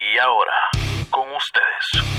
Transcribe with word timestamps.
Y 0.00 0.16
ahora, 0.18 0.52
con 1.10 1.26
ustedes, 1.34 2.17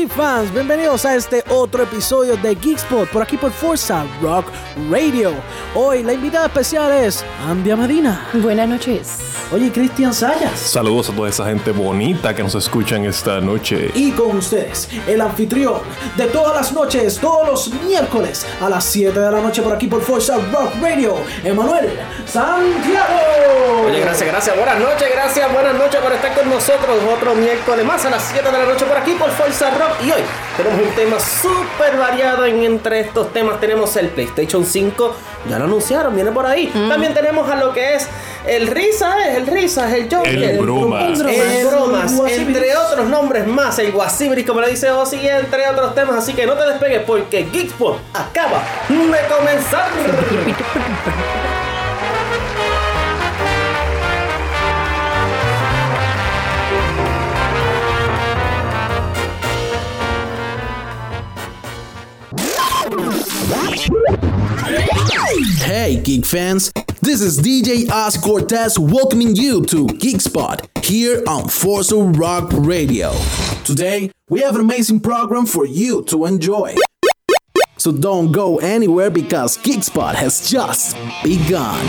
Geek 0.00 0.12
fans, 0.12 0.50
bienvenidos 0.50 1.04
a 1.04 1.14
este 1.14 1.44
otro 1.50 1.82
episodio 1.82 2.34
de 2.38 2.54
Geekspot 2.54 3.06
por 3.10 3.20
aquí 3.20 3.36
por 3.36 3.52
Forza 3.52 4.06
Rock 4.22 4.46
Radio. 4.90 5.34
Hoy 5.74 6.02
la 6.02 6.14
invitada 6.14 6.46
especial 6.46 6.90
es 6.90 7.22
Andia 7.46 7.76
Medina. 7.76 8.26
Buenas 8.32 8.66
noches. 8.66 9.18
Oye, 9.52 9.70
Cristian 9.70 10.14
Sayas. 10.14 10.58
Saludos 10.58 11.10
a 11.10 11.12
toda 11.12 11.28
esa 11.28 11.44
gente 11.44 11.72
bonita 11.72 12.34
que 12.34 12.42
nos 12.42 12.54
escuchan 12.54 13.04
esta 13.04 13.40
noche. 13.40 13.90
Y 13.94 14.12
con 14.12 14.36
ustedes, 14.38 14.88
el 15.06 15.20
anfitrión 15.20 15.80
de 16.16 16.26
todas 16.28 16.54
las 16.54 16.72
noches, 16.72 17.18
todos 17.18 17.48
los 17.48 17.82
miércoles 17.82 18.46
a 18.60 18.68
las 18.70 18.84
7 18.84 19.18
de 19.18 19.30
la 19.30 19.40
noche 19.40 19.60
por 19.60 19.74
aquí 19.74 19.88
por 19.88 20.00
Forza 20.02 20.36
Rock 20.52 20.72
Radio, 20.80 21.16
Emanuel 21.42 21.90
Santiago. 22.26 23.86
Oye, 23.86 24.00
gracias, 24.00 24.28
gracias. 24.28 24.56
Buenas 24.56 24.78
noches, 24.78 25.08
gracias, 25.12 25.52
buenas 25.52 25.74
noches 25.74 26.00
por 26.00 26.12
estar 26.12 26.32
con 26.32 26.48
nosotros 26.48 26.96
otro 27.12 27.34
miércoles 27.34 27.84
más 27.84 28.04
a 28.04 28.10
las 28.10 28.22
7 28.30 28.50
de 28.50 28.58
la 28.58 28.64
noche 28.64 28.84
por 28.86 28.96
aquí 28.96 29.12
por 29.12 29.30
Forza 29.30 29.70
Rock. 29.70 29.89
Y 30.04 30.10
hoy 30.10 30.22
tenemos 30.56 30.80
un 30.80 30.94
tema 30.94 31.20
súper 31.20 31.96
variado. 31.98 32.46
Y 32.46 32.64
entre 32.64 33.00
estos 33.00 33.32
temas 33.32 33.60
tenemos 33.60 33.96
el 33.96 34.08
PlayStation 34.08 34.64
5. 34.64 35.14
Ya 35.48 35.58
lo 35.58 35.64
anunciaron, 35.64 36.14
viene 36.14 36.30
por 36.32 36.46
ahí. 36.46 36.66
También 36.88 37.14
tenemos 37.14 37.48
a 37.50 37.56
lo 37.56 37.72
que 37.72 37.94
es 37.94 38.06
el 38.46 38.66
Risa, 38.68 39.26
es 39.28 39.36
el 39.36 39.46
Risa, 39.46 39.88
es 39.88 39.94
el 40.04 40.14
Joker. 40.14 40.34
El 40.42 40.58
Bromas. 40.58 41.20
El 41.20 41.26
El 41.28 41.66
Bromas, 41.66 42.14
Guasibris. 42.14 42.46
entre 42.56 42.76
otros 42.76 43.06
nombres 43.08 43.46
más, 43.46 43.78
el 43.78 43.92
Guasibris, 43.92 44.46
como 44.46 44.60
le 44.60 44.68
dice 44.70 44.90
Ozzy, 44.90 45.26
entre 45.26 45.68
otros 45.68 45.94
temas. 45.94 46.16
Así 46.16 46.34
que 46.34 46.46
no 46.46 46.54
te 46.54 46.64
despegues 46.64 47.02
porque 47.06 47.44
Geekspot 47.50 47.98
acaba 48.12 48.62
de 48.88 49.34
comenzar. 49.34 49.88
Hey, 65.64 66.00
geek 66.04 66.24
fans! 66.24 66.70
This 67.02 67.20
is 67.20 67.40
DJ 67.40 67.90
Oz 67.90 68.16
Cortez 68.16 68.78
welcoming 68.78 69.34
you 69.34 69.64
to 69.64 69.86
Geekspot 69.86 70.84
here 70.84 71.24
on 71.26 71.48
Forza 71.48 71.96
Rock 71.96 72.50
Radio. 72.52 73.12
Today, 73.64 74.12
we 74.28 74.38
have 74.40 74.54
an 74.54 74.60
amazing 74.60 75.00
program 75.00 75.46
for 75.46 75.66
you 75.66 76.04
to 76.04 76.26
enjoy. 76.26 76.76
So 77.76 77.90
don't 77.90 78.30
go 78.30 78.58
anywhere 78.58 79.10
because 79.10 79.58
Geekspot 79.58 80.14
has 80.14 80.48
just 80.48 80.96
begun. 81.24 81.84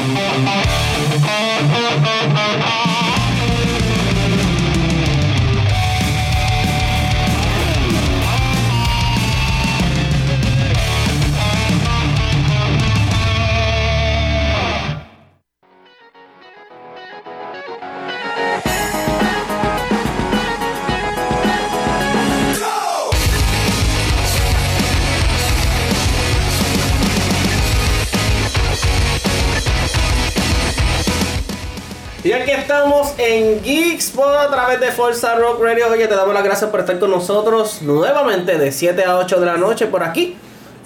A 34.23 34.47
través 34.49 34.79
de 34.79 34.91
Forza 34.91 35.35
Rock 35.35 35.61
Radio. 35.63 35.87
Oye, 35.89 36.07
te 36.07 36.15
damos 36.15 36.33
las 36.33 36.43
gracias 36.43 36.69
por 36.69 36.79
estar 36.81 36.99
con 36.99 37.09
nosotros 37.11 37.81
nuevamente 37.81 38.57
de 38.57 38.71
7 38.71 39.03
a 39.03 39.17
8 39.17 39.39
de 39.39 39.45
la 39.45 39.57
noche 39.57 39.87
por 39.87 40.03
aquí. 40.03 40.37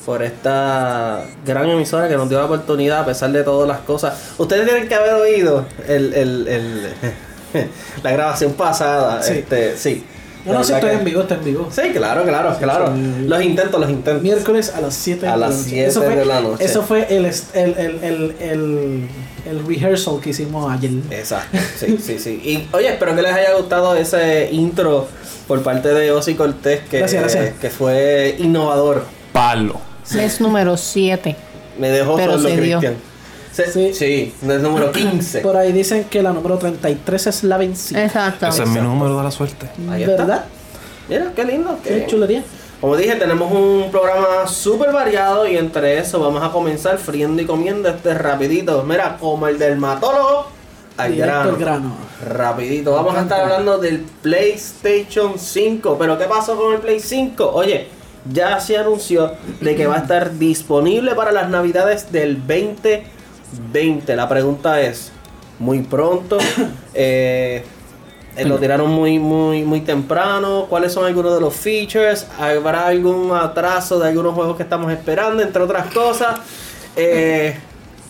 Por 0.06 0.22
esta 0.22 1.24
gran 1.46 1.68
emisora 1.70 2.08
que 2.08 2.16
nos 2.16 2.30
dio 2.30 2.38
la 2.38 2.46
oportunidad 2.46 3.00
a 3.02 3.06
pesar 3.06 3.32
de 3.32 3.44
todas 3.44 3.68
las 3.68 3.80
cosas. 3.80 4.34
Ustedes 4.38 4.66
tienen 4.68 4.88
que 4.88 4.96
haber 4.96 5.14
oído 5.16 5.66
el, 5.88 6.14
el- 6.14 6.48
el- 6.48 6.94
la 8.04 8.12
grabación 8.12 8.54
pasada. 8.54 9.22
Sí. 9.24 9.40
Este, 9.40 9.76
sí. 9.78 10.06
No, 10.46 10.54
no, 10.54 10.64
si 10.64 10.74
estoy 10.74 10.90
que- 10.92 10.96
en 10.98 11.04
vivo, 11.06 11.22
estoy 11.22 11.38
en 11.38 11.44
vivo. 11.44 11.68
Sí, 11.72 11.82
claro, 11.94 12.24
claro, 12.24 12.56
claro. 12.60 12.94
sí. 12.96 13.26
Los 13.28 13.42
intentos, 13.44 13.80
los 13.80 13.90
intentos. 13.90 14.22
Miércoles 14.22 14.72
a 14.76 14.82
las 14.82 14.94
7 14.94 15.28
A 15.28 15.34
de 15.34 15.38
la 15.40 15.48
las 15.48 15.58
noche. 15.58 15.70
7 15.70 15.88
Eso 15.88 16.02
fue- 16.04 16.16
de 16.16 16.26
la 16.26 16.42
noche. 16.42 16.66
Eso 16.66 16.84
fue 16.84 17.08
el, 17.16 17.26
el, 17.26 17.34
el, 17.54 18.04
el, 18.04 18.36
el, 18.40 19.08
el 19.50 19.66
rehearsal 19.68 20.20
que 20.22 20.30
hicimos 20.30 20.72
ayer. 20.72 20.92
Exacto, 21.10 21.58
sí, 21.80 21.98
sí, 22.02 22.20
sí. 22.20 22.42
Y 22.44 22.68
oye, 22.76 22.90
espero 22.90 23.16
que 23.16 23.22
les 23.22 23.34
haya 23.34 23.54
gustado 23.56 23.96
ese 23.96 24.50
intro 24.52 25.08
por 25.48 25.62
parte 25.64 25.90
de 25.94 26.12
Ozzy 26.12 26.36
Cortés 26.36 26.82
que, 26.90 27.00
Gracias, 27.00 27.22
gracias. 27.24 27.54
que 27.60 27.70
fue 27.70 28.36
innovador. 28.40 29.06
Palo. 29.34 29.80
Es 30.18 30.40
número 30.42 30.78
7. 30.78 31.36
Me 31.80 31.90
dejó 31.90 32.16
Pero 32.16 32.34
solo. 32.40 32.50
Cristian. 32.56 32.96
Sí. 33.72 33.94
Sí, 33.94 34.34
es 34.42 34.62
número 34.62 34.92
15. 34.92 35.40
Por 35.40 35.56
ahí 35.56 35.72
dicen 35.72 36.04
que 36.06 36.22
la 36.22 36.34
número 36.34 36.58
33 36.58 37.28
es 37.28 37.44
la 37.44 37.58
vencida. 37.58 38.04
Exacto. 38.04 38.48
Ese 38.48 38.64
es 38.64 38.70
mi 38.70 38.82
número 38.82 39.18
de 39.18 39.24
la 39.24 39.32
suerte. 39.32 39.70
Ahí 39.90 40.04
está. 40.04 40.16
¿Verdad? 40.18 40.46
Mira, 41.08 41.32
qué 41.36 41.44
lindo. 41.46 41.78
Qué 41.84 41.90
qué- 42.02 42.06
chulería. 42.08 42.44
Como 42.82 42.98
dije, 42.98 43.16
tenemos 43.16 43.52
un 43.52 43.90
programa 43.90 44.46
súper 44.48 44.92
variado 44.92 45.48
y 45.48 45.56
entre 45.58 45.98
eso 45.98 46.20
vamos 46.20 46.44
a 46.44 46.52
comenzar 46.52 46.98
friendo 46.98 47.42
y 47.42 47.46
comiendo 47.46 47.88
este 47.90 48.14
rapidito. 48.14 48.84
Mira, 48.84 49.18
como 49.18 49.48
el 49.48 49.58
dermatólogo 49.58 50.48
al 50.98 51.16
grano. 51.16 51.58
grano. 51.58 51.96
Rapidito, 52.28 52.92
vamos 52.92 53.16
a 53.16 53.22
estar 53.22 53.42
hablando 53.42 53.78
del 53.78 54.00
PlayStation 54.22 55.40
5. 55.40 55.98
Pero 55.98 56.18
¿qué 56.18 56.26
pasó 56.26 56.56
con 56.58 56.74
el 56.74 56.80
Play 56.80 57.00
5? 57.00 57.50
Oye, 57.54 57.88
ya 58.32 58.60
se 58.60 58.78
anunció 58.78 59.32
de 59.62 59.76
que 59.76 59.88
va 59.88 59.96
a 59.96 60.00
estar 60.00 60.38
disponible 60.38 61.16
para 61.16 61.32
las 61.32 61.50
navidades 61.50 62.12
del 62.12 62.36
2020. 63.58 64.16
La 64.16 64.28
pregunta 64.30 64.82
es, 64.82 65.12
muy 65.60 65.82
pronto, 65.82 66.38
eh, 66.94 67.64
eh, 68.36 68.46
lo 68.46 68.58
tiraron 68.58 68.92
muy, 68.92 69.20
muy, 69.20 69.64
muy 69.64 69.82
temprano. 69.82 70.66
¿Cuáles 70.70 70.92
son 70.92 71.06
algunos 71.06 71.34
de 71.34 71.42
los 71.42 71.54
features? 71.54 72.28
¿Habrá 72.38 72.88
algún 72.88 73.32
atraso 73.34 74.00
de 74.00 74.10
algunos 74.10 74.34
juegos 74.34 74.58
que 74.58 74.64
estamos 74.64 74.92
esperando? 74.92 75.42
Entre 75.42 75.62
otras 75.62 75.94
cosas. 75.94 76.40
Eh, 76.96 77.56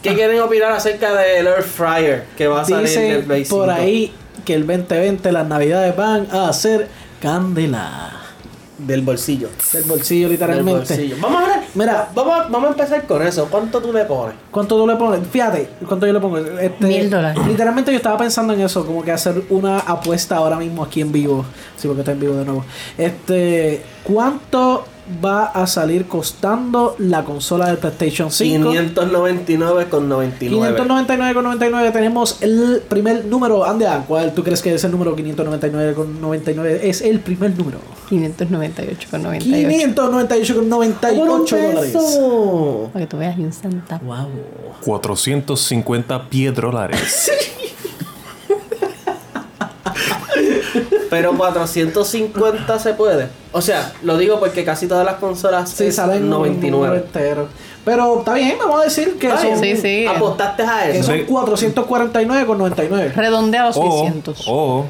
¿Qué 0.01 0.13
quieren 0.13 0.39
opinar 0.39 0.71
acerca 0.71 1.15
del 1.15 1.47
Air 1.47 1.63
Fryer 1.63 2.25
que 2.37 2.47
va 2.47 2.61
a 2.61 2.65
salir 2.65 2.87
del 2.87 3.05
Dicen 3.05 3.25
Play 3.25 3.45
5? 3.45 3.57
por 3.57 3.69
ahí 3.71 4.13
que 4.45 4.53
el 4.53 4.67
2020 4.67 5.31
las 5.31 5.47
navidades 5.47 5.95
van 5.95 6.27
a 6.31 6.51
ser 6.53 6.87
candela. 7.19 8.14
Del 8.77 9.01
bolsillo. 9.01 9.47
Del 9.71 9.83
bolsillo, 9.83 10.23
Del 10.27 10.31
literalmente. 10.33 10.71
bolsillo. 10.95 11.15
Vamos 11.21 11.43
a 11.43 11.47
ver. 11.47 11.59
Mira. 11.75 12.09
vamos, 12.13 12.33
a- 12.33 12.43
vamos 12.49 12.65
a 12.65 12.71
empezar 12.71 13.05
con 13.07 13.21
eso. 13.25 13.47
¿Cuánto 13.49 13.81
tú 13.81 13.93
le 13.93 14.03
pones? 14.05 14.35
¿Cuánto 14.51 14.77
tú 14.77 14.85
le 14.85 14.95
pones? 14.97 15.21
Fíjate, 15.29 15.69
¿cuánto 15.87 16.05
yo 16.05 16.13
le 16.13 16.19
pongo? 16.19 16.37
Este, 16.37 16.85
Mil 16.85 17.09
dólares. 17.09 17.39
Literalmente 17.47 17.91
yo 17.91 17.97
estaba 17.97 18.17
pensando 18.17 18.53
en 18.53 18.61
eso, 18.61 18.85
como 18.85 19.01
que 19.03 19.11
hacer 19.11 19.43
una 19.49 19.79
apuesta 19.79 20.35
ahora 20.37 20.57
mismo 20.57 20.83
aquí 20.83 20.99
en 21.01 21.11
vivo. 21.11 21.45
Sí, 21.77 21.87
porque 21.87 22.01
está 22.01 22.11
en 22.11 22.19
vivo 22.19 22.33
de 22.35 22.45
nuevo. 22.45 22.65
Este, 22.97 23.81
¿cuánto 24.03 24.85
va 25.23 25.45
a 25.45 25.67
salir 25.67 26.07
costando 26.07 26.95
la 26.99 27.23
consola 27.23 27.67
del 27.67 27.77
PlayStation 27.77 28.31
5? 28.31 28.69
599 28.69 29.85
con 29.89 30.09
99. 30.09 30.77
599,99 30.77 31.91
tenemos 31.93 32.41
el 32.41 32.81
primer 32.87 33.25
número. 33.25 33.65
Andea, 33.65 34.03
¿cuál 34.07 34.33
tú 34.33 34.43
crees 34.43 34.61
que 34.61 34.73
es 34.73 34.83
el 34.83 34.91
número 34.91 35.15
599,99? 35.15 36.79
Es 36.81 37.01
el 37.01 37.19
primer 37.19 37.57
número. 37.57 37.79
598 38.09 39.07
con 39.11 39.23
98. 39.23 39.95
598,98 39.95 41.73
dólares. 41.73 41.93
Para 42.93 43.05
que 43.05 43.09
tú 43.09 43.17
veas, 43.17 43.37
y 43.37 43.43
un 43.43 43.53
centavo. 43.53 44.05
Wow. 44.05 44.29
450 44.83 46.29
piedrolares. 46.29 47.31
Pero 51.09 51.35
450 51.37 52.79
se 52.79 52.93
puede. 52.93 53.27
O 53.51 53.61
sea, 53.61 53.91
lo 54.03 54.17
digo 54.17 54.39
porque 54.39 54.63
casi 54.63 54.87
todas 54.87 55.05
las 55.05 55.15
consolas 55.15 55.69
Sí, 55.69 55.91
salen 55.91 56.29
99. 56.29 56.97
entero. 56.97 57.47
Pero 57.83 58.19
está 58.19 58.33
bien, 58.33 58.55
vamos 58.59 58.81
a 58.81 58.83
decir 58.85 59.17
que 59.19 59.27
Está 59.27 59.41
son. 59.41 59.59
Sí, 59.59 59.75
sí. 59.77 60.05
Apostaste 60.07 60.63
a 60.63 60.85
que 60.91 60.99
eso. 60.99 61.11
son 61.11 61.19
449,99. 61.27 63.13
Redondea 63.13 63.63
a 63.63 63.67
los 63.67 63.77
o, 63.77 63.99
600. 64.03 64.43
o 64.47 64.85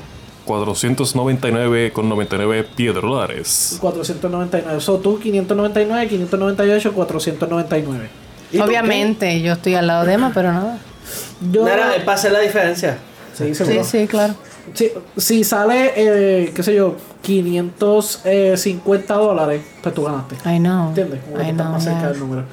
499,99 0.47 2.65
piedrolares. 2.75 3.77
499. 3.81 4.79
So 4.81 4.97
tú 4.97 5.19
599, 5.19 6.07
598, 6.07 6.94
499. 6.94 8.09
¿Y 8.51 8.57
tú 8.57 8.63
Obviamente, 8.63 9.41
yo 9.41 9.53
estoy 9.53 9.75
al 9.75 9.88
lado 9.88 10.06
de 10.06 10.13
Emma, 10.13 10.31
pero 10.33 10.51
nada. 10.53 10.77
Yo, 11.51 11.65
Nada, 11.65 11.95
es 11.95 12.03
para 12.03 12.15
hacer 12.17 12.31
la 12.31 12.39
diferencia. 12.39 12.97
sí, 13.33 13.53
Sí, 13.53 13.79
sí, 13.83 14.07
claro. 14.07 14.33
Si, 14.73 14.91
si 15.17 15.44
sale, 15.44 15.94
eh, 15.95 16.51
qué 16.53 16.63
sé 16.63 16.75
yo, 16.75 16.95
550 17.21 19.13
dólares, 19.13 19.62
pues 19.81 19.95
tú 19.95 20.03
ganaste. 20.03 20.35
I 20.45 20.59
know. 20.59 20.89
¿Entiendes? 20.89 21.21
Como 21.29 21.41
I 21.41 21.51
know, 21.51 21.71
más 21.71 21.83
cerca 21.83 22.09
del 22.09 22.19
número. 22.19 22.44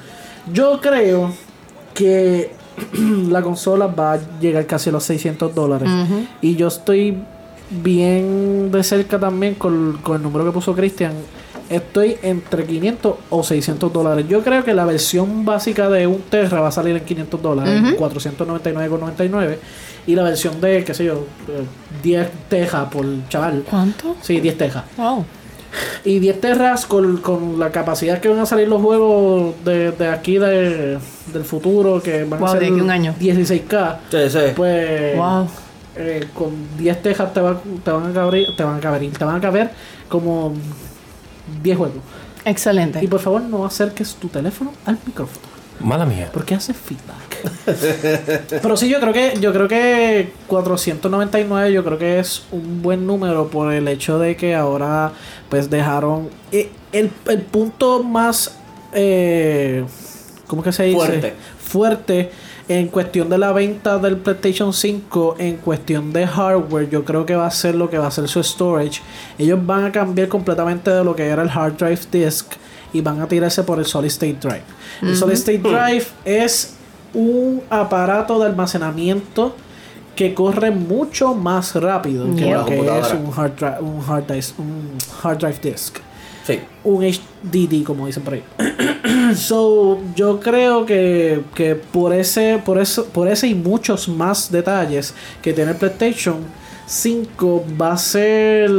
Yo 0.51 0.79
creo 0.81 1.31
que 1.93 2.51
la 3.29 3.41
consola 3.41 3.87
va 3.87 4.13
a 4.13 4.19
llegar 4.39 4.65
casi 4.65 4.89
a 4.89 4.93
los 4.93 5.03
600 5.03 5.53
dólares. 5.53 5.89
Y 6.41 6.55
yo 6.55 6.67
estoy 6.67 7.17
bien 7.69 8.71
de 8.71 8.83
cerca 8.83 9.19
también 9.19 9.55
con, 9.55 9.99
con 10.03 10.17
el 10.17 10.23
número 10.23 10.45
que 10.45 10.51
puso 10.51 10.73
Cristian. 10.73 11.13
Estoy 11.69 12.17
entre 12.21 12.65
500 12.65 13.15
o 13.29 13.41
600 13.43 13.91
dólares. 13.91 14.25
Yo 14.27 14.43
creo 14.43 14.63
que 14.63 14.73
la 14.73 14.85
versión 14.85 15.45
básica 15.45 15.89
de 15.89 16.05
un 16.05 16.21
Terra 16.21 16.59
va 16.61 16.67
a 16.67 16.71
salir 16.71 16.95
en 16.95 17.03
500 17.05 17.41
dólares, 17.41 17.81
Ujú. 17.81 18.03
499,99. 18.05 19.57
Y 20.05 20.15
la 20.15 20.23
versión 20.23 20.59
de, 20.59 20.83
qué 20.83 20.93
sé 20.93 21.05
yo, 21.05 21.25
eh, 21.47 21.63
10 22.03 22.27
tejas 22.49 22.89
por 22.89 23.05
chaval. 23.29 23.63
¿Cuánto? 23.69 24.15
Sí, 24.21 24.39
10 24.41 24.57
tejas. 24.57 24.83
Wow. 24.97 25.25
Y 26.03 26.19
10 26.19 26.41
terras 26.41 26.85
con, 26.85 27.17
con 27.17 27.57
la 27.59 27.71
capacidad 27.71 28.19
que 28.19 28.27
van 28.27 28.39
a 28.39 28.45
salir 28.45 28.67
los 28.67 28.81
juegos 28.81 29.55
de, 29.63 29.91
de 29.91 30.07
aquí 30.09 30.37
de, 30.37 30.99
del 31.33 31.43
futuro, 31.45 32.01
que 32.01 32.25
van 32.25 32.39
Wow, 32.39 32.49
a 32.49 32.51
ser 32.51 32.59
de 32.61 32.71
un 32.73 32.89
año. 32.91 33.15
16K. 33.19 33.97
Sí, 34.11 34.29
sí. 34.29 34.39
Pues 34.55 35.15
Wow. 35.17 35.47
eh, 35.95 36.27
con 36.33 36.51
10 36.77 37.01
tejas 37.01 37.33
te, 37.33 37.41
va- 37.41 37.59
te 37.83 37.91
van 37.91 38.11
a 38.11 38.13
caber, 38.13 38.45
te 38.57 38.63
van 38.63 38.77
a 38.77 38.79
caber, 38.81 39.09
te 39.11 39.23
van 39.25 39.35
a 39.37 39.41
caber 39.41 39.71
como 40.09 40.53
10 41.63 41.77
juegos. 41.77 41.97
Excelente. 42.45 42.99
Y 43.03 43.07
por 43.07 43.21
favor 43.21 43.41
no 43.41 43.65
acerques 43.65 44.15
tu 44.15 44.27
teléfono 44.27 44.73
al 44.85 44.97
micrófono. 45.05 45.47
Mala 45.79 46.05
mía. 46.05 46.29
Porque 46.33 46.55
hace 46.55 46.73
feedback. 46.73 47.32
Pero 48.61 48.77
sí, 48.77 48.89
yo 48.89 48.99
creo 48.99 49.13
que 49.13 49.33
yo 49.39 49.51
creo 49.51 49.67
que 49.67 50.31
499 50.47 51.73
yo 51.73 51.83
creo 51.83 51.97
que 51.97 52.19
es 52.19 52.43
un 52.51 52.81
buen 52.81 53.05
número 53.05 53.47
por 53.47 53.73
el 53.73 53.87
hecho 53.87 54.19
de 54.19 54.35
que 54.35 54.55
ahora 54.55 55.11
pues 55.49 55.69
dejaron 55.69 56.29
eh, 56.51 56.69
el, 56.91 57.11
el 57.27 57.41
punto 57.41 58.03
más 58.03 58.57
eh, 58.93 59.83
¿cómo 60.47 60.63
que 60.63 60.71
se 60.71 60.83
dice? 60.83 60.97
Fuerte. 60.97 61.33
Fuerte 61.59 62.31
en 62.67 62.87
cuestión 62.87 63.29
de 63.29 63.37
la 63.37 63.51
venta 63.51 63.97
del 63.97 64.17
PlayStation 64.17 64.71
5, 64.71 65.35
en 65.37 65.57
cuestión 65.57 66.13
de 66.13 66.25
hardware, 66.25 66.89
yo 66.89 67.03
creo 67.03 67.25
que 67.25 67.35
va 67.35 67.47
a 67.47 67.51
ser 67.51 67.75
lo 67.75 67.89
que 67.89 67.97
va 67.97 68.07
a 68.07 68.11
ser 68.11 68.27
su 68.27 68.41
storage. 68.41 69.01
Ellos 69.37 69.59
van 69.65 69.85
a 69.85 69.91
cambiar 69.91 70.29
completamente 70.29 70.89
de 70.89 71.03
lo 71.03 71.15
que 71.15 71.25
era 71.25 71.43
el 71.43 71.49
hard 71.49 71.73
drive 71.73 71.99
disk 72.11 72.53
y 72.93 73.01
van 73.01 73.19
a 73.19 73.27
tirarse 73.27 73.63
por 73.63 73.79
el 73.79 73.85
solid 73.85 74.07
state 74.07 74.37
drive. 74.39 74.63
El 75.01 75.17
solid 75.17 75.33
state 75.33 75.57
drive 75.57 76.05
es 76.23 76.75
un 77.13 77.61
aparato 77.69 78.39
de 78.39 78.45
almacenamiento 78.47 79.55
que 80.15 80.33
corre 80.33 80.71
mucho 80.71 81.33
más 81.33 81.75
rápido 81.75 82.25
que 82.35 82.45
Yeah. 82.45 82.57
lo 82.59 82.65
que 82.65 82.79
es 82.79 83.13
un 83.13 83.31
hard, 83.35 83.55
drive, 83.55 83.77
un, 83.81 84.01
hard 84.07 84.31
disk, 84.31 84.59
un 84.59 84.97
hard 85.23 85.37
drive 85.39 85.59
disk 85.61 85.97
Sí. 86.45 86.59
un 86.83 87.03
HDD 87.03 87.83
como 87.85 88.05
dicen 88.05 88.21
por 88.23 88.33
ahí. 88.33 88.43
so, 89.35 89.99
yo 90.15 90.39
creo 90.39 90.85
que, 90.85 91.41
que 91.55 91.75
por 91.75 92.13
ese 92.13 92.61
por 92.63 92.79
eso 92.79 93.05
por 93.05 93.27
ese 93.27 93.47
y 93.47 93.55
muchos 93.55 94.07
más 94.09 94.51
detalles 94.51 95.13
que 95.41 95.53
tiene 95.53 95.71
el 95.71 95.77
PlayStation 95.77 96.37
5 96.85 97.63
va 97.81 97.93
a 97.93 97.97
ser 97.97 98.69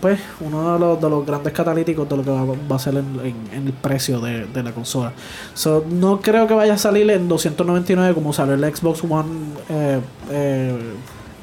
pues 0.00 0.18
uno 0.40 0.72
de 0.74 0.78
los, 0.78 1.00
de 1.00 1.10
los 1.10 1.26
grandes 1.26 1.52
catalíticos 1.52 2.08
de 2.08 2.16
lo 2.16 2.22
que 2.24 2.30
va, 2.30 2.44
va 2.44 2.76
a 2.76 2.78
ser 2.78 2.94
en, 2.94 3.20
en- 3.22 3.48
en 3.58 3.66
el 3.66 3.72
precio 3.72 4.20
de, 4.20 4.46
de 4.46 4.62
la 4.62 4.72
consola. 4.72 5.12
So, 5.54 5.84
no 5.90 6.20
creo 6.20 6.46
que 6.46 6.54
vaya 6.54 6.74
a 6.74 6.78
salir 6.78 7.10
en 7.10 7.28
299 7.28 8.14
como 8.14 8.32
salió 8.32 8.54
el 8.54 8.64
Xbox 8.74 9.02
One 9.04 9.28
eh, 9.68 10.00
eh, 10.30 10.78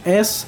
S 0.05 0.45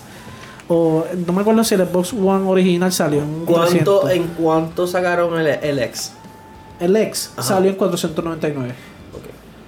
o 0.68 1.06
no 1.28 1.34
me 1.34 1.42
acuerdo 1.42 1.64
si 1.64 1.76
el 1.76 1.86
Xbox 1.88 2.14
One 2.14 2.46
original 2.50 2.92
salió 2.92 3.22
en 3.22 3.46
¿Cuánto, 3.46 4.00
300. 4.02 4.12
¿En 4.12 4.24
cuánto 4.44 4.88
sacaron 4.88 5.40
el, 5.40 5.48
el 5.48 5.80
X? 5.80 6.14
El 6.80 6.96
X 6.96 7.32
Ajá. 7.38 7.48
salió 7.48 7.70
en 7.70 7.76
499. 7.78 8.74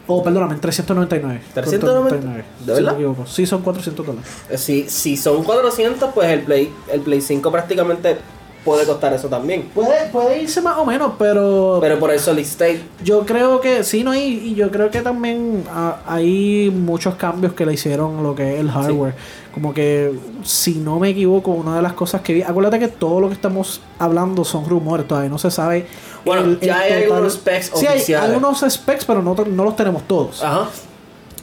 Ok. 0.08 0.20
O, 0.20 0.24
perdóname, 0.24 0.54
en 0.56 0.62
399. 0.62 1.42
399. 1.54 2.38
¿De 2.60 2.66
Si 2.66 2.66
verdad? 2.72 2.82
no 2.82 2.88
me 2.92 2.94
equivoco. 3.04 3.26
Sí, 3.26 3.46
son 3.46 3.62
400 3.62 4.06
dólares. 4.06 4.30
Eh, 4.50 4.58
Si, 4.58 4.90
si 4.90 5.18
son 5.18 5.44
400, 5.44 6.12
pues 6.14 6.30
el 6.30 6.42
Play, 6.42 6.72
el 6.92 7.02
Play 7.02 7.22
5 7.22 7.52
prácticamente 7.52 8.18
puede 8.66 8.86
costar 8.86 9.14
eso 9.14 9.30
también. 9.30 9.70
Puede, 9.74 10.08
puede 10.12 10.42
irse 10.42 10.60
más 10.62 10.78
o 10.80 10.86
menos, 10.86 11.14
pero, 11.18 11.78
Pero 11.80 12.00
por 12.00 12.12
el 12.12 12.20
Solid 12.20 12.44
State, 12.44 12.82
yo 13.04 13.26
creo 13.26 13.62
que 13.62 13.84
sí, 13.84 14.04
no, 14.04 14.14
y, 14.16 14.20
y 14.22 14.56
yo 14.56 14.72
creo 14.72 14.90
que 14.90 15.02
también 15.02 15.64
ah, 15.72 16.00
hay 16.08 16.70
muchos 16.76 17.16
cambios 17.16 17.54
que 17.54 17.66
le 17.66 17.74
hicieron 17.74 18.24
lo 18.24 18.34
que 18.36 18.56
es 18.56 18.60
el 18.60 18.72
hardware. 18.72 19.14
Como 19.54 19.74
que, 19.74 20.12
si 20.44 20.74
no 20.76 21.00
me 21.00 21.10
equivoco, 21.10 21.52
una 21.52 21.78
de 21.78 21.82
las 21.82 21.94
cosas 21.94 22.20
que 22.22 22.34
vi. 22.34 22.42
Acuérdate 22.42 22.78
que 22.80 22.90
todo 22.90 23.22
lo 23.22 23.28
que 23.30 23.36
estamos 23.36 23.80
hablando 24.00 24.44
son 24.44 24.68
rumores, 24.68 25.08
todavía 25.08 25.30
no 25.30 25.38
se 25.38 25.50
sabe. 25.50 25.86
Bueno, 26.26 26.58
ya 26.60 26.80
hay 26.80 27.04
algunos 27.04 27.34
specs 27.34 27.72
sí, 27.74 27.86
hay- 27.86 27.96
oficiales. 27.98 28.32
Hay, 28.32 28.36
unos 28.36 28.66
specs, 28.68 29.06
pero 29.06 29.22
no, 29.22 29.34
no 29.34 29.64
los 29.64 29.76
tenemos 29.78 30.04
todos. 30.08 30.44
ajá. 30.44 30.68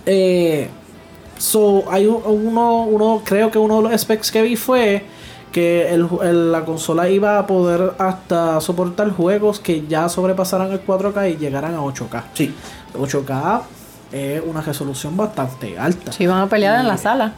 Eh, 0.05 0.69
so, 1.39 1.85
hay 1.91 2.07
un- 2.07 2.23
uno, 2.27 2.85
uno, 2.85 3.23
creo 3.25 3.51
que 3.51 3.59
uno 3.59 3.81
de 3.83 3.89
los 3.91 4.01
specs 4.01 4.31
que 4.31 4.43
vi 4.43 4.57
fue 4.57 5.03
que 5.53 5.93
el, 5.95 6.09
el- 6.23 6.51
la 6.51 6.65
consola 6.65 7.09
iba 7.09 7.39
a 7.39 7.47
poder 7.47 7.93
hasta 7.99 8.61
soportar 8.61 9.11
juegos 9.11 9.61
que 9.61 9.87
ya 9.87 10.09
sobrepasaran 10.09 10.73
el 10.73 10.85
4K 10.85 11.33
y 11.33 11.37
llegaran 11.37 11.75
a 11.75 11.81
8K. 11.81 12.23
Sí. 12.35 12.55
8K 12.99 13.61
es 14.13 14.43
una 14.45 14.61
resolución 14.63 15.17
bastante 15.17 15.79
alta. 15.79 16.11
Si 16.13 16.27
van 16.27 16.41
a 16.43 16.47
pelear 16.49 16.81
en 16.81 16.89
la 16.89 16.97
sala. 16.99 17.33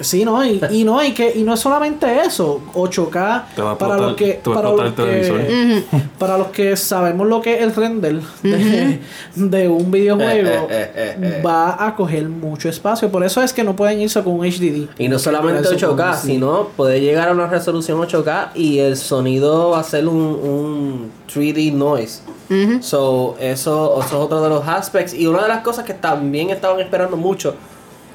Sí, 0.00 0.24
no, 0.24 0.44
y, 0.44 0.60
y 0.70 0.82
no, 0.84 1.04
y 1.04 1.12
que 1.12 1.32
y 1.36 1.44
no 1.44 1.54
es 1.54 1.60
solamente 1.60 2.20
eso, 2.26 2.60
8K 2.74 3.44
Te 3.54 3.62
va 3.62 3.72
a 3.72 3.78
para 3.78 3.96
los 3.96 4.14
que 4.14 4.40
para 4.42 4.70
los 4.70 4.82
que, 4.82 4.90
televisor. 4.90 5.40
para 6.18 6.36
los 6.38 6.48
que 6.48 6.76
sabemos 6.76 7.28
lo 7.28 7.40
que 7.40 7.54
es 7.54 7.62
el 7.62 7.74
render 7.74 8.20
de, 8.42 9.00
de 9.36 9.68
un 9.68 9.90
videojuego 9.90 10.48
Eh, 10.50 10.66
eh, 10.70 10.92
eh, 10.94 11.16
eh. 11.22 11.42
va 11.46 11.86
a 11.86 11.94
coger 11.94 12.28
mucho 12.28 12.68
espacio, 12.68 13.08
por 13.10 13.24
eso 13.24 13.40
es 13.40 13.52
que 13.52 13.62
no 13.62 13.76
pueden 13.76 14.00
irse 14.00 14.22
con 14.24 14.34
un 14.40 14.44
HDD. 14.44 14.88
Y 14.98 15.08
no 15.08 15.18
solamente 15.18 15.62
Por 15.62 15.74
eso, 15.74 15.96
8K, 15.96 16.16
sí. 16.16 16.26
sino 16.26 16.68
puede 16.76 17.00
llegar 17.00 17.28
a 17.28 17.32
una 17.32 17.46
resolución 17.46 18.00
8K 18.00 18.48
y 18.54 18.80
el 18.80 18.96
sonido 18.96 19.70
va 19.70 19.80
a 19.80 19.84
ser 19.84 20.08
un, 20.08 20.16
un 20.16 21.10
3D 21.32 21.72
noise. 21.72 22.20
So, 22.80 23.36
eso, 23.40 23.96
eso 23.98 24.00
es 24.00 24.12
otro 24.12 24.42
de 24.42 24.48
los 24.48 24.66
aspects. 24.66 25.14
Y 25.14 25.26
una 25.26 25.42
de 25.42 25.48
las 25.48 25.62
cosas 25.62 25.84
que 25.84 25.94
también 25.94 26.50
estaban 26.50 26.80
esperando 26.80 27.16
mucho 27.16 27.54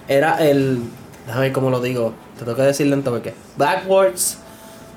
era 0.08 0.36
el. 0.46 0.82
Déjame 1.30 1.46
ver 1.46 1.54
cómo 1.54 1.70
lo 1.70 1.80
digo. 1.80 2.14
Te 2.40 2.44
tengo 2.44 2.56
que 2.58 2.64
decir 2.64 2.88
lento 2.88 3.12
porque. 3.12 3.36
Backwards 3.56 4.40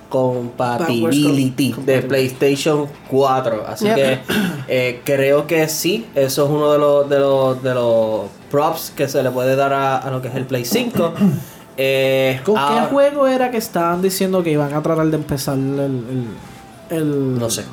compatibility 0.08 1.68
Backwards 1.70 1.86
de. 1.86 2.02
PlayStation 2.02 2.86
4. 3.10 3.64
Así 3.68 3.84
Yep. 3.84 3.94
que 3.94 4.18
eh, 4.68 5.00
creo 5.04 5.46
que 5.46 5.68
sí. 5.68 6.06
Eso 6.14 6.44
es 6.46 6.50
uno 6.50 6.72
de 6.72 6.78
los, 6.78 7.08
de 7.08 7.18
los, 7.18 7.62
de 7.62 7.74
los 7.74 8.22
props 8.50 8.92
que 8.96 9.08
se 9.08 9.22
le 9.22 9.30
puede 9.30 9.56
dar 9.56 9.72
a, 9.74 9.98
a 9.98 10.10
lo 10.10 10.22
que 10.22 10.28
es 10.28 10.34
el 10.34 10.46
Play 10.46 10.64
5. 10.64 11.12
Eh, 11.78 12.38
¿Con 12.44 12.58
ahora- 12.58 12.82
qué 12.84 12.86
juego 12.94 13.26
era 13.26 13.50
que 13.50 13.56
estaban 13.56 14.02
diciendo 14.02 14.42
que 14.42 14.50
iban 14.50 14.74
a 14.74 14.82
tratar 14.82 15.06
de 15.06 15.16
empezar 15.16 15.56
el... 15.56 15.80
el, 15.80 16.26
el- 16.90 17.38
No 17.38 17.48
sé. 17.48 17.64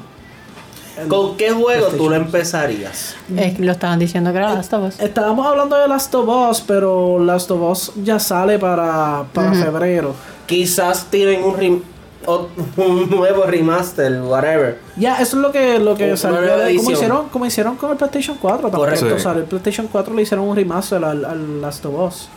¿Con 1.08 1.38
qué 1.38 1.52
juego 1.52 1.88
tú 1.88 2.10
lo 2.10 2.16
empezarías? 2.16 3.16
Lo 3.60 3.72
estaban 3.72 4.00
diciendo 4.00 4.32
que 4.32 4.38
era 4.38 4.54
Last 4.54 4.74
of 4.74 4.88
Us. 4.88 5.00
Estábamos 5.00 5.46
hablando 5.46 5.78
de 5.78 5.88
Last 5.88 6.14
of 6.16 6.28
Us, 6.28 6.62
pero 6.62 7.20
Last 7.24 7.50
of 7.52 7.62
Us 7.62 7.92
ya 8.04 8.20
sale 8.20 8.60
para, 8.60 9.24
para 9.34 9.54
febrero. 9.54 10.14
Quizás 10.46 11.06
tienen 11.10 11.44
un, 11.44 11.84
o- 12.26 12.48
un 12.78 13.10
nuevo 13.10 13.44
remaster, 13.44 14.22
whatever. 14.22 14.80
Ya, 14.98 15.16
eso 15.22 15.38
es 15.38 15.42
lo 15.44 15.52
que, 15.52 15.80
lo 15.80 15.96
que 15.96 16.18
salió. 16.18 16.42
de- 16.42 16.76
como, 16.78 16.92
hicieron, 16.92 17.30
como 17.30 17.46
hicieron 17.46 17.76
con 17.76 17.92
el 17.92 17.98
PlayStation 17.98 18.38
4. 18.42 18.70
También. 18.70 18.80
Correcto. 18.80 19.06
O 19.06 19.18
Sí. 19.18 19.24
sea, 19.24 19.32
el 19.34 19.44
PlayStation 19.44 19.88
4 19.92 20.14
le 20.14 20.22
hicieron 20.24 20.48
un 20.48 20.56
remaster 20.56 21.04
al, 21.04 21.24
al 21.26 21.62
Last 21.62 21.86
of 21.86 21.94
Us. 22.00 22.30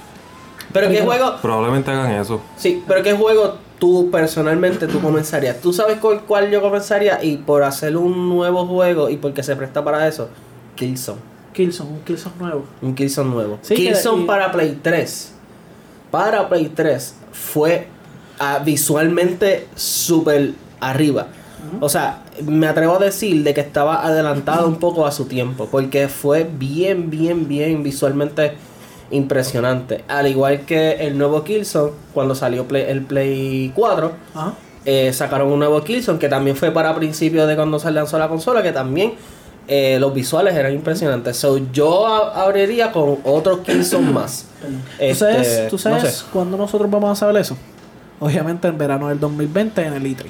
Pero 0.73 0.89
qué 0.89 1.03
juego, 1.03 1.35
Probablemente 1.43 1.91
hagan 1.91 2.13
eso. 2.13 2.41
sí, 2.57 2.83
pero 2.87 3.03
qué 3.03 3.13
juego 3.13 3.57
tú 3.83 4.11
personalmente 4.13 4.87
tú 4.87 5.01
comenzarías. 5.01 5.61
¿Tú 5.61 5.73
sabes 5.73 5.99
con 5.99 6.21
cuál 6.21 6.49
yo 6.53 6.63
comenzaría? 6.63 7.19
Y 7.25 7.39
por 7.39 7.65
hacer 7.65 7.97
un 7.97 8.29
nuevo 8.29 8.65
juego 8.65 9.11
y 9.11 9.17
porque 9.17 9.43
se 9.43 9.57
presta 9.57 9.83
para 9.83 10.07
eso, 10.07 10.29
Killzone. 10.77 11.19
Killzone, 11.53 11.91
un 11.91 12.01
Killzone 12.03 12.37
nuevo. 12.39 12.65
Un 12.81 12.95
Killzone 12.95 13.31
nuevo. 13.31 13.59
Sí, 13.61 13.75
Killzone 13.75 14.23
y- 14.23 14.27
para 14.27 14.53
Play 14.53 14.79
3. 14.81 15.33
Para 16.13 16.49
Play 16.49 16.69
3 16.69 17.17
fue 17.33 17.89
ah, 18.39 18.61
visualmente 18.65 19.67
súper 19.75 20.53
arriba. 20.79 21.27
O 21.81 21.89
sea, 21.89 22.23
me 22.47 22.69
atrevo 22.69 22.95
a 22.95 22.99
decir 23.01 23.43
de 23.43 23.53
que 23.53 23.63
estaba 23.63 24.07
adelantado 24.07 24.69
un 24.69 24.77
poco 24.77 25.07
a 25.07 25.11
su 25.11 25.25
tiempo. 25.25 25.67
Porque 25.69 26.07
fue 26.07 26.49
bien, 26.49 27.11
bien, 27.11 27.49
bien 27.49 27.83
visualmente 27.83 28.53
impresionante. 29.13 30.05
Al 30.09 30.27
igual 30.27 30.63
que 30.63 30.93
el 31.07 31.17
nuevo 31.17 31.45
Killzone, 31.45 31.93
cuando 32.13 32.35
salió 32.35 32.67
Play- 32.67 32.87
el 32.89 33.03
Play 33.03 33.73
4. 33.75 34.13
Ajá. 34.35 34.55
Eh, 34.85 35.13
sacaron 35.13 35.53
un 35.53 35.61
nuevo 35.61 35.81
Killzone 35.85 36.19
que 36.19 36.29
también 36.29 36.57
fue 36.57 36.73
para 36.73 36.93
principios 36.95 37.47
de 37.47 37.55
cuando 37.55 37.79
se 37.79 37.91
lanzó 37.93 38.19
la 38.19 38.29
consola, 38.29 38.63
que 38.65 38.73
también 38.73 39.15
eh, 39.69 39.97
los 40.01 40.13
visuales 40.13 40.55
eran 40.57 40.73
impresionantes. 40.73 41.37
So, 41.37 41.59
yo 41.73 42.07
abriría 42.07 42.91
con 42.91 43.19
otro 43.25 43.63
Killzone 43.63 44.11
más. 44.13 44.47
¿Tú 44.99 45.15
sabes, 45.15 45.47
Este, 45.47 45.69
tú 45.69 45.77
no 45.77 45.79
sabes 45.79 46.15
sé. 46.15 46.25
cuándo 46.33 46.57
nosotros 46.57 46.91
vamos 46.91 47.11
a 47.11 47.15
saber 47.15 47.37
eso? 47.41 47.57
Obviamente 48.19 48.67
en 48.69 48.77
verano 48.79 49.09
del 49.09 49.21
2020 49.21 49.83
en 49.87 49.93
el 49.95 50.03
E3. 50.05 50.27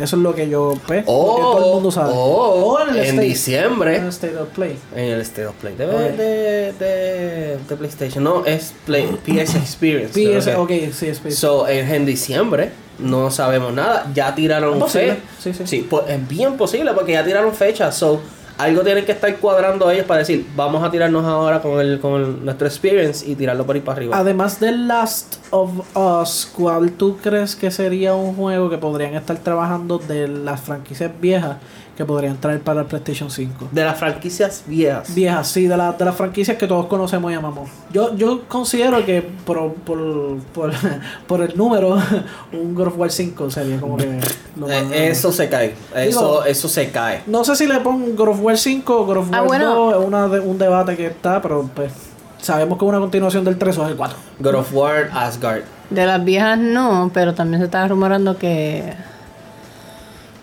Eso 0.00 0.16
es 0.16 0.22
lo 0.22 0.34
que 0.34 0.48
yo 0.48 0.74
pues, 0.86 1.04
lo 1.06 1.34
que 1.36 1.42
todo 1.42 1.66
el 1.66 1.74
mundo 1.74 1.90
sabe. 1.90 2.12
oh, 2.14 2.78
en 2.82 2.88
el 2.90 2.96
en 2.96 3.04
State- 3.06 3.20
diciembre. 3.22 3.96
En 3.96 4.02
el 4.04 4.08
State 4.10 4.36
of 4.36 4.48
Play. 4.50 4.78
En 4.94 5.04
el 5.04 5.20
State 5.22 5.46
of 5.46 5.54
Play 5.56 5.74
de, 5.76 5.86
de, 5.86 6.72
de, 6.72 7.58
de 7.68 7.76
PlayStation. 7.76 8.22
No, 8.24 8.44
es 8.44 8.72
Play, 8.86 9.06
PS 9.26 9.54
Experience. 9.56 10.12
PS, 10.40 10.56
ok, 10.56 10.70
sí, 10.92 11.06
es 11.08 11.18
PS. 11.20 11.34
So, 11.38 11.68
en, 11.68 11.88
en 11.92 12.06
diciembre 12.06 12.70
no 12.98 13.30
sabemos 13.30 13.72
nada. 13.72 14.10
Ya 14.14 14.34
tiraron 14.34 14.74
Es 14.76 14.82
posible, 14.82 15.16
fe- 15.40 15.52
sí, 15.54 15.66
sí. 15.66 15.86
pues, 15.88 16.04
es 16.08 16.28
bien 16.28 16.56
posible 16.56 16.92
porque 16.94 17.12
ya 17.12 17.24
tiraron 17.24 17.54
fecha. 17.54 17.92
So, 17.92 18.20
algo 18.58 18.82
tienen 18.82 19.04
que 19.04 19.12
estar 19.12 19.34
cuadrando 19.36 19.90
ellos 19.90 20.04
para 20.04 20.18
decir, 20.18 20.46
vamos 20.56 20.82
a 20.82 20.90
tirarnos 20.90 21.24
ahora 21.24 21.62
con 21.62 21.80
el 21.80 22.00
con 22.00 22.44
nuestro 22.44 22.66
experience 22.66 23.24
y 23.28 23.36
tirarlo 23.36 23.64
por 23.64 23.76
ahí 23.76 23.80
para 23.80 23.96
arriba. 23.96 24.18
Además 24.18 24.58
del 24.58 24.88
Last 24.88 25.36
of 25.50 25.70
Us, 25.96 26.50
¿cuál 26.54 26.90
tú 26.92 27.16
crees 27.22 27.54
que 27.54 27.70
sería 27.70 28.14
un 28.14 28.34
juego 28.34 28.68
que 28.68 28.76
podrían 28.78 29.14
estar 29.14 29.38
trabajando 29.38 29.98
de 29.98 30.26
las 30.26 30.60
franquicias 30.60 31.12
viejas 31.20 31.58
que 31.98 32.04
podrían 32.04 32.36
traer 32.40 32.60
para 32.60 32.82
el 32.82 32.86
PlayStation 32.86 33.28
5? 33.28 33.70
De 33.72 33.84
las 33.84 33.98
franquicias 33.98 34.62
viejas. 34.68 35.12
Viejas, 35.14 35.48
sí, 35.48 35.66
de, 35.66 35.76
la- 35.76 35.90
de 35.92 36.04
las 36.04 36.14
franquicias 36.14 36.56
que 36.56 36.68
todos 36.68 36.86
conocemos 36.86 37.32
y 37.32 37.34
amamos. 37.34 37.68
Yo, 37.92 38.14
yo 38.16 38.44
considero 38.46 39.04
que 39.04 39.20
por, 39.44 39.74
por, 39.74 40.38
por, 40.54 40.70
por 41.26 41.40
el 41.42 41.56
número, 41.56 41.98
un 42.52 42.74
God 42.76 42.86
of 42.86 42.98
War 42.98 43.10
5 43.10 43.50
sería 43.50 43.80
como 43.80 43.96
que... 43.96 44.20
lo 44.56 44.70
Eh, 44.70 44.82
más- 44.84 44.92
eso 44.92 45.32
se 45.32 45.48
cae. 45.48 45.74
Eso, 45.96 46.20
Digo- 46.20 46.44
eso 46.44 46.68
se 46.68 46.90
cae. 46.92 47.22
No 47.26 47.42
sé 47.44 47.56
si 47.56 47.66
le 47.66 47.80
pongo 47.80 48.06
God 48.14 48.28
of 48.28 48.40
War 48.42 48.56
5 48.56 48.96
o 49.00 49.04
God 49.04 49.16
of 49.16 49.26
Ah, 49.32 49.38
War 49.40 49.46
bueno. 49.48 49.74
2, 49.74 50.00
es 50.00 50.06
una 50.06 50.28
de- 50.28 50.38
un 50.40 50.56
debate 50.56 50.96
que 50.96 51.06
está, 51.08 51.42
pero 51.42 51.68
pues 51.74 51.92
sabemos 52.40 52.78
que 52.78 52.84
es 52.84 52.88
una 52.88 53.00
continuación 53.00 53.44
del 53.44 53.58
3 53.58 53.76
o 53.76 53.84
es 53.86 53.90
el 53.90 53.96
4. 53.96 54.16
God 54.38 54.54
of 54.54 54.72
War, 54.72 55.10
Asgard. 55.12 55.62
De 55.90 56.06
las 56.06 56.24
viejas 56.24 56.56
no, 56.60 57.10
pero 57.12 57.34
también 57.34 57.58
se 57.60 57.64
estaba 57.64 57.88
rumorando 57.88 58.38
que. 58.38 58.94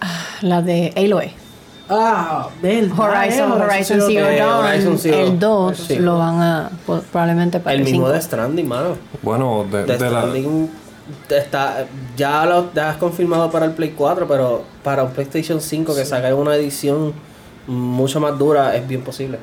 ah, 0.01 0.19
La 0.41 0.62
de 0.62 0.93
Aloy. 0.97 1.31
Ah, 1.89 2.50
del 2.62 2.92
Horizon, 2.92 3.51
Horizon 3.51 4.01
Zero 4.08 4.27
Eh, 4.27 4.38
Dawn. 4.39 4.65
Horizon 4.65 4.98
Zero. 4.98 5.18
El 5.20 5.39
2 5.39 5.77
Sí. 5.77 5.98
lo 6.00 6.18
van 6.18 6.42
a. 6.42 6.70
po- 6.86 7.01
Probablemente 7.12 7.60
para 7.60 7.74
El 7.75 7.82
el 7.82 7.86
mismo 7.86 8.06
5. 8.08 8.12
de 8.13 8.22
Stranding, 8.22 8.68
mano. 8.68 8.98
Bueno, 9.22 9.65
de, 9.72 9.84
de 9.86 9.98
la, 10.00 10.22
Stranding 10.22 10.70
está, 11.30 11.86
ya 12.18 12.46
lo 12.46 12.74
ya 12.74 12.89
has 12.89 12.98
confirmado 12.98 13.51
para 13.51 13.65
el 13.65 13.72
Play 13.74 13.92
4, 13.96 14.27
pero 14.27 14.63
para 14.84 15.04
un 15.04 15.12
PlayStation 15.12 15.62
5 15.62 15.94
que 15.96 16.06
saque 16.06 16.34
una 16.34 16.56
edición 16.56 17.13
mucho 17.68 18.20
más 18.20 18.38
dura 18.38 18.75
es 18.75 18.88
bien 18.88 19.01
posible. 19.04 19.38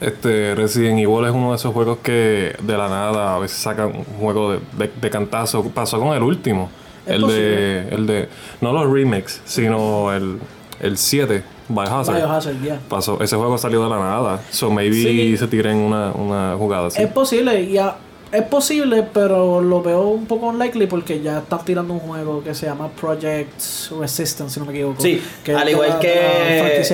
Este 0.00 0.54
Resident 0.54 0.98
Evil 0.98 1.24
es 1.24 1.30
uno 1.32 1.50
de 1.50 1.56
esos 1.56 1.72
juegos 1.72 1.98
que 2.02 2.54
de 2.60 2.76
la 2.76 2.88
nada 2.88 3.36
a 3.36 3.38
veces 3.38 3.58
sacan 3.58 3.86
un 3.96 4.04
juego 4.20 4.52
de, 4.52 4.60
de, 4.76 4.90
de 5.00 5.10
cantazo. 5.10 5.62
Pasó 5.70 5.98
con 5.98 6.14
el 6.14 6.22
último. 6.22 6.68
Es 7.06 7.14
El 7.16 7.26
de, 7.26 7.88
el 7.90 8.06
de. 8.06 8.28
No 8.60 8.72
los 8.72 8.90
remakes, 8.90 9.40
sino 9.44 10.12
el, 10.12 10.38
el 10.80 10.96
7, 10.98 11.42
Biohazard. 11.68 12.16
Biohazard, 12.16 12.62
ya. 12.62 12.78
Pasó, 12.88 13.20
ese 13.20 13.36
juego 13.36 13.56
salió 13.58 13.82
de 13.84 13.90
la 13.90 13.98
nada. 13.98 14.40
So 14.50 14.70
maybe 14.70 14.94
Sí. 14.96 15.36
se 15.36 15.46
tiren 15.46 15.76
una, 15.78 16.12
una 16.12 16.56
jugada 16.58 16.88
así. 16.88 17.02
Es 17.02 17.08
posible, 17.10 17.62
y 17.62 17.78
a- 17.78 17.96
es 18.32 18.42
posible, 18.42 19.04
pero 19.12 19.60
lo 19.60 19.80
veo 19.80 20.08
un 20.08 20.26
poco 20.26 20.48
unlikely 20.48 20.88
porque 20.88 21.20
ya 21.22 21.38
están 21.38 21.64
tirando 21.64 21.94
un 21.94 22.00
juego 22.00 22.42
que 22.42 22.52
se 22.52 22.66
llama 22.66 22.88
Project 22.88 23.52
Resistance, 24.00 24.54
si 24.54 24.58
no 24.60 24.66
me 24.66 24.72
equivoco. 24.72 25.00
Sí, 25.00 25.22
al 25.56 25.68
igual 25.68 25.88
la- 25.90 25.98
que- 26.00 26.88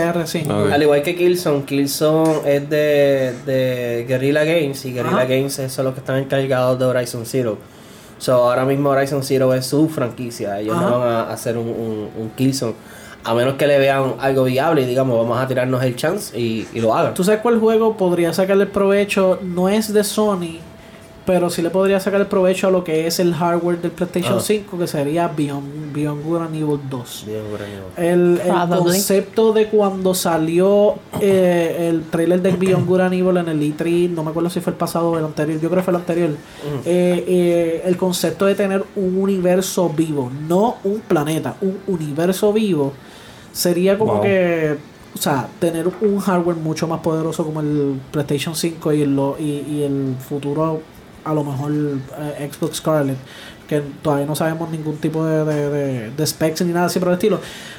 la. 0.44 0.64
Ok. 0.66 0.72
Al 0.72 0.82
igual 0.82 1.02
que 1.02 1.16
Killzone, 1.16 1.64
Killzone 1.64 2.40
es 2.56 2.68
de, 2.68 3.34
de 3.46 4.04
Guerrilla 4.06 4.44
Games 4.44 4.84
y 4.84 4.92
Guerrilla 4.92 5.16
Ajá. 5.16 5.24
Games 5.26 5.60
son 5.68 5.84
los 5.86 5.94
que 5.94 6.00
están 6.00 6.16
encargados 6.18 6.78
de 6.78 6.84
Horizon 6.84 7.24
Zero. 7.24 7.56
So, 8.18 8.34
ahora 8.34 8.66
mismo 8.66 8.90
Horizon 8.90 9.22
Zero 9.22 9.54
es 9.54 9.64
su 9.64 9.88
franquicia. 9.88 10.60
Ellos 10.60 10.76
Ajá. 10.76 10.90
no 10.90 10.98
van 10.98 11.08
a 11.08 11.30
hacer 11.32 11.56
un, 11.56 11.68
un, 11.68 12.10
un 12.18 12.30
Killzone. 12.36 12.74
A 13.24 13.34
menos 13.34 13.54
que 13.54 13.66
le 13.66 13.78
vean 13.78 14.14
algo 14.18 14.44
viable 14.44 14.82
y 14.82 14.86
digamos, 14.86 15.16
vamos 15.16 15.38
a 15.38 15.46
tirarnos 15.46 15.82
el 15.82 15.94
chance 15.96 16.38
y, 16.38 16.66
y 16.72 16.80
lo 16.80 16.94
hagan. 16.94 17.12
¿Tú 17.14 17.22
sabes 17.24 17.40
cuál 17.40 17.58
juego 17.60 17.96
podría 17.96 18.32
sacarle 18.32 18.66
provecho? 18.66 19.38
No 19.42 19.68
es 19.68 19.92
de 19.92 20.02
Sony, 20.04 20.56
pero 21.26 21.50
sí 21.50 21.60
le 21.60 21.68
podría 21.70 22.00
sacar 22.00 22.20
el 22.22 22.26
provecho 22.26 22.68
a 22.68 22.70
lo 22.70 22.82
que 22.82 23.06
es 23.06 23.20
el 23.20 23.34
hardware 23.34 23.78
del 23.80 23.90
PlayStation 23.90 24.38
Ah. 24.38 24.42
5, 24.42 24.78
que 24.78 24.86
sería 24.86 25.28
Beyond, 25.28 25.92
Beyond 25.92 26.24
Good 26.24 26.38
and 26.42 26.54
Evil 26.56 26.80
2. 26.88 27.24
Bien, 27.26 27.42
bueno. 27.50 27.64
El, 27.98 28.40
el 28.42 28.50
concepto 28.78 29.52
de 29.52 29.66
cuando 29.66 30.14
salió 30.14 30.94
eh, 31.20 31.88
el 31.90 32.04
trailer 32.04 32.40
de 32.40 32.52
Beyond 32.52 32.86
Good 32.86 33.00
and 33.00 33.14
Evil 33.14 33.36
en 33.36 33.48
el 33.48 33.60
E3, 33.60 34.08
no 34.10 34.24
me 34.24 34.30
acuerdo 34.30 34.48
si 34.48 34.60
fue 34.60 34.72
el 34.72 34.78
pasado 34.78 35.10
o 35.10 35.18
el 35.18 35.24
anterior, 35.26 35.60
yo 35.60 35.68
creo 35.68 35.80
que 35.80 35.84
fue 35.84 35.92
el 35.92 36.00
anterior. 36.00 36.30
eh, 36.86 37.24
eh, 37.28 37.82
el 37.84 37.96
concepto 37.98 38.46
de 38.46 38.54
tener 38.54 38.82
un 38.96 39.18
universo 39.20 39.90
vivo, 39.90 40.30
no 40.48 40.76
un 40.84 41.00
planeta, 41.00 41.54
un 41.60 41.78
universo 41.86 42.52
vivo, 42.52 42.94
sería 43.52 43.98
como 43.98 44.14
Wow. 44.14 44.22
que, 44.22 44.76
o 45.14 45.18
sea, 45.18 45.48
tener 45.58 45.88
un 46.00 46.18
hardware 46.20 46.56
mucho 46.56 46.86
más 46.86 47.00
poderoso 47.00 47.44
como 47.44 47.60
el 47.60 48.00
PlayStation 48.12 48.54
5 48.54 48.92
y, 48.92 49.06
lo, 49.06 49.36
y, 49.38 49.64
y 49.68 49.82
el 49.82 50.14
futuro, 50.18 50.82
a 51.24 51.34
lo 51.34 51.44
mejor 51.44 51.72
eh, 51.72 52.50
Xbox 52.52 52.76
Scarlet 52.78 53.16
que 53.68 53.80
todavía 54.02 54.26
no 54.26 54.34
sabemos 54.34 54.68
ningún 54.70 54.96
tipo 54.96 55.24
de, 55.24 55.44
de, 55.44 55.68
de- 55.70 56.10
de 56.10 56.26
specs 56.26 56.62
ni 56.62 56.72
nada 56.72 56.86
así 56.86 56.98
por 56.98 57.06
el 57.08 57.14
estilo. 57.14 57.38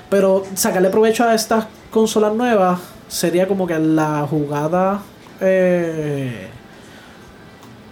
Pero 0.10 0.44
sacarle 0.56 0.90
provecho 0.90 1.26
a 1.26 1.36
estas 1.36 1.66
consolas 1.92 2.34
nuevas 2.34 2.80
sería 3.10 3.46
como 3.46 3.68
que 3.68 3.78
la 3.78 4.26
jugada 4.30 5.02
eh, 5.42 6.48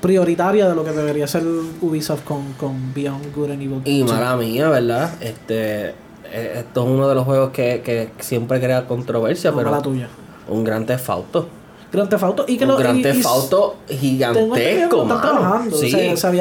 prioritaria 0.01 0.67
de 0.69 0.75
lo 0.75 0.83
que 0.85 0.91
debería 0.91 1.27
ser 1.27 1.43
Ubisoft 1.81 2.23
con, 2.23 2.53
con 2.53 2.93
Beyond 2.93 3.35
Good 3.35 3.51
and 3.51 3.61
Evil. 3.63 3.81
Y 3.83 3.99
2. 4.01 4.11
mala 4.13 4.37
mía, 4.37 4.69
¿verdad? 4.69 5.11
Este, 5.19 5.93
esto 6.31 6.83
es 6.83 6.89
uno 6.89 7.07
de 7.07 7.15
los 7.15 7.25
juegos 7.25 7.49
que, 7.51 7.81
que 7.83 8.09
siempre 8.19 8.59
crea 8.59 8.85
controversia, 8.85 9.51
pero 9.53 9.71
mala 9.71 9.81
tuya. 9.81 10.07
un 10.47 10.63
gran 10.63 10.85
Theft 10.85 11.09
Auto. 11.09 11.47
Grand 11.91 12.07
Theft 12.09 12.23
Auto 12.23 12.45
y 12.47 12.57
que 12.57 12.65
un 12.65 12.71
lo 12.71 12.77
gran 12.77 12.99
y- 12.99 13.01
Theft 13.01 13.25
Auto 13.25 13.77
gigantesco, 13.89 15.05
mano. 15.05 15.21
trabajando. 15.21 15.75
Sí. 15.77 15.87
O 15.87 16.17
sea, 16.17 16.31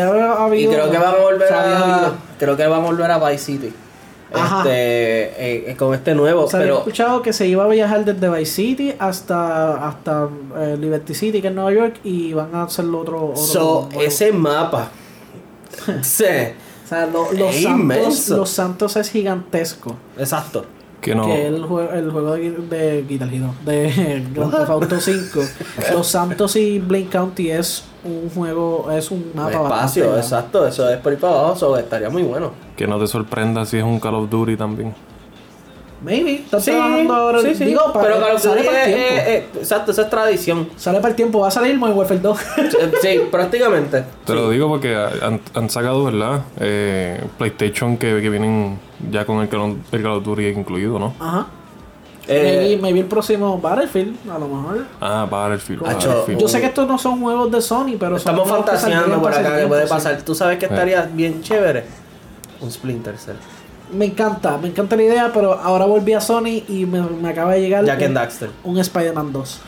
y 0.54 0.66
creo 0.66 0.90
que 0.90 0.98
van 0.98 1.14
a 1.14 1.18
volver 1.22 1.52
a 1.52 2.12
creo 2.38 2.56
que 2.56 2.66
van 2.66 2.80
a 2.82 2.84
volver 2.84 3.10
a 3.10 3.18
Vice 3.30 3.44
City. 3.44 3.72
Ajá. 4.30 4.58
Este, 4.58 4.72
eh, 4.74 5.70
eh, 5.70 5.76
con 5.78 5.94
este 5.94 6.14
nuevo, 6.14 6.46
Se 6.48 6.56
había 6.58 6.66
pero 6.66 6.78
escuchado 6.80 7.22
que 7.22 7.32
se 7.32 7.46
iba 7.46 7.64
a 7.64 7.68
viajar 7.68 8.04
desde 8.04 8.28
Vice 8.28 8.52
City 8.52 8.94
hasta, 8.98 9.88
hasta 9.88 10.28
eh, 10.58 10.76
Liberty 10.78 11.14
City, 11.14 11.40
que 11.40 11.48
es 11.48 11.54
Nueva 11.54 11.72
York, 11.72 12.00
y 12.04 12.34
van 12.34 12.54
a 12.54 12.64
hacerlo 12.64 12.98
otro. 13.00 13.28
otro 13.30 13.36
so, 13.36 13.88
ese 13.98 14.30
mapa 14.32 14.90
sí, 16.02 16.24
O 16.88 16.90
sea, 16.90 17.06
lo- 17.06 17.30
los, 17.32 17.54
Es 17.54 17.62
Santos, 17.62 17.80
inmenso. 17.80 18.36
los 18.38 18.48
Santos 18.50 18.96
es 18.96 19.10
gigantesco. 19.10 19.94
exacto. 20.16 20.64
que 21.02 21.14
no. 21.14 21.26
Que 21.26 21.46
el, 21.46 21.62
jue- 21.64 21.92
el 21.92 22.10
juego 22.10 22.32
de, 22.32 22.50
de 22.50 23.04
Guitar 23.08 23.32
Hero, 23.32 23.54
de 23.64 24.26
Grand 24.34 24.50
Theft 24.56 24.70
Auto 24.70 25.00
5. 25.00 25.40
los 25.92 26.06
Santos 26.08 26.56
y 26.56 26.78
Blaine 26.80 27.08
County 27.10 27.50
es 27.50 27.84
un 28.04 28.30
juego, 28.30 28.90
es 28.90 29.10
un 29.10 29.18
Un 29.18 29.32
mapa 29.34 29.52
espacio, 29.52 30.04
bastante 30.10 30.20
exacto, 30.20 30.66
eso 30.66 30.88
es 30.90 30.96
por 30.98 31.12
ahí 31.12 31.18
para 31.18 31.38
abajo, 31.38 31.56
so, 31.56 31.76
estaría 31.76 32.08
muy 32.10 32.22
bueno. 32.22 32.52
Que 32.76 32.86
no 32.86 32.98
te 32.98 33.06
sorprenda 33.06 33.64
si 33.66 33.76
es 33.76 33.84
un 33.84 34.00
Call 34.00 34.14
of 34.14 34.30
Duty 34.30 34.56
también. 34.56 34.94
Maybe, 36.00 36.34
están 36.36 36.60
Sí, 36.60 36.70
trabajando 36.70 37.12
ahora. 37.14 37.40
sí, 37.40 37.54
sí. 37.56 37.64
Digo, 37.64 37.92
para, 37.92 38.06
pero 38.06 38.20
Call 38.20 38.36
of 38.36 38.42
sale 38.42 38.62
para 38.62 38.84
el 38.84 38.94
tiempo. 38.94 39.14
eh, 39.16 39.22
eh, 39.26 39.46
exacto, 39.58 39.90
esa 39.90 40.02
es 40.02 40.10
tradición. 40.10 40.68
Sale 40.76 40.98
para 41.00 41.10
el 41.10 41.16
tiempo, 41.16 41.40
va 41.40 41.48
a 41.48 41.50
salir 41.50 41.76
Modern 41.76 41.98
Warfare 41.98 42.20
2. 42.20 42.38
sí, 43.02 43.20
prácticamente. 43.32 44.04
Te 44.24 44.34
lo 44.34 44.48
digo 44.50 44.68
porque 44.68 44.94
han, 44.94 45.40
han 45.54 45.70
sacado, 45.70 46.04
¿verdad? 46.04 46.42
Eh, 46.60 47.20
PlayStation 47.36 47.96
que, 47.96 48.20
que 48.20 48.30
vienen 48.30 48.78
ya 49.10 49.24
con 49.24 49.40
el 49.40 49.48
Call, 49.48 49.60
of- 49.60 49.76
el 49.92 50.02
Call 50.02 50.12
of 50.12 50.24
Duty 50.24 50.46
incluido, 50.48 50.98
¿no? 51.00 51.14
Ajá. 51.18 51.46
Eh, 52.30 52.58
maybe, 52.76 52.82
maybe 52.82 53.00
el 53.00 53.06
próximo 53.06 53.58
Battlefield, 53.58 54.30
a 54.30 54.38
lo 54.38 54.46
mejor. 54.48 54.84
Ah, 55.00 55.26
Battlefield. 55.28 56.38
Yo 56.38 56.46
sé 56.46 56.60
que 56.60 56.66
estos 56.66 56.86
no 56.86 56.98
son 56.98 57.20
juegos 57.22 57.50
de 57.50 57.60
Sony, 57.62 57.96
pero 57.98 58.10
son 58.10 58.34
Estamos 58.34 58.42
que 58.44 58.50
fantaseando 58.50 59.14
por 59.20 59.32
para 59.32 59.48
acá 59.48 59.58
que 59.58 59.66
puede 59.66 59.86
pasar. 59.86 60.20
¿Tú 60.22 60.34
sabes 60.34 60.58
que 60.58 60.66
estaría 60.66 61.02
bien 61.12 61.42
chévere? 61.42 61.84
Un 62.60 62.70
Splinter 62.70 63.16
Cell. 63.16 63.36
Me 63.92 64.06
encanta, 64.06 64.58
me 64.58 64.68
encanta 64.68 64.96
la 64.96 65.02
idea, 65.02 65.30
pero 65.32 65.54
ahora 65.54 65.86
volví 65.86 66.12
a 66.12 66.20
Sony 66.20 66.62
y 66.68 66.84
me, 66.86 67.00
me 67.02 67.28
acaba 67.30 67.54
de 67.54 67.60
llegar 67.60 67.84
Jack 67.84 67.98
un, 68.00 68.04
and 68.06 68.14
Daxter. 68.16 68.50
un 68.64 68.78
Spider-Man 68.78 69.32
2. 69.32 69.60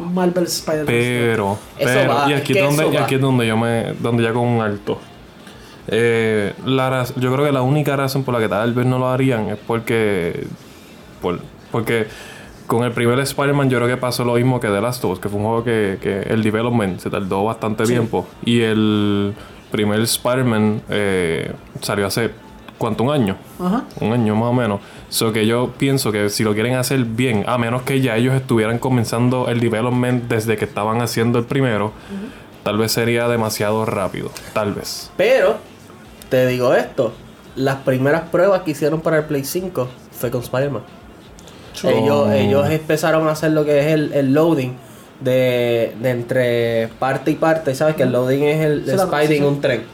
Un 0.00 0.14
Marvel 0.14 0.44
Spider-Man 0.44 0.86
2. 0.86 0.94
Pero, 0.94 1.58
Eso 1.78 1.88
pero, 1.94 2.14
va, 2.14 2.30
y 2.30 2.32
aquí, 2.34 2.52
que 2.54 2.58
es 2.60 2.64
donde, 2.64 2.82
eso 2.84 2.92
y 2.92 2.96
aquí 2.96 3.14
es 3.16 3.20
donde 3.20 3.46
yo 3.46 3.56
me, 3.56 3.92
donde 4.00 4.22
ya 4.24 4.32
con 4.32 4.46
un 4.48 4.60
alto. 4.60 4.98
Eh, 5.88 6.52
la 6.64 6.90
raz- 6.90 7.14
yo 7.16 7.32
creo 7.32 7.44
que 7.44 7.52
la 7.52 7.62
única 7.62 7.96
razón 7.96 8.22
por 8.24 8.34
la 8.34 8.40
que 8.40 8.48
tal 8.48 8.72
vez 8.72 8.86
no 8.86 8.98
lo 8.98 9.08
harían 9.08 9.48
es 9.50 9.58
porque, 9.66 10.46
por- 11.20 11.40
porque 11.70 12.06
con 12.66 12.84
el 12.84 12.92
primer 12.92 13.18
Spider-Man 13.20 13.68
yo 13.68 13.78
creo 13.78 13.88
que 13.88 13.96
pasó 13.96 14.24
lo 14.24 14.34
mismo 14.34 14.60
que 14.60 14.68
The 14.68 14.80
Last 14.80 15.04
of 15.04 15.12
Us, 15.12 15.18
que 15.20 15.28
fue 15.28 15.38
un 15.38 15.44
juego 15.46 15.64
que, 15.64 15.98
que 16.00 16.20
el 16.22 16.42
development 16.42 17.00
se 17.00 17.10
tardó 17.10 17.44
bastante 17.44 17.84
tiempo 17.84 18.26
y 18.44 18.60
el 18.60 19.34
primer 19.70 20.00
Spider-Man 20.00 20.82
eh, 20.88 21.52
salió 21.80 22.06
hace 22.06 22.30
¿cuánto? 22.82 23.04
Un 23.04 23.12
año. 23.12 23.36
Ajá. 23.60 23.84
Un 24.00 24.12
año 24.12 24.34
más 24.34 24.48
o 24.50 24.52
menos. 24.52 24.80
So 25.08 25.32
que 25.32 25.46
yo 25.46 25.70
pienso 25.78 26.10
que 26.10 26.28
si 26.30 26.42
lo 26.42 26.52
quieren 26.52 26.74
hacer 26.74 27.04
bien, 27.04 27.44
a 27.46 27.56
menos 27.58 27.82
que 27.82 28.00
ya 28.00 28.16
ellos 28.16 28.34
estuvieran 28.34 28.78
comenzando 28.80 29.46
el 29.48 29.60
development 29.60 30.24
desde 30.28 30.56
que 30.56 30.64
estaban 30.64 31.00
haciendo 31.00 31.38
el 31.38 31.44
primero, 31.44 31.92
tal 32.64 32.78
vez 32.78 32.90
sería 32.90 33.28
demasiado 33.28 33.84
rápido. 33.86 34.30
Tal 34.52 34.72
vez. 34.74 35.12
Pero, 35.16 35.58
te 36.28 36.44
digo 36.48 36.74
esto. 36.74 37.12
Las 37.54 37.76
primeras 37.76 38.22
pruebas 38.30 38.62
que 38.62 38.72
hicieron 38.72 39.00
para 39.00 39.18
el 39.18 39.24
Play 39.26 39.44
5 39.44 39.88
fue 40.10 40.30
con 40.32 40.40
Spider-Man. 40.42 40.82
Ellos, 41.84 42.26
Oh. 42.28 42.32
ellos 42.32 42.68
empezaron 42.70 43.28
a 43.28 43.32
hacer 43.32 43.52
lo 43.52 43.64
que 43.64 43.78
es 43.80 43.86
el, 43.86 44.12
el 44.12 44.34
loading 44.34 44.72
de, 45.24 45.94
de 46.00 46.10
entre 46.10 46.88
parte 46.98 47.30
y 47.30 47.34
parte. 47.34 47.74
¿Sabes? 47.74 47.96
Que 47.96 48.02
el 48.04 48.12
loading 48.12 48.42
es 48.44 48.64
el, 48.64 48.72
el 48.88 48.96
transición. 49.08 49.44
un 49.54 49.60
tren. 49.60 49.84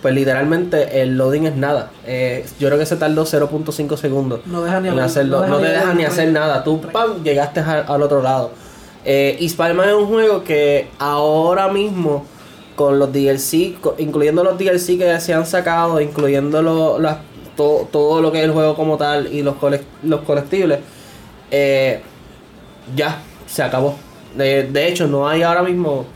Pues 0.00 0.14
literalmente 0.14 1.02
el 1.02 1.16
loading 1.16 1.46
es 1.46 1.56
nada. 1.56 1.90
Eh, 2.06 2.44
yo 2.58 2.68
creo 2.68 2.78
que 2.78 2.86
se 2.86 2.96
tardó 2.96 3.24
0.5 3.24 3.96
segundos. 3.96 4.40
No 4.46 4.62
deja 4.62 4.80
ni 4.80 4.88
en 4.88 4.98
hacerlo. 4.98 5.46
no 5.46 5.58
te 5.58 5.68
deja 5.68 5.94
ni 5.94 6.04
hacer 6.04 6.24
tren. 6.24 6.32
nada. 6.34 6.64
Tú, 6.64 6.80
pam, 6.80 7.22
llegaste 7.22 7.60
al, 7.60 7.84
al 7.88 8.02
otro 8.02 8.22
lado. 8.22 8.50
Eh, 9.04 9.36
y 9.40 9.46
Spider-Man 9.46 9.88
es 9.88 9.94
un 9.94 10.06
juego 10.06 10.44
que 10.44 10.88
ahora 10.98 11.68
mismo, 11.68 12.24
con 12.76 12.98
los 12.98 13.12
DLC, 13.12 13.76
incluyendo 13.98 14.44
los 14.44 14.56
DLC 14.58 14.96
que 14.98 15.18
se 15.20 15.34
han 15.34 15.44
sacado, 15.46 16.00
incluyendo 16.00 16.62
lo- 16.62 16.98
las- 16.98 17.18
to- 17.56 17.88
todo 17.92 18.22
lo 18.22 18.30
que 18.32 18.38
es 18.38 18.44
el 18.44 18.52
juego 18.52 18.74
como 18.76 18.96
tal 18.96 19.26
y 19.32 19.42
los, 19.42 19.56
colec- 19.56 19.82
los 20.04 20.20
colectibles, 20.20 20.78
eh, 21.50 22.00
ya, 22.96 23.20
se 23.46 23.62
acabó. 23.62 23.96
De, 24.36 24.64
de 24.64 24.88
hecho, 24.88 25.06
no 25.06 25.28
hay 25.28 25.42
ahora 25.42 25.62
mismo 25.62 26.06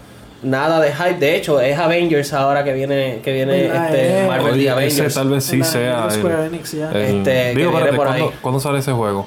nada 0.43 0.81
de 0.81 0.93
hype. 0.93 1.19
De 1.19 1.37
hecho, 1.37 1.61
es 1.61 1.79
Avengers 1.79 2.33
ahora 2.33 2.63
que 2.65 2.73
viene, 2.73 3.21
que 3.23 3.33
viene 3.33 3.67
este 3.67 4.25
eh. 4.25 4.27
Marvel 4.29 4.59
ese 4.61 4.71
Avengers. 4.71 5.15
tal 5.15 5.29
vez 5.31 5.45
sí 5.45 5.59
La- 5.59 5.65
sea. 5.65 6.09
el- 6.11 6.27
Enix, 6.47 6.73
ya. 6.73 6.91
el- 6.93 7.19
Este, 7.19 7.55
digo, 7.55 7.71
espérate, 7.71 7.97
por 7.97 8.09
ahí. 8.09 8.21
¿cuándo, 8.21 8.39
cuándo 8.43 8.61
sale 8.61 8.79
ese 8.79 8.93
juego? 8.93 9.27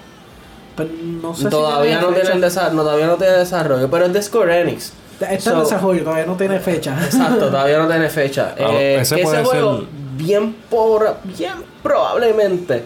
Pero 0.76 0.90
no 1.22 1.36
sé 1.36 1.44
si 1.44 1.50
Todavía 1.50 2.00
no 2.00 2.08
tiene, 2.10 2.30
el 2.32 2.42
desa- 2.44 2.72
no, 2.72 2.84
todavía 2.84 3.08
no 3.08 3.16
tiene 3.16 3.34
desarrollo, 3.34 3.90
pero 3.90 4.06
es 4.06 4.14
de 4.14 4.22
Square 4.22 4.62
Enix. 4.62 4.94
Está 5.20 5.34
en 5.34 5.42
So- 5.42 5.60
desarrollo, 5.60 6.04
todavía 6.04 6.26
no 6.26 6.36
tiene 6.36 6.60
fecha. 6.60 6.98
Exacto, 7.04 7.48
todavía 7.50 7.78
no 7.80 7.88
tiene 7.88 8.08
fecha. 8.10 8.56
Ah, 8.58 8.70
Eh, 8.72 8.98
ese 9.02 9.16
ese 9.22 9.24
juego 9.44 9.78
ser- 9.80 9.88
bien, 10.16 10.56
por, 10.70 11.18
bien 11.38 11.54
probablemente 11.84 12.84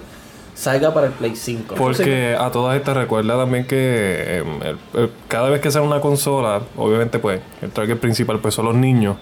salga 0.53 0.93
para 0.93 1.07
el 1.07 1.13
Play 1.13 1.35
5. 1.35 1.75
Porque 1.75 2.35
a 2.39 2.51
todas 2.51 2.75
estas 2.77 2.95
recuerda 2.95 3.37
también 3.37 3.65
que 3.65 4.37
em, 4.37 4.61
el- 4.61 4.77
el- 5.01 5.09
cada 5.27 5.49
vez 5.49 5.61
que 5.61 5.71
sale 5.71 5.85
una 5.85 5.99
consola, 6.01 6.61
obviamente 6.77 7.19
pues 7.19 7.41
el 7.61 7.71
target 7.71 7.97
principal 7.97 8.39
pues 8.39 8.53
son 8.53 8.65
los 8.65 8.75
niños, 8.75 9.17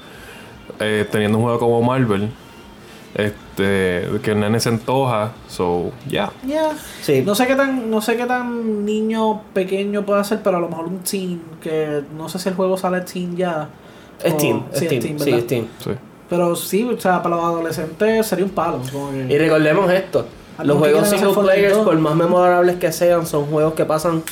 eh, 0.79 1.07
teniendo 1.11 1.37
un 1.37 1.43
juego 1.45 1.59
como 1.59 1.81
Marvel, 1.81 2.31
este, 3.13 4.07
que 4.23 4.31
el 4.31 4.39
nene 4.39 4.59
se 4.59 4.69
antoja, 4.69 5.31
so, 5.47 5.91
ya. 6.07 6.31
Ya. 6.45 6.71
Sí. 7.01 7.23
No 7.25 7.35
sé 7.35 7.45
qué 7.47 7.55
tan, 7.55 7.89
no 7.89 8.01
sé 8.01 8.15
qué 8.15 8.25
tan 8.25 8.85
niño 8.85 9.41
pequeño 9.53 10.03
puede 10.05 10.23
ser, 10.23 10.41
pero 10.43 10.57
a 10.57 10.59
lo 10.61 10.69
mejor 10.69 10.85
un 10.85 10.99
teen, 10.99 11.41
que 11.61 12.03
no 12.15 12.29
sé 12.29 12.39
si 12.39 12.49
el 12.49 12.55
juego 12.55 12.77
sale 12.77 13.01
teen 13.01 13.35
ya. 13.35 13.69
Es 14.23 14.33
o- 14.33 14.37
Steam, 14.37 14.63
sí, 14.73 14.85
es 14.85 14.91
Steam, 14.91 15.01
sí, 15.19 15.25
¿verdad? 15.25 15.39
es 15.39 15.43
Steam. 15.45 15.67
Sí. 15.83 15.91
Pero 16.29 16.55
sí, 16.55 16.83
o 16.83 16.99
sea, 16.99 17.21
para 17.21 17.35
los 17.35 17.43
adolescentes 17.43 18.25
sería 18.25 18.45
un 18.45 18.51
palo. 18.51 18.79
como 18.91 19.11
que- 19.11 19.27
Y 19.33 19.37
recordemos 19.37 19.91
esto, 19.91 20.25
los 20.63 20.77
juegos 20.77 21.07
single 21.09 21.33
players, 21.43 21.77
por 21.79 21.95
más 21.99 22.15
memorables 22.15 22.75
que 22.77 22.91
sean, 22.91 23.25
son 23.25 23.45
juegos 23.45 23.73
que 23.73 23.85
pasan 23.85 24.23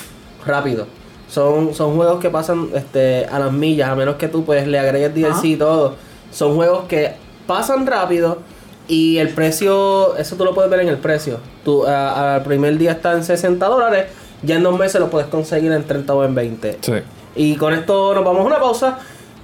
rápido. 0.46 0.88
Son, 1.30 1.74
son 1.76 1.96
juegos 1.96 2.20
que 2.20 2.30
pasan 2.30 2.70
este, 2.74 3.26
a 3.32 3.38
las 3.40 3.52
millas, 3.52 3.90
a 3.90 3.96
menos 3.96 4.16
que 4.16 4.28
tú 4.28 4.46
pues 4.46 4.66
le 4.68 4.80
agregues 4.80 5.14
DLC 5.14 5.44
y 5.46 5.56
todo. 5.58 5.96
Son 6.32 6.56
juegos 6.56 6.86
que 6.88 7.14
pasan 7.46 7.86
rápido 7.86 8.40
y 8.88 9.18
el 9.20 9.30
precio, 9.30 10.16
eso 10.18 10.36
tú 10.36 10.46
lo 10.46 10.54
puedes 10.56 10.72
ver 10.72 10.80
en 10.80 10.90
el 10.90 10.98
precio. 10.98 11.38
Tú, 11.64 11.86
a- 11.86 12.36
al 12.36 12.44
primer 12.44 12.78
día 12.80 12.94
está 12.94 13.14
en 13.14 13.24
60 13.24 13.64
dólares, 13.68 14.06
ya 14.42 14.56
en 14.56 14.64
dos 14.64 14.78
meses 14.80 15.00
lo 15.00 15.10
puedes 15.12 15.28
conseguir 15.28 15.72
en 15.72 15.84
30 15.84 16.14
o 16.16 16.24
en 16.24 16.34
20. 16.34 16.78
Sí. 16.82 16.94
Y 17.36 17.56
con 17.58 17.74
esto 17.74 18.14
nos 18.16 18.24
vamos 18.26 18.42
a 18.42 18.46
una 18.46 18.60
pausa. 18.60 18.98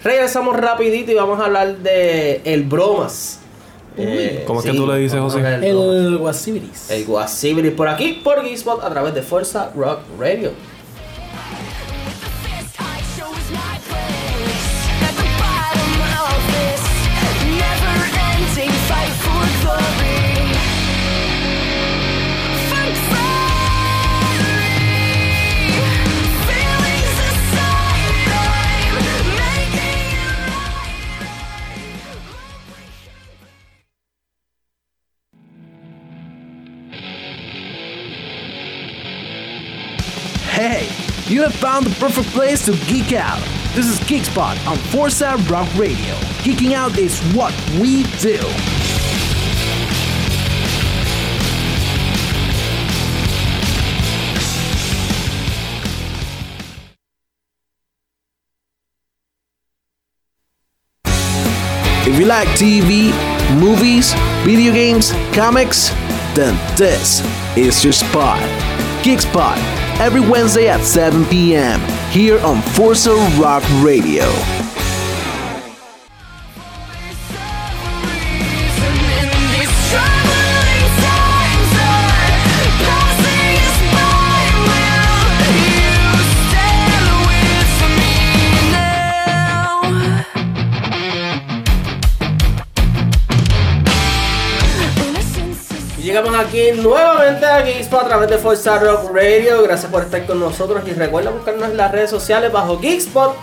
Regresamos 0.03 0.55
rapidito 0.57 1.11
y 1.11 1.15
vamos 1.15 1.39
a 1.39 1.45
hablar 1.45 1.77
de 1.77 2.41
el 2.45 2.63
bromas. 2.63 3.41
Eh, 3.97 4.43
¿Cómo 4.45 4.59
es 4.59 4.65
que 4.65 4.73
tú 4.73 4.85
le 4.87 4.97
dices, 4.97 5.19
José? 5.19 5.39
bromas. 5.39 5.63
El 5.63 6.17
Wasibiris. 6.17 6.89
El 6.91 7.05
Guasibiris 7.05 7.71
por 7.71 7.87
aquí, 7.87 8.21
por 8.23 8.43
Geekspot, 8.43 8.83
a 8.83 8.89
través 8.89 9.13
de 9.13 9.21
Fuerza 9.21 9.71
Rock 9.75 9.99
Radio. 10.19 10.51
Found 41.75 41.87
the 41.87 41.99
perfect 41.99 42.29
place 42.29 42.63
to 42.63 42.71
geek 42.87 43.11
out. 43.11 43.37
This 43.73 43.85
is 43.87 43.99
Geekspot 44.07 44.65
on 44.65 44.77
Forza 44.77 45.35
Rock 45.49 45.67
Radio. 45.75 46.15
Geeking 46.45 46.71
out 46.71 46.97
is 46.97 47.19
what 47.33 47.53
we 47.81 48.03
do. 48.19 48.39
If 62.09 62.17
you 62.17 62.25
like 62.25 62.47
TV, 62.55 63.11
movies, 63.59 64.13
video 64.45 64.71
games, 64.71 65.11
comics, 65.33 65.89
then 66.35 66.55
this 66.77 67.21
is 67.57 67.83
your 67.83 67.91
spot. 67.91 68.74
Geekspot, 69.05 69.57
every 69.99 70.19
Wednesday 70.19 70.67
at 70.67 70.83
7 70.83 71.25
p.m. 71.25 71.79
here 72.09 72.39
on 72.39 72.59
Forza 72.63 73.13
Rock 73.39 73.61
Radio. 73.83 74.25
Aquí 96.39 96.71
nuevamente 96.81 97.45
a 97.45 97.61
Geekspot 97.61 98.03
a 98.03 98.07
través 98.07 98.29
de 98.29 98.37
Forza 98.37 98.77
Rock 98.79 99.11
Radio. 99.13 99.61
Gracias 99.63 99.91
por 99.91 100.03
estar 100.03 100.25
con 100.25 100.39
nosotros 100.39 100.81
y 100.87 100.91
recuerda 100.91 101.31
buscarnos 101.31 101.69
en 101.69 101.77
las 101.77 101.91
redes 101.91 102.09
sociales 102.09 102.51
bajo 102.51 102.79
Geekspot, 102.79 103.35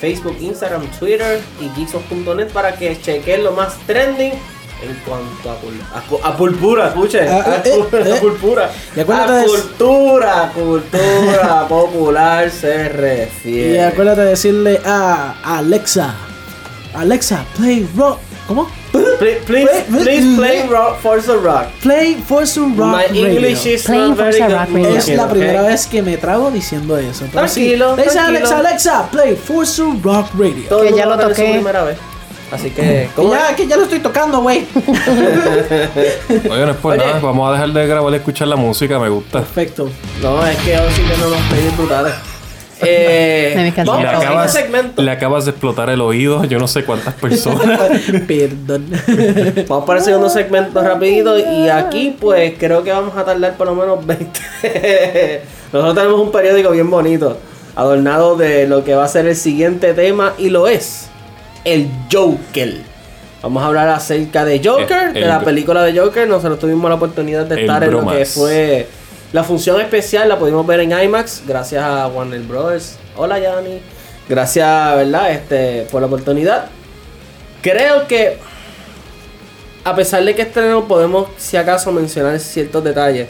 Facebook, 0.00 0.36
Instagram, 0.40 0.86
Twitter 0.98 1.40
y 1.60 1.68
geekspot.net 1.76 2.48
para 2.52 2.72
que 2.72 3.00
chequen 3.00 3.44
lo 3.44 3.52
más 3.52 3.76
trending 3.86 4.32
en 4.32 4.94
cuanto 5.06 5.50
a, 5.50 5.54
pul- 5.60 6.22
a, 6.24 6.28
a 6.28 6.36
pulpura, 6.36 6.88
escuchen, 6.88 7.26
Ah, 7.30 7.44
a, 7.64 7.68
eh, 7.68 7.72
pu- 7.90 7.94
a 8.04 8.08
eh. 8.16 8.20
pulpura, 8.20 8.64
a 8.94 9.32
de- 9.32 9.44
cultura, 9.46 10.52
cultura 10.54 11.66
popular 11.68 12.50
se 12.50 12.88
refiere. 12.90 13.74
Y 13.74 13.78
acuérdate 13.78 14.20
de 14.22 14.28
decirle 14.30 14.80
a 14.84 15.34
Alexa. 15.42 16.14
Alexa, 16.94 17.44
play 17.56 17.88
rock. 17.96 18.18
¿Cómo? 18.46 18.68
Please, 19.18 19.40
please, 19.46 19.66
Play- 19.66 19.84
please 20.04 20.36
play 20.36 20.62
rock, 20.68 20.98
Forza 21.00 21.36
Rock. 21.36 21.66
Play 21.82 22.14
Forza 22.26 22.60
Rock 22.60 22.76
My 22.78 23.02
Radio. 23.08 23.26
English 23.28 23.66
is 23.66 23.84
Playing 23.84 24.08
not 24.10 24.16
very 24.18 24.38
good. 24.40 24.50
Rock 24.52 24.68
Radio. 24.72 24.96
Es 24.96 25.08
la 25.08 25.28
primera 25.28 25.62
vez 25.62 25.86
que 25.86 26.02
me 26.02 26.16
trago 26.16 26.50
diciendo 26.50 26.96
eso. 26.98 27.24
Pero 27.32 27.48
sí, 27.48 27.76
Tranquilo, 27.76 27.94
tranquilo. 27.94 28.20
Alexa, 28.26 28.58
Alexa, 28.58 29.10
play 29.10 29.36
Forza 29.36 29.82
Rock 30.02 30.28
Radio. 30.38 30.68
Todo 30.68 30.82
Que 30.82 30.92
ya 30.94 31.06
lo 31.06 31.18
toqué. 31.18 31.52
primera 31.54 31.84
vez. 31.84 31.96
Así 32.52 32.70
que, 32.70 33.08
¿cómo 33.16 33.34
es? 33.34 33.40
ya, 33.40 33.56
que 33.56 33.66
ya 33.66 33.76
lo 33.76 33.82
estoy 33.82 33.98
tocando, 33.98 34.40
güey. 34.40 34.64
Oye, 36.50 36.64
no 36.64 36.70
es 36.70 36.76
por 36.76 36.92
Oye. 36.94 37.04
nada, 37.04 37.18
vamos 37.20 37.48
a 37.48 37.52
dejar 37.52 37.70
de 37.70 37.86
grabar 37.88 38.12
y 38.12 38.16
escuchar 38.16 38.46
la 38.48 38.54
música, 38.56 38.98
me 39.00 39.08
gusta. 39.08 39.40
Perfecto. 39.40 39.88
No, 40.22 40.46
es 40.46 40.56
que 40.58 40.76
hoy 40.78 40.92
sí 40.94 41.02
que 41.02 41.16
no 41.18 41.28
nos 41.30 41.40
pedís 41.50 41.76
brutales. 41.76 42.12
Eh, 42.80 43.54
De 43.56 43.64
mis 43.64 43.74
vamos 43.76 43.94
canciones. 43.94 44.02
Le 44.02 44.08
a 44.08 44.28
acabas, 44.28 44.46
este 44.48 44.60
segmento. 44.62 45.02
le 45.02 45.10
acabas 45.10 45.44
de 45.44 45.50
explotar 45.52 45.90
el 45.90 46.00
oído, 46.00 46.44
yo 46.44 46.58
no 46.58 46.68
sé 46.68 46.84
cuántas 46.84 47.14
personas. 47.14 47.80
Perdón. 48.26 48.86
Vamos 49.68 49.84
para 49.86 49.98
el 50.00 50.04
segundo 50.04 50.28
segmento 50.28 50.82
rapidito. 50.82 51.38
Y 51.38 51.68
aquí, 51.68 52.16
pues, 52.20 52.54
creo 52.58 52.82
que 52.82 52.92
vamos 52.92 53.16
a 53.16 53.24
tardar 53.24 53.56
por 53.56 53.66
lo 53.68 53.74
menos 53.74 54.04
20. 54.04 54.40
Nosotros 55.72 55.94
tenemos 55.94 56.20
un 56.20 56.30
periódico 56.30 56.70
bien 56.70 56.90
bonito. 56.90 57.38
Adornado 57.74 58.36
de 58.36 58.66
lo 58.66 58.84
que 58.84 58.94
va 58.94 59.04
a 59.04 59.08
ser 59.08 59.26
el 59.26 59.36
siguiente 59.36 59.94
tema. 59.94 60.34
Y 60.38 60.50
lo 60.50 60.66
es. 60.66 61.08
El 61.64 61.88
Joker. 62.12 62.74
Vamos 63.42 63.62
a 63.62 63.66
hablar 63.66 63.88
acerca 63.88 64.44
de 64.44 64.60
Joker, 64.64 65.12
de 65.12 65.20
la 65.20 65.40
película 65.40 65.82
de 65.82 65.98
Joker. 65.98 66.26
Nosotros 66.26 66.58
tuvimos 66.58 66.88
la 66.88 66.96
oportunidad 66.96 67.46
de 67.46 67.60
estar 67.60 67.82
en 67.84 67.92
lo 67.92 68.06
que 68.06 68.24
fue 68.24 68.88
la 69.32 69.44
función 69.44 69.80
especial. 69.80 70.28
La 70.28 70.38
pudimos 70.38 70.66
ver 70.66 70.80
en 70.80 70.92
IMAX 70.92 71.42
gracias 71.46 71.82
a 71.82 72.06
Warner 72.08 72.40
Brothers. 72.42 72.96
Hola, 73.16 73.38
Yanni. 73.38 73.80
Gracias, 74.28 74.96
¿verdad? 74.96 75.30
Este, 75.30 75.86
por 75.90 76.00
la 76.00 76.06
oportunidad. 76.08 76.66
Creo 77.62 78.06
que, 78.06 78.38
a 79.84 79.94
pesar 79.94 80.24
de 80.24 80.34
que 80.34 80.42
estrenó, 80.42 80.86
podemos, 80.86 81.28
si 81.36 81.56
acaso, 81.56 81.92
mencionar 81.92 82.38
ciertos 82.40 82.82
detalles 82.82 83.28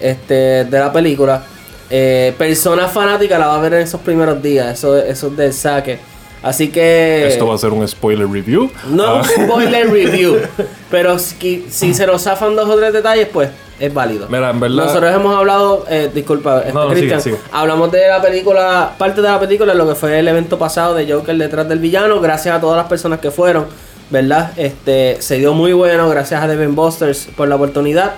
este, 0.00 0.64
de 0.64 0.78
la 0.78 0.92
película. 0.92 1.42
Eh, 1.88 2.34
persona 2.36 2.88
fanática 2.88 3.38
la 3.38 3.46
va 3.46 3.56
a 3.56 3.60
ver 3.60 3.74
en 3.74 3.80
esos 3.80 4.00
primeros 4.00 4.42
días. 4.42 4.78
Eso, 4.78 4.96
eso 4.96 5.28
es 5.28 5.36
del 5.36 5.52
saque. 5.52 5.98
Así 6.42 6.68
que. 6.68 7.26
Esto 7.26 7.46
va 7.46 7.54
a 7.54 7.58
ser 7.58 7.70
un 7.70 7.86
spoiler 7.86 8.28
review. 8.28 8.70
No 8.88 9.04
Ah, 9.04 9.22
un 9.22 9.24
spoiler 9.24 9.90
review. 9.90 10.38
Pero 10.90 11.18
si, 11.18 11.66
si 11.68 11.94
se 11.94 12.06
nos 12.06 12.22
zafan 12.22 12.54
dos 12.54 12.68
o 12.68 12.76
tres 12.76 12.92
detalles, 12.92 13.28
pues 13.32 13.50
es 13.78 13.92
válido. 13.92 14.26
Mira, 14.28 14.50
en 14.50 14.60
verdad- 14.60 14.84
Nosotros 14.86 15.14
hemos 15.14 15.36
hablado, 15.36 15.84
eh, 15.88 16.10
disculpa, 16.14 16.60
este, 16.60 16.72
No, 16.72 16.84
no, 16.84 16.90
Cristian, 16.90 17.20
sigue, 17.20 17.36
sigue. 17.36 17.48
hablamos 17.52 17.90
de 17.92 18.08
la 18.08 18.20
película, 18.22 18.92
parte 18.98 19.20
de 19.22 19.28
la 19.28 19.38
película, 19.40 19.74
lo 19.74 19.86
que 19.88 19.94
fue 19.94 20.18
el 20.18 20.28
evento 20.28 20.58
pasado 20.58 20.94
de 20.94 21.10
Joker 21.12 21.36
detrás 21.36 21.68
del 21.68 21.78
villano. 21.78 22.20
Gracias 22.20 22.56
a 22.56 22.60
todas 22.60 22.76
las 22.76 22.86
personas 22.86 23.20
que 23.20 23.30
fueron, 23.30 23.66
¿verdad? 24.10 24.52
Este 24.56 25.16
se 25.20 25.36
dio 25.38 25.52
muy 25.54 25.72
bueno. 25.72 26.08
Gracias 26.08 26.42
a 26.42 26.46
Devin 26.48 26.74
Busters 26.74 27.28
por 27.36 27.48
la 27.48 27.56
oportunidad. 27.56 28.12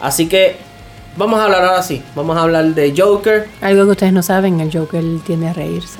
Así 0.00 0.28
que 0.28 0.56
vamos 1.16 1.38
a 1.40 1.44
hablar 1.44 1.64
ahora 1.64 1.82
sí. 1.82 2.02
Vamos 2.14 2.36
a 2.36 2.42
hablar 2.42 2.64
de 2.66 2.92
Joker. 2.96 3.46
Algo 3.60 3.84
que 3.84 3.90
ustedes 3.92 4.12
no 4.12 4.22
saben, 4.22 4.60
el 4.60 4.70
Joker 4.76 5.02
tiende 5.24 5.48
a 5.48 5.52
reírse. 5.52 5.98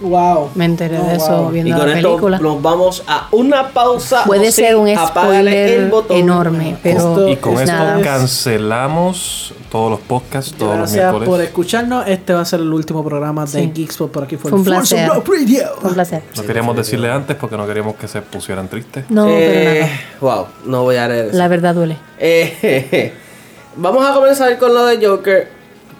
Wow. 0.00 0.50
Me 0.54 0.64
enteré 0.64 0.96
Oh, 0.98 1.06
de 1.06 1.16
eso 1.16 1.36
wow. 1.42 1.50
Y 1.50 1.54
viendo 1.54 1.76
con 1.76 1.86
la 1.88 1.96
esto 1.96 2.08
película. 2.10 2.38
nos 2.38 2.62
vamos 2.62 3.02
a 3.08 3.26
una 3.32 3.68
pausa. 3.70 4.22
Puede 4.26 4.52
ser 4.52 4.76
un 4.76 4.88
spoiler 4.96 5.88
botón. 5.90 6.16
enorme, 6.18 6.76
pero 6.82 6.98
Esto- 6.98 7.28
Y 7.28 7.36
con 7.36 7.54
Esta 7.58 7.72
esto 7.88 7.96
vez- 7.96 8.06
cancelamos 8.06 9.54
todos 9.70 9.90
los 9.90 10.00
podcasts, 10.00 10.52
todos 10.56 10.70
los 10.78 10.92
Gracias 10.92 11.10
por 11.10 11.20
miércoles. 11.20 11.46
escucharnos. 11.48 12.06
Este 12.06 12.32
va 12.32 12.40
a 12.40 12.44
ser 12.44 12.60
el 12.60 12.72
último 12.72 13.04
programa 13.04 13.44
de 13.44 13.50
Sí. 13.60 13.72
Geekspot 13.74 14.10
por 14.10 14.22
aquí. 14.24 14.36
Fue, 14.36 14.50
Fue 14.50 14.58
un 14.60 14.64
placer. 14.64 15.10
Fue 15.24 15.88
un 15.88 15.94
placer. 15.94 16.22
No 16.36 16.42
queríamos 16.44 16.76
decirle 16.76 17.10
antes 17.10 17.36
porque 17.36 17.56
no 17.56 17.66
queríamos 17.66 17.96
que 17.96 18.06
se 18.08 18.22
pusieran 18.22 18.68
tristes. 18.68 19.04
No, 19.10 19.26
Eh, 19.28 19.90
pero 20.20 20.32
Wow, 20.36 20.46
no 20.64 20.82
voy 20.84 20.96
a 20.96 21.08
leer 21.08 21.26
eso. 21.26 21.36
La 21.36 21.48
verdad 21.48 21.74
duele. 21.74 21.96
Eh, 22.18 23.12
vamos 23.76 24.06
a 24.08 24.14
comenzar 24.14 24.56
con 24.58 24.72
lo 24.74 24.86
de 24.86 25.04
Joker. 25.04 25.57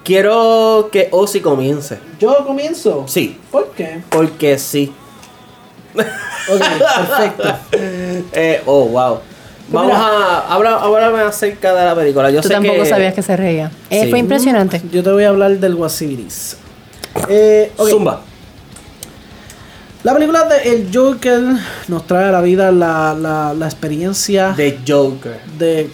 Quiero 0.09 0.89
que 0.91 1.09
Ozzy 1.13 1.41
comience. 1.43 1.99
Yo 2.19 2.35
comienzo. 2.47 3.05
Sí, 3.07 3.39
¿Por 3.51 3.73
qué? 3.73 4.01
porque 4.09 4.59
sí. 4.59 4.91
Ok, 5.99 6.61
perfecto. 6.61 7.59
Eh, 8.33 8.63
oh, 8.65 8.87
wow. 8.87 9.19
Vamos 9.69 9.93
mira. 9.93 10.01
a 10.01 10.55
hablar 10.55 10.79
háblame 10.81 11.21
acerca 11.21 11.75
de 11.75 11.85
la 11.85 11.95
película. 11.95 12.31
Yo 12.31 12.41
Tú 12.41 12.49
sé 12.49 12.55
tampoco 12.55 12.79
que 12.85 12.87
sabías 12.87 13.13
que 13.13 13.21
se 13.21 13.37
reía. 13.37 13.71
Eh, 13.91 14.05
Sí. 14.05 14.09
Fue 14.09 14.19
impresionante. 14.19 14.81
Yo 14.91 15.03
te 15.03 15.11
voy 15.11 15.25
a 15.25 15.29
hablar 15.29 15.59
del 15.59 15.75
Wasiris. 15.75 16.57
Eh, 17.29 17.71
ok. 17.77 17.89
Zumba. 17.91 18.23
La 20.05 20.15
película 20.15 20.45
de 20.45 20.73
El 20.73 20.89
Joker 20.95 21.43
nos 21.89 22.07
trae 22.07 22.27
a 22.29 22.33
la 22.33 22.41
vida 22.41 22.71
la, 22.71 23.15
la, 23.19 23.53
la 23.53 23.67
experiencia 23.67 24.53
de, 24.53 24.73
De 24.73 24.79
Joker. 24.87 25.41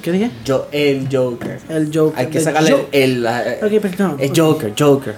¿Qué 0.02 0.12
dije? 0.12 0.30
Yo, 0.44 0.68
el 0.72 1.08
Joker. 1.10 1.58
El 1.70 1.90
Joker. 1.92 2.18
Hay 2.20 2.26
que 2.30 2.40
sacarle 2.40 2.72
Jo- 2.72 2.88
el. 2.92 3.22
la- 3.22 3.42
perdón. 3.60 4.16
el 4.20 4.32
Joker, 4.38 4.74
Joker. 4.78 5.16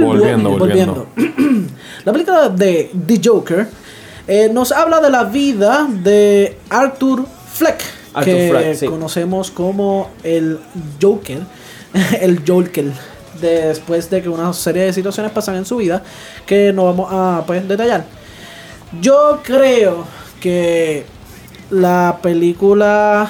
Volviendo, 0.00 0.56
volviendo. 0.58 1.06
La 2.04 2.12
película 2.12 2.48
de 2.48 2.90
The 3.06 3.20
Joker 3.22 3.68
eh, 4.26 4.48
nos 4.52 4.72
habla 4.72 5.00
de 5.00 5.10
la 5.10 5.24
vida 5.24 5.86
de 5.88 6.56
Arthur 6.70 7.24
Fleck, 7.52 7.80
Arthur 8.14 8.24
que 8.34 8.48
Fleck, 8.50 8.74
sí. 8.74 8.86
conocemos 8.86 9.50
como 9.52 10.10
el 10.24 10.58
Joker, 11.00 11.38
el 12.20 12.40
Joker. 12.46 12.86
Después 13.42 14.08
de 14.08 14.22
que 14.22 14.28
una 14.28 14.52
serie 14.52 14.84
de 14.84 14.92
situaciones 14.92 15.32
pasan 15.32 15.56
en 15.56 15.66
su 15.66 15.76
vida 15.76 16.02
que 16.46 16.72
no 16.72 16.84
vamos 16.84 17.08
a 17.10 17.42
pues, 17.46 17.66
detallar. 17.66 18.04
Yo 19.00 19.40
creo 19.42 20.06
que 20.40 21.04
la 21.70 22.18
película 22.22 23.28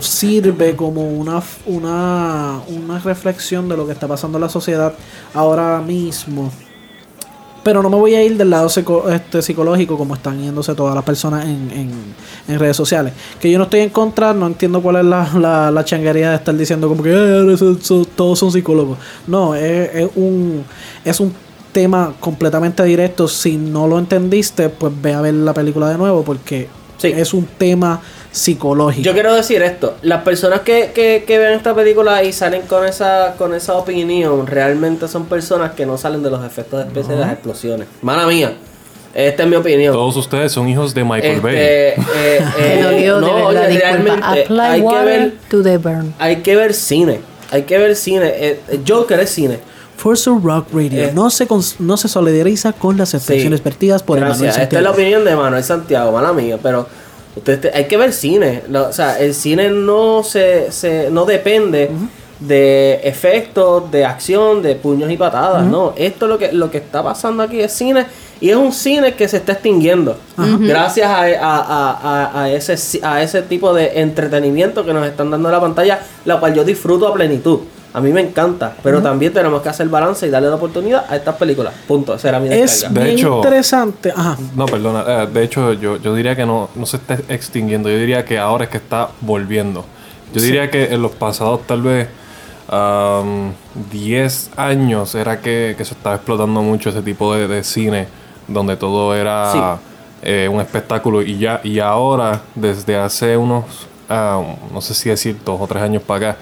sirve 0.00 0.76
como 0.76 1.08
una, 1.08 1.42
una, 1.66 2.60
una 2.68 2.98
reflexión 2.98 3.68
de 3.68 3.76
lo 3.76 3.86
que 3.86 3.92
está 3.92 4.06
pasando 4.06 4.38
en 4.38 4.42
la 4.42 4.48
sociedad 4.48 4.94
ahora 5.32 5.80
mismo. 5.80 6.50
Pero 7.64 7.82
no 7.82 7.90
me 7.90 7.96
voy 7.96 8.14
a 8.14 8.22
ir 8.22 8.36
del 8.36 8.50
lado 8.50 8.68
psico- 8.68 9.10
este, 9.10 9.42
psicológico 9.42 9.96
como 9.98 10.14
están 10.14 10.40
yéndose 10.40 10.74
todas 10.74 10.94
las 10.94 11.02
personas 11.02 11.44
en, 11.46 11.70
en, 11.72 11.90
en 12.46 12.58
redes 12.60 12.76
sociales. 12.76 13.12
Que 13.40 13.50
yo 13.50 13.58
no 13.58 13.64
estoy 13.64 13.80
en 13.80 13.88
contra, 13.90 14.32
no 14.34 14.46
entiendo 14.46 14.80
cuál 14.82 14.96
es 14.96 15.04
la, 15.06 15.28
la, 15.38 15.70
la 15.70 15.84
changuería 15.84 16.30
de 16.30 16.36
estar 16.36 16.54
diciendo 16.54 16.88
como 16.88 17.02
que 17.02 17.10
"Eh, 17.10 17.52
eso- 17.54 17.72
eso- 17.72 18.04
todos 18.14 18.38
son 18.38 18.52
psicólogos. 18.52 18.98
No, 19.26 19.54
es, 19.54 19.90
es 19.94 20.10
un, 20.14 20.62
es 21.04 21.18
un 21.20 21.32
tema 21.72 22.12
completamente 22.20 22.84
directo. 22.84 23.26
Si 23.26 23.56
no 23.56 23.88
lo 23.88 23.98
entendiste, 23.98 24.68
pues 24.68 24.92
ve 25.02 25.14
a 25.14 25.20
ver 25.22 25.34
la 25.34 25.52
película 25.54 25.88
de 25.88 25.98
nuevo 25.98 26.22
porque 26.22 26.68
Sí. 26.98 27.08
es 27.08 27.34
un 27.34 27.46
tema 27.58 28.00
psicológico. 28.34 29.04
Yo 29.04 29.12
quiero 29.12 29.32
decir 29.32 29.62
esto, 29.62 29.96
las 30.02 30.22
personas 30.22 30.60
que, 30.60 30.90
que, 30.92 31.22
que 31.26 31.38
ven 31.38 31.52
esta 31.52 31.72
película 31.74 32.22
y 32.24 32.32
salen 32.32 32.62
con 32.62 32.84
esa, 32.84 33.34
con 33.38 33.54
esa 33.54 33.74
opinión, 33.74 34.46
realmente 34.46 35.06
son 35.06 35.26
personas 35.26 35.72
que 35.74 35.86
no 35.86 35.96
salen 35.96 36.22
de 36.22 36.30
los 36.30 36.44
efectos 36.44 36.80
especiales 36.84 37.18
de 37.20 37.24
las 37.24 37.32
explosiones. 37.32 37.86
Mala 38.02 38.26
mía, 38.26 38.52
esta 39.14 39.44
es 39.44 39.48
mi 39.48 39.54
opinión. 39.54 39.94
Todos 39.94 40.16
ustedes 40.16 40.50
son 40.50 40.68
hijos 40.68 40.92
de 40.94 41.04
Michael 41.04 41.40
Bay. 41.40 41.54
Este, 41.54 41.94
eh, 41.94 42.44
Me 42.58 42.74
eh, 42.80 42.82
dolió 42.82 43.14
de 43.14 43.20
no, 43.20 43.34
verdad, 43.46 43.46
oye, 43.46 43.68
disculpa. 43.68 43.86
realmente 43.92 44.42
Apply 44.42 44.60
hay 44.60 44.80
que 44.80 44.84
water 44.86 45.04
ver, 45.04 45.34
to 45.48 45.62
the 45.62 45.76
burn. 45.78 46.14
hay 46.18 46.36
que 46.42 46.56
ver 46.56 46.74
cine, 46.74 47.20
hay 47.52 47.62
que 47.62 47.78
ver 47.78 47.94
cine. 47.94 48.26
Eh, 48.34 48.60
eh, 48.68 48.80
Joker 48.86 49.20
es 49.20 49.30
cine. 49.30 49.60
Forza 49.96 50.32
Rock 50.42 50.66
Radio 50.74 51.04
Eh. 51.04 51.12
no, 51.14 51.30
se 51.30 51.46
no 51.78 51.96
se 51.96 52.08
solidariza 52.08 52.72
con 52.72 52.96
las 52.96 53.14
expresiones 53.14 53.60
Sí. 53.60 53.64
vertidas 53.64 54.02
por 54.02 54.18
Emanuel 54.18 54.40
Gracias. 54.40 54.54
Esta 54.56 54.62
es 54.62 54.64
Santiago. 54.82 54.84
la 54.84 54.90
opinión 54.90 55.24
de 55.24 55.36
Manuel 55.36 55.62
Santiago, 55.62 56.10
mala 56.10 56.32
mía, 56.32 56.58
pero 56.60 56.88
usted 57.36 57.60
te- 57.60 57.70
hay 57.74 57.84
que 57.86 57.96
ver 57.96 58.12
cine. 58.12 58.62
Lo- 58.68 58.88
o 58.88 58.92
sea, 58.92 59.18
el 59.18 59.34
cine 59.34 59.70
no 59.70 60.22
se, 60.22 60.70
se 60.72 61.10
no 61.10 61.24
depende 61.24 61.90
de 62.40 63.00
efectos, 63.04 63.90
de 63.90 64.04
acción, 64.04 64.60
de 64.62 64.74
puños 64.74 65.10
y 65.10 65.16
patadas, 65.16 65.64
no. 65.64 65.94
Esto 65.96 66.26
lo 66.26 66.36
que 66.38 66.52
lo 66.52 66.70
que 66.70 66.78
está 66.78 67.02
pasando 67.02 67.42
aquí 67.42 67.60
es 67.60 67.72
cine 67.72 68.06
y 68.40 68.50
es 68.50 68.56
un 68.56 68.72
cine 68.72 69.14
que 69.14 69.28
se 69.28 69.36
está 69.38 69.52
extinguiendo 69.52 70.16
gracias 70.66 71.08
a, 71.08 71.22
a- 71.22 71.28
a- 71.60 72.30
a- 72.32 72.42
a 72.42 72.50
ese 72.50 72.76
a 73.02 73.22
ese 73.22 73.42
tipo 73.42 73.72
de 73.72 74.00
entretenimiento 74.00 74.84
que 74.84 74.92
nos 74.92 75.06
están 75.06 75.30
dando 75.30 75.48
en 75.48 75.52
la 75.54 75.60
pantalla, 75.60 76.00
la 76.24 76.38
cual 76.40 76.54
yo 76.54 76.64
disfruto 76.64 77.06
a 77.08 77.14
plenitud. 77.14 77.60
A 77.94 78.00
mí 78.00 78.12
me 78.12 78.20
encanta, 78.20 78.74
pero 78.82 79.00
también 79.00 79.32
tenemos 79.32 79.62
que 79.62 79.68
hacer 79.68 79.88
balance 79.88 80.26
y 80.26 80.30
darle 80.30 80.48
la 80.48 80.56
oportunidad 80.56 81.06
a 81.08 81.14
estas 81.16 81.36
películas. 81.36 81.72
Punto. 81.86 82.14
Esa 82.14 82.28
era 82.28 82.40
mi 82.40 82.48
Es 82.48 82.80
descarga. 82.80 83.00
De 83.04 83.12
hecho- 83.12 83.36
interesante. 83.36 84.12
Ajá. 84.14 84.36
No, 84.56 84.66
perdona. 84.66 85.04
eh, 85.06 85.28
de 85.32 85.42
hecho, 85.44 85.72
yo, 85.74 85.96
yo 85.98 86.12
diría 86.14 86.34
que 86.34 86.44
no, 86.44 86.68
no 86.74 86.86
se 86.86 86.96
está 86.96 87.14
extinguiendo. 87.28 87.88
Yo 87.88 87.96
diría 87.96 88.24
que 88.24 88.36
ahora 88.38 88.64
es 88.64 88.70
que 88.70 88.78
está 88.78 89.08
volviendo. 89.20 89.84
Yo 90.34 90.42
diría 90.42 90.68
que 90.70 90.92
en 90.92 91.00
los 91.02 91.12
pasados 91.12 91.60
tal 91.68 91.82
vez 91.82 92.08
am, 92.68 93.52
10 93.92 94.50
años 94.56 95.14
era 95.14 95.40
que, 95.40 95.74
que 95.78 95.84
se 95.84 95.94
estaba 95.94 96.16
explotando 96.16 96.62
mucho 96.62 96.90
ese 96.90 97.02
tipo 97.02 97.34
de, 97.34 97.46
de 97.46 97.62
cine 97.62 98.08
donde 98.48 98.76
todo 98.76 99.14
era 99.14 99.78
eh, 100.22 100.48
un 100.50 100.60
espectáculo 100.60 101.22
y 101.22 101.38
ya 101.38 101.60
y 101.62 101.78
ahora 101.78 102.42
desde 102.54 102.96
hace 102.96 103.36
unos 103.36 103.64
ah, 104.08 104.42
no 104.72 104.80
sé 104.80 104.94
si 104.94 105.08
decir 105.08 105.36
dos 105.44 105.60
o 105.60 105.66
tres 105.66 105.82
años 105.82 106.02
para 106.02 106.30
acá 106.30 106.38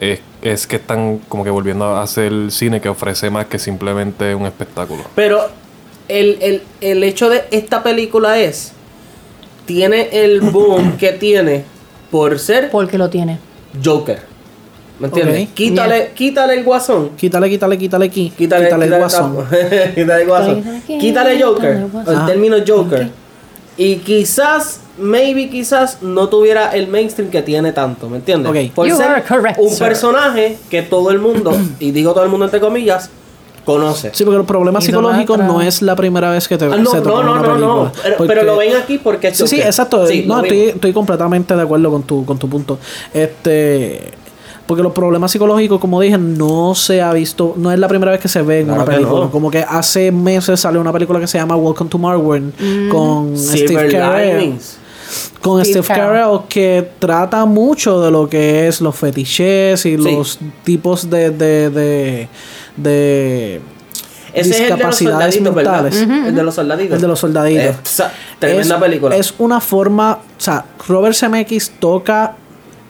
es, 0.00 0.20
es 0.42 0.66
que 0.66 0.76
están 0.76 1.18
como 1.28 1.44
que 1.44 1.50
volviendo 1.50 1.84
a 1.84 2.02
hacer 2.02 2.32
cine 2.50 2.80
que 2.80 2.88
ofrece 2.88 3.30
más 3.30 3.46
que 3.46 3.58
simplemente 3.58 4.34
un 4.34 4.46
espectáculo. 4.46 5.02
Pero 5.14 5.42
el, 6.08 6.38
el, 6.40 6.62
el 6.80 7.04
hecho 7.04 7.28
de 7.28 7.44
esta 7.50 7.82
película 7.82 8.38
es, 8.38 8.72
tiene 9.66 10.08
el 10.12 10.40
boom 10.50 10.96
que 10.96 11.12
tiene 11.12 11.64
por 12.10 12.38
ser 12.38 12.70
Porque 12.70 12.98
lo 12.98 13.08
tiene. 13.10 13.38
Joker. 13.84 14.28
¿Me 14.98 15.06
entiendes? 15.06 15.48
Ok. 15.48 15.54
Quítale, 15.54 16.10
quítale 16.14 16.54
el 16.54 16.64
guasón. 16.64 17.10
Quítale, 17.16 17.48
quítale, 17.48 17.78
quítale 17.78 18.04
aquí. 18.06 18.32
Quítale, 18.36 18.64
Quítale, 18.66 18.84
el 18.84 18.90
quítale 18.90 18.98
guasón. 18.98 19.46
quítale 19.94 20.22
el 20.22 20.28
guasón. 20.28 20.62
Quítale, 20.62 20.98
Quítale 21.00 21.42
Joker. 21.42 21.60
quítale 21.70 21.84
el 21.84 21.90
guasón. 21.90 22.12
El 22.12 22.18
Ajá. 22.18 22.26
término 22.26 22.56
Joker. 22.66 23.10
Y 23.82 23.96
quizás, 24.00 24.80
maybe 24.98 25.48
quizás 25.48 26.02
no 26.02 26.28
tuviera 26.28 26.68
el 26.74 26.86
mainstream 26.88 27.30
que 27.30 27.40
tiene 27.40 27.72
tanto, 27.72 28.10
¿me 28.10 28.18
entiendes? 28.18 28.50
Ok. 28.50 28.74
Por 28.74 28.86
You 28.86 28.94
ser 28.94 29.24
correct, 29.26 29.58
un 29.58 29.70
sir. 29.70 29.78
personaje 29.86 30.58
que 30.68 30.82
todo 30.82 31.10
el 31.10 31.18
mundo, 31.18 31.50
y 31.80 31.90
digo 31.90 32.12
todo 32.12 32.24
el 32.24 32.28
mundo 32.28 32.44
entre 32.44 32.60
comillas, 32.60 33.08
conoce. 33.64 34.10
Sí, 34.12 34.22
porque 34.24 34.38
el 34.40 34.44
problema 34.44 34.80
Idolatra. 34.80 34.84
psicológico 35.22 35.36
no 35.38 35.62
es 35.62 35.80
la 35.80 35.96
primera 35.96 36.30
vez 36.30 36.46
que 36.46 36.58
te 36.58 36.66
Ah, 36.66 36.76
no, 36.76 36.90
se 36.90 37.00
toca 37.00 37.22
no, 37.22 37.22
no, 37.22 37.32
una 37.40 37.42
no, 37.42 37.56
no. 37.84 37.92
Pero, 38.02 38.16
Porque- 38.18 38.34
pero 38.34 38.42
lo 38.44 38.56
ven 38.58 38.76
aquí 38.76 38.98
porque 38.98 39.28
es 39.28 39.38
Sí, 39.38 39.46
sí, 39.46 39.62
exacto. 39.62 40.06
Sí, 40.06 40.24
no, 40.26 40.42
estoy, 40.42 40.60
estoy 40.60 40.92
completamente 40.92 41.56
de 41.56 41.62
acuerdo 41.62 41.90
con 41.90 42.02
tu, 42.02 42.24
con 42.26 42.38
tu 42.38 42.48
punto. 42.50 42.78
Este. 43.14 44.12
Porque 44.70 44.84
los 44.84 44.92
problemas 44.92 45.32
psicológicos, 45.32 45.80
como 45.80 46.00
dije, 46.00 46.16
no 46.16 46.76
se 46.76 47.02
ha 47.02 47.12
visto, 47.12 47.54
no 47.56 47.72
es 47.72 47.78
la 47.80 47.88
primera 47.88 48.12
vez 48.12 48.20
que 48.20 48.28
se 48.28 48.40
ve 48.40 48.60
en 48.60 48.66
Claro 48.66 48.82
una 48.82 48.88
película. 48.92 49.20
no. 49.24 49.30
Como 49.32 49.50
que 49.50 49.64
hace 49.68 50.12
meses 50.12 50.60
salió 50.60 50.80
una 50.80 50.92
película 50.92 51.18
que 51.18 51.26
se 51.26 51.38
llama 51.38 51.56
Welcome 51.56 51.90
to 51.90 51.98
Marwen 51.98 52.52
con 52.88 53.36
Steve 53.36 53.66
Silver 53.66 53.90
Carell. 53.90 54.38
Linings. 54.38 54.76
Con 55.40 55.64
Steve 55.64 55.82
Steve 55.82 55.88
Carell. 55.88 56.22
Carell 56.22 56.38
que 56.48 56.88
trata 57.00 57.44
mucho 57.46 58.00
de 58.00 58.12
lo 58.12 58.28
que 58.28 58.68
es 58.68 58.80
los 58.80 58.94
fetiches 58.94 59.84
y 59.86 59.96
Sí. 59.96 59.96
los 59.96 60.38
tipos 60.62 61.10
de, 61.10 61.30
de, 61.30 61.70
de, 61.70 62.28
de 62.76 63.60
Ese 64.32 64.50
es 64.50 64.60
el 64.60 64.62
de 64.62 64.68
los 64.70 64.70
discapacidades 65.00 65.40
mentales. 65.40 65.96
El 65.96 66.32
de 66.36 66.42
los 66.44 66.54
soldaditos. 66.54 66.94
El 66.94 67.02
de 67.02 67.08
los 67.08 67.18
soldaditos. 67.18 68.02
Tremenda 68.38 68.76
es, 68.76 68.80
película. 68.80 69.16
Es 69.16 69.34
una 69.38 69.60
forma, 69.60 70.12
o 70.12 70.40
sea, 70.40 70.64
Robert 70.86 71.16
Zemeckis 71.16 71.72
toca 71.80 72.36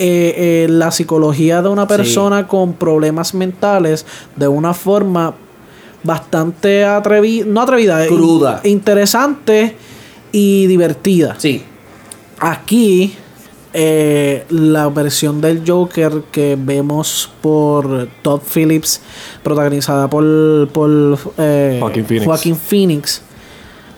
eh, 0.03 0.65
eh, 0.65 0.67
la 0.69 0.91
psicología 0.91 1.61
de 1.63 1.69
una 1.69 1.87
persona 1.87 2.49
con 2.49 2.73
problemas 2.73 3.35
mentales 3.35 4.07
de 4.35 4.49
una 4.49 4.73
forma 4.75 5.35
bastante 6.03 6.85
atrevida, 6.85 7.45
no 7.47 7.61
atrevida, 7.61 8.07
Cruda. 8.07 8.61
in- 8.65 8.71
interesante 8.73 9.77
y 10.33 10.67
divertida. 10.67 11.37
Sí. 11.39 11.63
Aquí, 12.39 13.15
eh, 13.75 14.45
la 14.49 14.89
versión 14.89 15.41
del 15.43 15.63
Joker 15.67 16.23
que 16.33 16.57
vemos 16.59 17.31
por 17.43 18.09
Todd 18.23 18.41
Phillips, 18.53 19.01
protagonizada 19.43 20.09
por, 20.09 20.69
por 20.69 21.19
eh, 21.37 21.77
Joaquin 21.81 22.05
Phoenix. 22.07 22.25
Joaquin 22.27 22.57
Phoenix, 22.57 23.23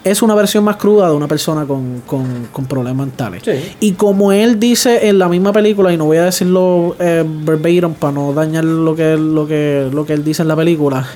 es 0.04 0.20
una 0.22 0.34
versión 0.34 0.64
más 0.64 0.76
cruda 0.76 1.08
de 1.08 1.14
una 1.14 1.28
persona 1.28 1.64
con, 1.66 2.02
con- 2.06 2.48
con 2.52 2.66
problemas 2.66 3.06
mentales. 3.06 3.42
Sí. 3.44 3.74
Y 3.80 3.92
como 3.92 4.32
él 4.32 4.58
dice 4.58 5.08
en 5.08 5.18
la 5.18 5.28
misma 5.28 5.52
película, 5.52 5.92
y 5.92 5.96
no 5.96 6.06
voy 6.06 6.16
a 6.16 6.24
decirlo 6.24 6.96
eh, 6.98 7.24
verbatim 7.26 7.94
para 7.94 8.12
no 8.12 8.32
dañar 8.32 8.64
lo 8.64 8.94
que, 8.96 9.16
lo, 9.16 9.46
que, 9.46 9.88
lo 9.92 10.04
que 10.04 10.12
él 10.14 10.24
dice 10.24 10.42
en 10.42 10.48
la 10.48 10.56
película, 10.56 11.06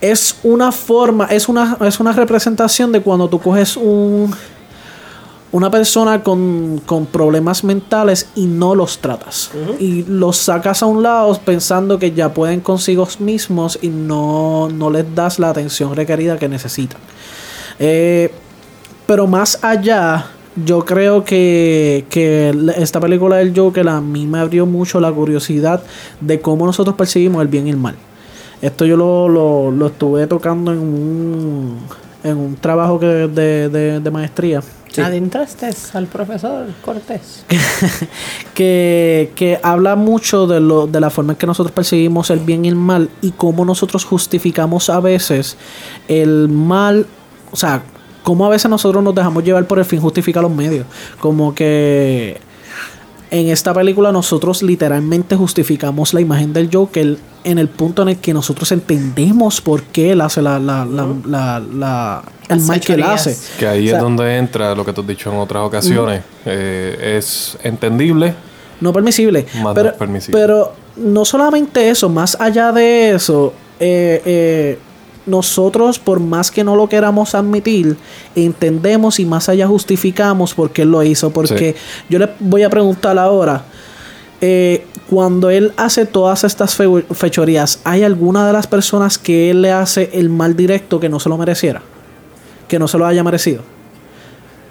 es 0.00 0.36
una 0.42 0.70
forma, 0.72 1.26
es 1.26 1.48
una, 1.48 1.76
es 1.86 2.00
una 2.00 2.12
representación 2.12 2.92
de 2.92 3.00
cuando 3.00 3.28
tú 3.28 3.38
coges 3.40 3.76
un 3.76 4.34
una 5.52 5.68
persona 5.68 6.22
con, 6.22 6.80
con 6.86 7.06
problemas 7.06 7.64
mentales 7.64 8.28
y 8.36 8.46
no 8.46 8.76
los 8.76 8.98
tratas. 8.98 9.50
Y 9.80 10.04
los 10.04 10.36
sacas 10.36 10.80
a 10.84 10.86
un 10.86 11.02
lado 11.02 11.36
pensando 11.44 11.98
que 11.98 12.12
ya 12.12 12.32
pueden 12.32 12.60
consigo 12.60 13.08
mismos 13.18 13.76
y 13.82 13.88
no, 13.88 14.68
no 14.72 14.90
les 14.90 15.12
das 15.12 15.40
la 15.40 15.50
atención 15.50 15.96
requerida 15.96 16.38
que 16.38 16.48
necesitan. 16.48 17.00
Eh, 17.80 18.30
pero 19.06 19.26
más 19.26 19.58
allá, 19.64 20.26
yo 20.64 20.84
creo 20.84 21.24
que, 21.24 22.04
que 22.10 22.54
esta 22.76 23.00
película 23.00 23.36
del 23.36 23.52
Joker 23.58 23.88
a 23.88 24.00
mí 24.00 24.26
me 24.26 24.38
abrió 24.38 24.66
mucho 24.66 25.00
la 25.00 25.10
curiosidad 25.10 25.82
de 26.20 26.40
cómo 26.40 26.66
nosotros 26.66 26.94
percibimos 26.94 27.42
el 27.42 27.48
bien 27.48 27.66
y 27.66 27.70
el 27.70 27.76
mal. 27.78 27.96
Esto 28.62 28.84
yo 28.84 28.96
lo, 28.96 29.28
lo, 29.28 29.70
lo 29.70 29.86
estuve 29.86 30.26
tocando 30.26 30.70
en 30.72 30.78
un, 30.78 31.78
en 32.22 32.36
un 32.36 32.56
trabajo 32.56 33.00
que 33.00 33.06
de, 33.06 33.68
de- 33.70 34.00
de 34.00 34.10
maestría. 34.10 34.60
Adentraste 35.02 35.70
al 35.94 36.06
profesor 36.06 36.66
Cortés. 36.84 37.44
que, 38.54 39.30
que 39.34 39.58
habla 39.62 39.96
mucho 39.96 40.46
de, 40.46 40.60
lo, 40.60 40.86
de 40.86 41.00
la 41.00 41.10
forma 41.10 41.32
en 41.32 41.38
que 41.38 41.46
nosotros 41.46 41.72
percibimos 41.72 42.30
el 42.30 42.40
bien 42.40 42.64
y 42.64 42.68
el 42.68 42.74
mal 42.76 43.08
y 43.22 43.30
cómo 43.32 43.64
nosotros 43.64 44.04
justificamos 44.04 44.90
a 44.90 45.00
veces 45.00 45.56
el 46.08 46.48
mal, 46.48 47.06
o 47.50 47.56
sea, 47.56 47.82
cómo 48.22 48.46
a 48.46 48.48
veces 48.48 48.70
nosotros 48.70 49.02
nos 49.02 49.14
dejamos 49.14 49.42
llevar 49.44 49.64
por 49.66 49.78
el 49.78 49.84
fin 49.84 50.00
justifica 50.00 50.40
los 50.42 50.50
medios. 50.50 50.86
Como 51.20 51.54
que 51.54 52.38
en 53.30 53.48
esta 53.48 53.72
película 53.72 54.10
nosotros 54.12 54.62
literalmente 54.62 55.36
justificamos 55.36 56.12
la 56.14 56.20
imagen 56.20 56.52
del 56.52 56.68
Joker 56.72 57.16
en 57.44 57.58
el 57.58 57.68
punto 57.68 58.02
en 58.02 58.08
el 58.10 58.16
que 58.18 58.34
nosotros 58.34 58.70
entendemos 58.72 59.60
por 59.60 59.82
qué 59.84 60.10
él 60.12 60.20
hace 60.20 60.42
la, 60.42 60.58
la, 60.58 60.84
la, 60.84 61.06
la- 61.26 61.60
la- 61.60 62.22
el 62.48 62.60
mal 62.62 62.80
que 62.80 62.94
él 62.94 63.02
hace. 63.04 63.36
Que 63.58 63.66
ahí 63.68 63.86
O 63.86 63.90
sea, 63.90 63.98
es 63.98 64.02
donde 64.02 64.36
entra 64.36 64.74
lo 64.74 64.84
que 64.84 64.92
tú 64.92 65.02
has 65.02 65.06
dicho 65.06 65.30
en 65.32 65.38
otras 65.38 65.62
ocasiones. 65.62 66.22
Eh, 66.44 67.16
es 67.18 67.56
entendible. 67.62 68.34
No 68.80 68.92
permisible. 68.92 69.46
Más 69.62 69.74
pero, 69.74 69.92
no 69.92 69.96
permisible. 69.96 70.40
pero 70.40 70.72
no 70.96 71.24
solamente 71.24 71.88
eso, 71.88 72.08
más 72.08 72.36
allá 72.40 72.72
de 72.72 73.12
eso, 73.12 73.52
eh, 73.78 74.20
eh, 74.24 74.78
nosotros, 75.30 75.98
por 75.98 76.20
más 76.20 76.50
que 76.50 76.64
no 76.64 76.76
lo 76.76 76.88
queramos 76.88 77.34
admitir, 77.34 77.96
entendemos 78.34 79.18
y 79.20 79.24
más 79.24 79.48
allá 79.48 79.66
justificamos 79.66 80.54
por 80.54 80.70
qué 80.70 80.82
él 80.82 80.90
lo 80.90 81.02
hizo. 81.02 81.30
Porque 81.30 81.74
yo 82.08 82.18
le 82.18 82.28
voy 82.40 82.62
a 82.62 82.70
preguntar 82.70 83.18
ahora, 83.18 83.62
eh, 84.40 84.84
cuando 85.08 85.50
él 85.50 85.72
hace 85.76 86.06
todas 86.06 86.44
estas 86.44 86.74
fe- 86.74 87.04
fechorías, 87.14 87.80
¿hay 87.84 88.02
alguna 88.04 88.46
de 88.46 88.52
las 88.52 88.66
personas 88.66 89.18
que 89.18 89.50
él 89.50 89.62
le 89.62 89.72
hace 89.72 90.10
el 90.14 90.28
mal 90.28 90.56
directo 90.56 91.00
que 91.00 91.08
no 91.08 91.18
se 91.20 91.28
lo 91.28 91.36
mereciera? 91.38 91.82
Que 92.68 92.78
no 92.78 92.86
se 92.88 92.98
lo 92.98 93.06
haya 93.06 93.24
merecido 93.24 93.62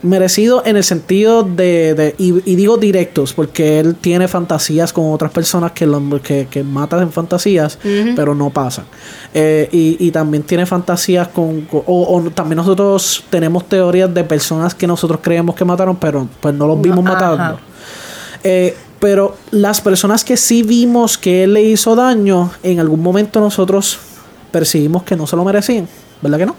merecido 0.01 0.63
en 0.65 0.77
el 0.77 0.83
sentido 0.83 1.43
de, 1.43 1.93
de- 1.93 2.15
y, 2.17 2.33
y 2.49 2.55
digo 2.55 2.77
directos 2.77 3.33
porque 3.33 3.79
él 3.79 3.95
tiene 3.95 4.27
fantasías 4.27 4.93
con 4.93 5.12
otras 5.12 5.31
personas 5.31 5.73
que, 5.73 5.85
lo- 5.85 6.21
que, 6.21 6.47
que 6.49 6.63
matan 6.63 7.01
en 7.01 7.12
fantasías 7.12 7.77
pero 8.15 8.33
no 8.35 8.49
pasan. 8.49 8.85
Eh, 9.33 9.67
y, 9.71 9.97
y 9.99 10.12
también 10.12 10.43
tiene 10.43 10.65
fantasías 10.65 11.27
con, 11.27 11.62
con- 11.62 11.83
o, 11.85 12.15
o 12.17 12.21
también 12.31 12.57
nosotros 12.57 13.23
tenemos 13.29 13.67
teorías 13.67 14.13
de 14.13 14.23
personas 14.23 14.73
que 14.73 14.88
nosotros 14.88 15.19
creemos 15.21 15.55
que 15.55 15.65
mataron 15.65 15.95
pero 15.97 16.27
pues 16.39 16.53
no 16.55 16.65
los 16.67 16.81
vimos 16.81 17.03
No, 17.03 17.12
matando. 17.13 17.59
Eh, 18.43 18.75
pero 18.99 19.35
las 19.51 19.81
personas 19.81 20.23
que 20.23 20.38
sí 20.38 20.63
vimos 20.63 21.17
que 21.17 21.43
él 21.43 21.53
le 21.53 21.63
hizo 21.63 21.95
daño, 21.95 22.51
en 22.63 22.79
algún 22.79 23.01
momento 23.01 23.39
nosotros 23.39 23.97
percibimos 24.51 25.03
que 25.03 25.15
no 25.15 25.25
se 25.27 25.35
lo 25.35 25.43
merecían, 25.45 25.88
¿verdad 26.21 26.38
que 26.38 26.45
no? 26.45 26.55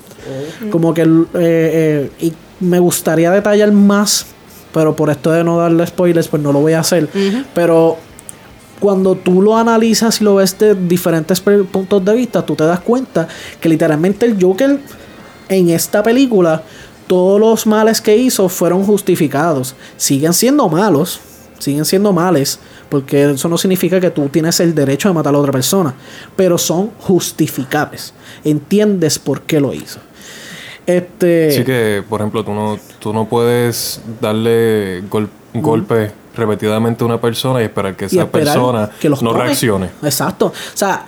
Como 0.71 0.95
que, 0.95 1.03
eh, 1.03 1.07
eh, 1.35 2.11
y 2.21 2.33
me 2.61 2.79
gustaría 2.79 3.31
detallar 3.31 3.73
más, 3.73 4.27
pero 4.73 4.95
por 4.95 5.11
esto 5.11 5.33
de 5.33 5.43
no 5.43 5.59
darle 5.59 5.87
spoilers, 5.87 6.29
pues 6.29 6.43
no 6.43 6.53
lo 6.53 6.61
voy 6.61 6.75
a 6.75 6.81
hacer. 6.81 7.09
Pero 7.55 7.97
cuando 8.79 9.15
tú 9.15 9.43
lo 9.43 9.57
analizas 9.57 10.21
y 10.21 10.25
lo 10.25 10.37
ves 10.37 10.59
de 10.59 10.75
diferentes 10.75 11.41
puntos 11.41 12.05
de 12.05 12.15
vista, 12.15 12.45
tú 12.45 12.55
te 12.55 12.65
das 12.65 12.81
cuenta 12.81 13.29
que 13.61 13.69
literalmente 13.69 14.27
el 14.27 14.43
Joker 14.43 14.79
en 15.49 15.69
esta 15.71 16.03
película, 16.03 16.63
todos 17.07 17.41
los 17.41 17.67
males 17.67 18.01
que 18.01 18.17
hizo 18.17 18.49
fueron 18.49 18.85
justificados. 18.85 19.75
Siguen 19.97 20.33
siendo 20.33 20.69
malos, 20.69 21.21
siguen 21.59 21.85
siendo 21.85 22.13
males, 22.13 22.61
porque 22.89 23.31
eso 23.31 23.49
no 23.49 23.59
significa 23.59 24.01
que 24.01 24.11
tú 24.11 24.29
tienes 24.29 24.61
el 24.61 24.75
derecho 24.75 25.09
de 25.09 25.15
matar 25.15 25.35
a 25.35 25.39
otra 25.39 25.53
persona, 25.53 25.95
pero 26.37 26.57
son 26.57 26.91
justificables. 27.01 28.15
Entiendes 28.45 29.19
por 29.19 29.43
qué 29.43 29.61
lo 29.61 29.75
hizo. 29.75 29.99
Este, 30.87 31.49
Así 31.49 31.65
que, 31.65 32.03
por 32.09 32.21
ejemplo, 32.21 32.45
tú 32.45 32.53
no, 32.53 32.79
tú 32.99 33.13
no 33.13 33.27
puedes 33.27 34.01
darle 34.21 35.03
gol- 35.11 35.29
golpe 35.55 36.13
repetidamente 36.35 37.05
a 37.05 37.07
una 37.07 37.21
persona 37.21 37.61
y 37.61 37.65
esperar 37.65 37.95
que 37.97 38.05
y 38.05 38.09
esa 38.09 38.23
esperar 38.23 38.47
persona 38.55 38.91
que 39.01 39.09
los 39.09 39.23
no 39.23 39.33
reaccione. 39.33 39.91
Exacto. 40.03 40.47
O 40.47 40.53
sea, 40.75 41.05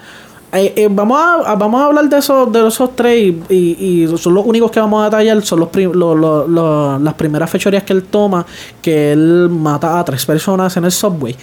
eh, 0.53 0.73
eh, 0.77 0.89
vamos, 0.91 1.19
a, 1.19 1.53
a- 1.53 1.57
vamos 1.57 1.81
a 1.81 1.87
hablar 1.87 2.09
de 2.09 2.19
esos, 2.19 2.53
de 2.53 2.69
esos 2.69 2.95
tres 2.95 3.19
y, 3.23 3.43
y- 3.49 4.05
y 4.05 4.19
son 4.19 4.35
los 4.35 4.45
únicos 4.45 4.71
que 4.71 4.79
vamos 4.81 5.01
a 5.01 5.05
detallar. 5.07 5.41
Son 5.43 5.59
los 5.61 5.69
prim- 5.71 5.93
lo- 5.93 6.15
lo- 6.15 6.47
lo- 6.47 6.99
las 6.99 7.15
primeras 7.15 7.49
fechorías 7.51 7.83
que 7.85 7.93
él 7.95 8.03
toma, 8.05 8.45
que 8.83 9.13
él 9.13 9.49
mata 9.51 9.99
a 9.99 10.05
tres 10.05 10.27
personas 10.27 10.77
en 10.77 10.85
el 10.85 10.93
subway. 10.93 11.35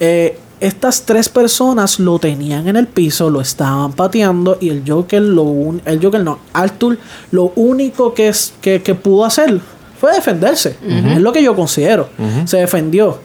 Eh, 0.00 0.38
estas 0.66 1.02
tres 1.02 1.28
personas 1.28 1.98
lo 1.98 2.18
tenían 2.18 2.68
en 2.68 2.76
el 2.76 2.86
piso, 2.86 3.30
lo 3.30 3.40
estaban 3.40 3.92
pateando 3.92 4.56
y 4.60 4.70
el 4.70 4.82
Joker, 4.86 5.20
lo 5.22 5.42
un- 5.42 5.82
el 5.84 6.02
Joker 6.02 6.22
no, 6.22 6.38
Arthur, 6.52 6.98
lo 7.30 7.52
único 7.56 8.14
que, 8.14 8.28
es, 8.28 8.54
que, 8.60 8.82
que 8.82 8.94
pudo 8.94 9.24
hacer 9.24 9.60
fue 10.00 10.12
defenderse. 10.14 10.76
Es 11.16 11.20
lo 11.20 11.32
que 11.32 11.42
yo 11.42 11.54
considero. 11.54 12.08
Se 12.46 12.58
defendió. 12.58 13.18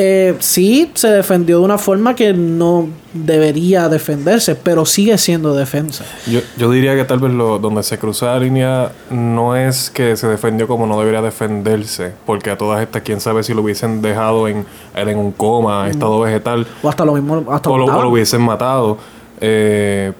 Eh, 0.00 0.36
sí, 0.38 0.92
se 0.94 1.08
defendió 1.08 1.58
de 1.58 1.64
una 1.64 1.76
forma 1.76 2.14
que 2.14 2.32
no 2.32 2.86
debería 3.12 3.88
defenderse, 3.88 4.54
pero 4.54 4.86
sigue 4.86 5.18
siendo 5.18 5.56
defensa. 5.56 6.04
Yo, 6.30 6.38
yo 6.56 6.70
diría 6.70 6.94
que 6.94 7.04
tal 7.04 7.18
vez 7.18 7.32
lo, 7.32 7.58
donde 7.58 7.82
se 7.82 7.98
cruza 7.98 8.26
la 8.26 8.38
línea 8.38 8.92
no 9.10 9.56
es 9.56 9.90
que 9.90 10.16
se 10.16 10.28
defendió 10.28 10.68
como 10.68 10.86
no 10.86 11.00
debería 11.00 11.20
defenderse, 11.20 12.12
porque 12.26 12.50
a 12.50 12.56
todas 12.56 12.80
estas, 12.80 13.02
quién 13.02 13.20
sabe 13.20 13.42
si 13.42 13.54
lo 13.54 13.62
hubiesen 13.62 14.00
dejado 14.00 14.46
en, 14.46 14.66
él 14.94 15.08
en 15.08 15.18
un 15.18 15.32
coma, 15.32 15.88
estado 15.88 16.20
vegetal, 16.20 16.64
O 16.80 16.88
hasta 16.88 17.04
lo 17.04 17.14
mismo, 17.14 17.52
hasta 17.52 17.68
o 17.68 17.76
lo, 17.76 17.82
o 17.82 17.86
mataban. 17.88 18.04
lo 18.04 18.12
hubiesen 18.12 18.42
matado. 18.42 18.98
Eh, 19.40 20.12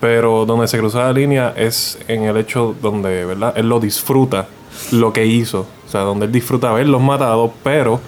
pero 0.00 0.46
donde 0.46 0.66
se 0.66 0.78
cruza 0.78 1.00
la 1.00 1.12
línea 1.12 1.52
es 1.58 1.98
en 2.08 2.22
el 2.22 2.38
hecho 2.38 2.74
donde, 2.80 3.26
¿verdad? 3.26 3.52
Él 3.54 3.68
lo 3.68 3.80
disfruta, 3.80 4.46
lo 4.92 5.12
que 5.12 5.26
hizo. 5.26 5.66
O 5.86 5.90
sea, 5.90 6.00
donde 6.00 6.24
él 6.24 6.32
disfruta 6.32 6.70
haberlos 6.70 7.02
matado, 7.02 7.52
pero 7.62 8.00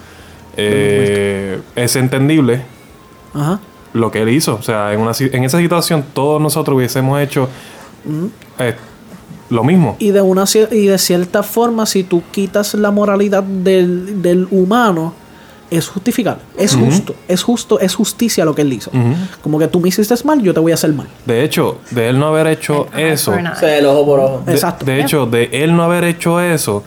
eh, 0.56 1.60
es 1.74 1.96
entendible 1.96 2.62
Ajá. 3.34 3.60
lo 3.92 4.10
que 4.10 4.22
él 4.22 4.28
hizo. 4.28 4.54
O 4.54 4.62
sea, 4.62 4.92
en, 4.92 5.00
una, 5.00 5.12
en 5.18 5.44
esa 5.44 5.58
situación 5.58 6.04
todos 6.12 6.40
nosotros 6.40 6.76
hubiésemos 6.76 7.20
hecho 7.20 7.48
eh, 8.58 8.74
lo 9.50 9.64
mismo. 9.64 9.96
Y 9.98 10.10
de 10.10 10.20
una 10.20 10.44
y 10.70 10.86
de 10.86 10.98
cierta 10.98 11.42
forma, 11.42 11.86
si 11.86 12.04
tú 12.04 12.22
quitas 12.30 12.74
la 12.74 12.90
moralidad 12.90 13.42
del, 13.42 14.22
del 14.22 14.48
humano, 14.50 15.14
es 15.72 15.88
justificable. 15.88 16.42
Es 16.58 16.74
justo. 16.76 17.14
Es 17.26 17.42
justo, 17.42 17.80
es 17.80 17.94
justicia 17.94 18.44
lo 18.44 18.54
que 18.54 18.62
él 18.62 18.72
hizo. 18.72 18.90
Como 19.42 19.58
que 19.58 19.68
tú 19.68 19.80
me 19.80 19.88
hiciste 19.88 20.14
mal, 20.24 20.42
yo 20.42 20.52
te 20.52 20.60
voy 20.60 20.72
a 20.72 20.74
hacer 20.74 20.92
mal. 20.92 21.06
De 21.24 21.42
hecho, 21.44 21.78
de 21.90 22.10
él 22.10 22.18
no 22.18 22.26
haber 22.26 22.46
hecho 22.48 22.88
eso. 22.94 23.32
O 23.32 23.56
sea, 23.56 23.78
el 23.78 23.86
ojo 23.86 24.04
por 24.04 24.20
ojo. 24.20 24.42
de, 24.44 24.52
Exacto. 24.52 24.84
de 24.84 25.00
hecho, 25.00 25.24
de 25.24 25.48
él 25.50 25.74
no 25.74 25.82
haber 25.82 26.04
hecho 26.04 26.40
eso, 26.40 26.82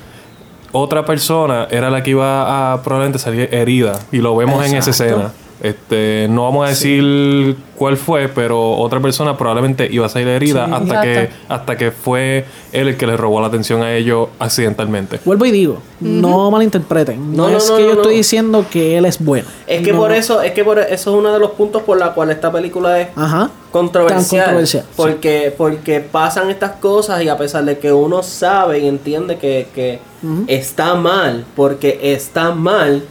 otra 0.76 1.06
persona 1.06 1.68
era 1.72 1.90
la 1.90 2.04
que 2.04 2.12
iba 2.12 2.74
a 2.74 2.82
probablemente 2.82 3.20
salir 3.20 3.50
herida. 3.54 4.00
Y 4.12 4.18
lo 4.18 4.36
vemos 4.36 4.66
en 4.66 4.76
esa 4.76 4.90
escena. 4.92 5.32
Este, 5.62 6.28
no 6.30 6.44
vamos 6.44 6.66
a 6.66 6.70
decir 6.70 7.56
cuál 7.78 7.96
fue, 7.98 8.28
pero 8.28 8.72
otra 8.74 9.00
persona 9.00 9.38
probablemente 9.38 9.88
iba 9.92 10.06
a 10.06 10.10
salir 10.10 10.28
herida 10.28 10.66
Sí. 10.66 10.72
hasta 10.74 11.02
que 11.02 11.30
hasta 11.48 11.78
que 11.78 11.92
fue 11.92 12.46
él 12.74 12.90
el 12.90 12.98
que 12.98 13.08
le 13.08 13.16
robó 13.18 13.40
la 13.42 13.48
atención 13.48 13.82
a 13.82 13.94
ellos 13.96 14.30
accidentalmente. 14.40 15.20
Vuelvo 15.26 15.46
y 15.46 15.52
digo, 15.52 15.78
no 16.02 16.52
malinterpreten. 16.52 17.36
No, 17.36 17.48
es 17.50 17.70
no, 17.70 17.78
que 17.78 17.84
no, 17.84 17.88
yo 17.90 17.96
no. 17.96 18.02
estoy 18.02 18.16
diciendo 18.18 18.66
que 18.70 18.98
él 18.98 19.06
es 19.06 19.24
bueno. 19.24 19.48
Es 19.66 19.82
que 19.82 19.92
No. 19.94 20.00
por 20.00 20.12
eso, 20.12 20.42
es 20.42 20.52
que 20.52 20.64
por 20.64 20.78
eso 20.80 20.94
es 20.94 21.08
uno 21.08 21.32
de 21.34 21.40
los 21.40 21.52
puntos 21.52 21.84
por 21.84 21.98
la 21.98 22.14
cual 22.14 22.32
esta 22.32 22.52
película 22.52 23.00
es 23.00 23.08
Ajá. 23.16 23.50
controversial. 23.72 24.20
Tan 24.46 24.46
controversial, 24.46 24.84
sí. 24.84 24.94
Porque, 24.98 25.54
porque 25.58 26.00
pasan 26.02 26.50
estas 26.50 26.74
cosas 26.74 27.24
y 27.24 27.30
a 27.30 27.38
pesar 27.38 27.64
de 27.66 27.78
que 27.80 27.92
uno 27.94 28.24
sabe 28.24 28.80
y 28.80 28.88
entiende 28.88 29.38
que, 29.38 29.68
que 29.74 30.00
está 30.48 30.96
mal, 30.96 31.46
porque 31.56 32.00
está 32.02 32.52
mal, 32.54 33.04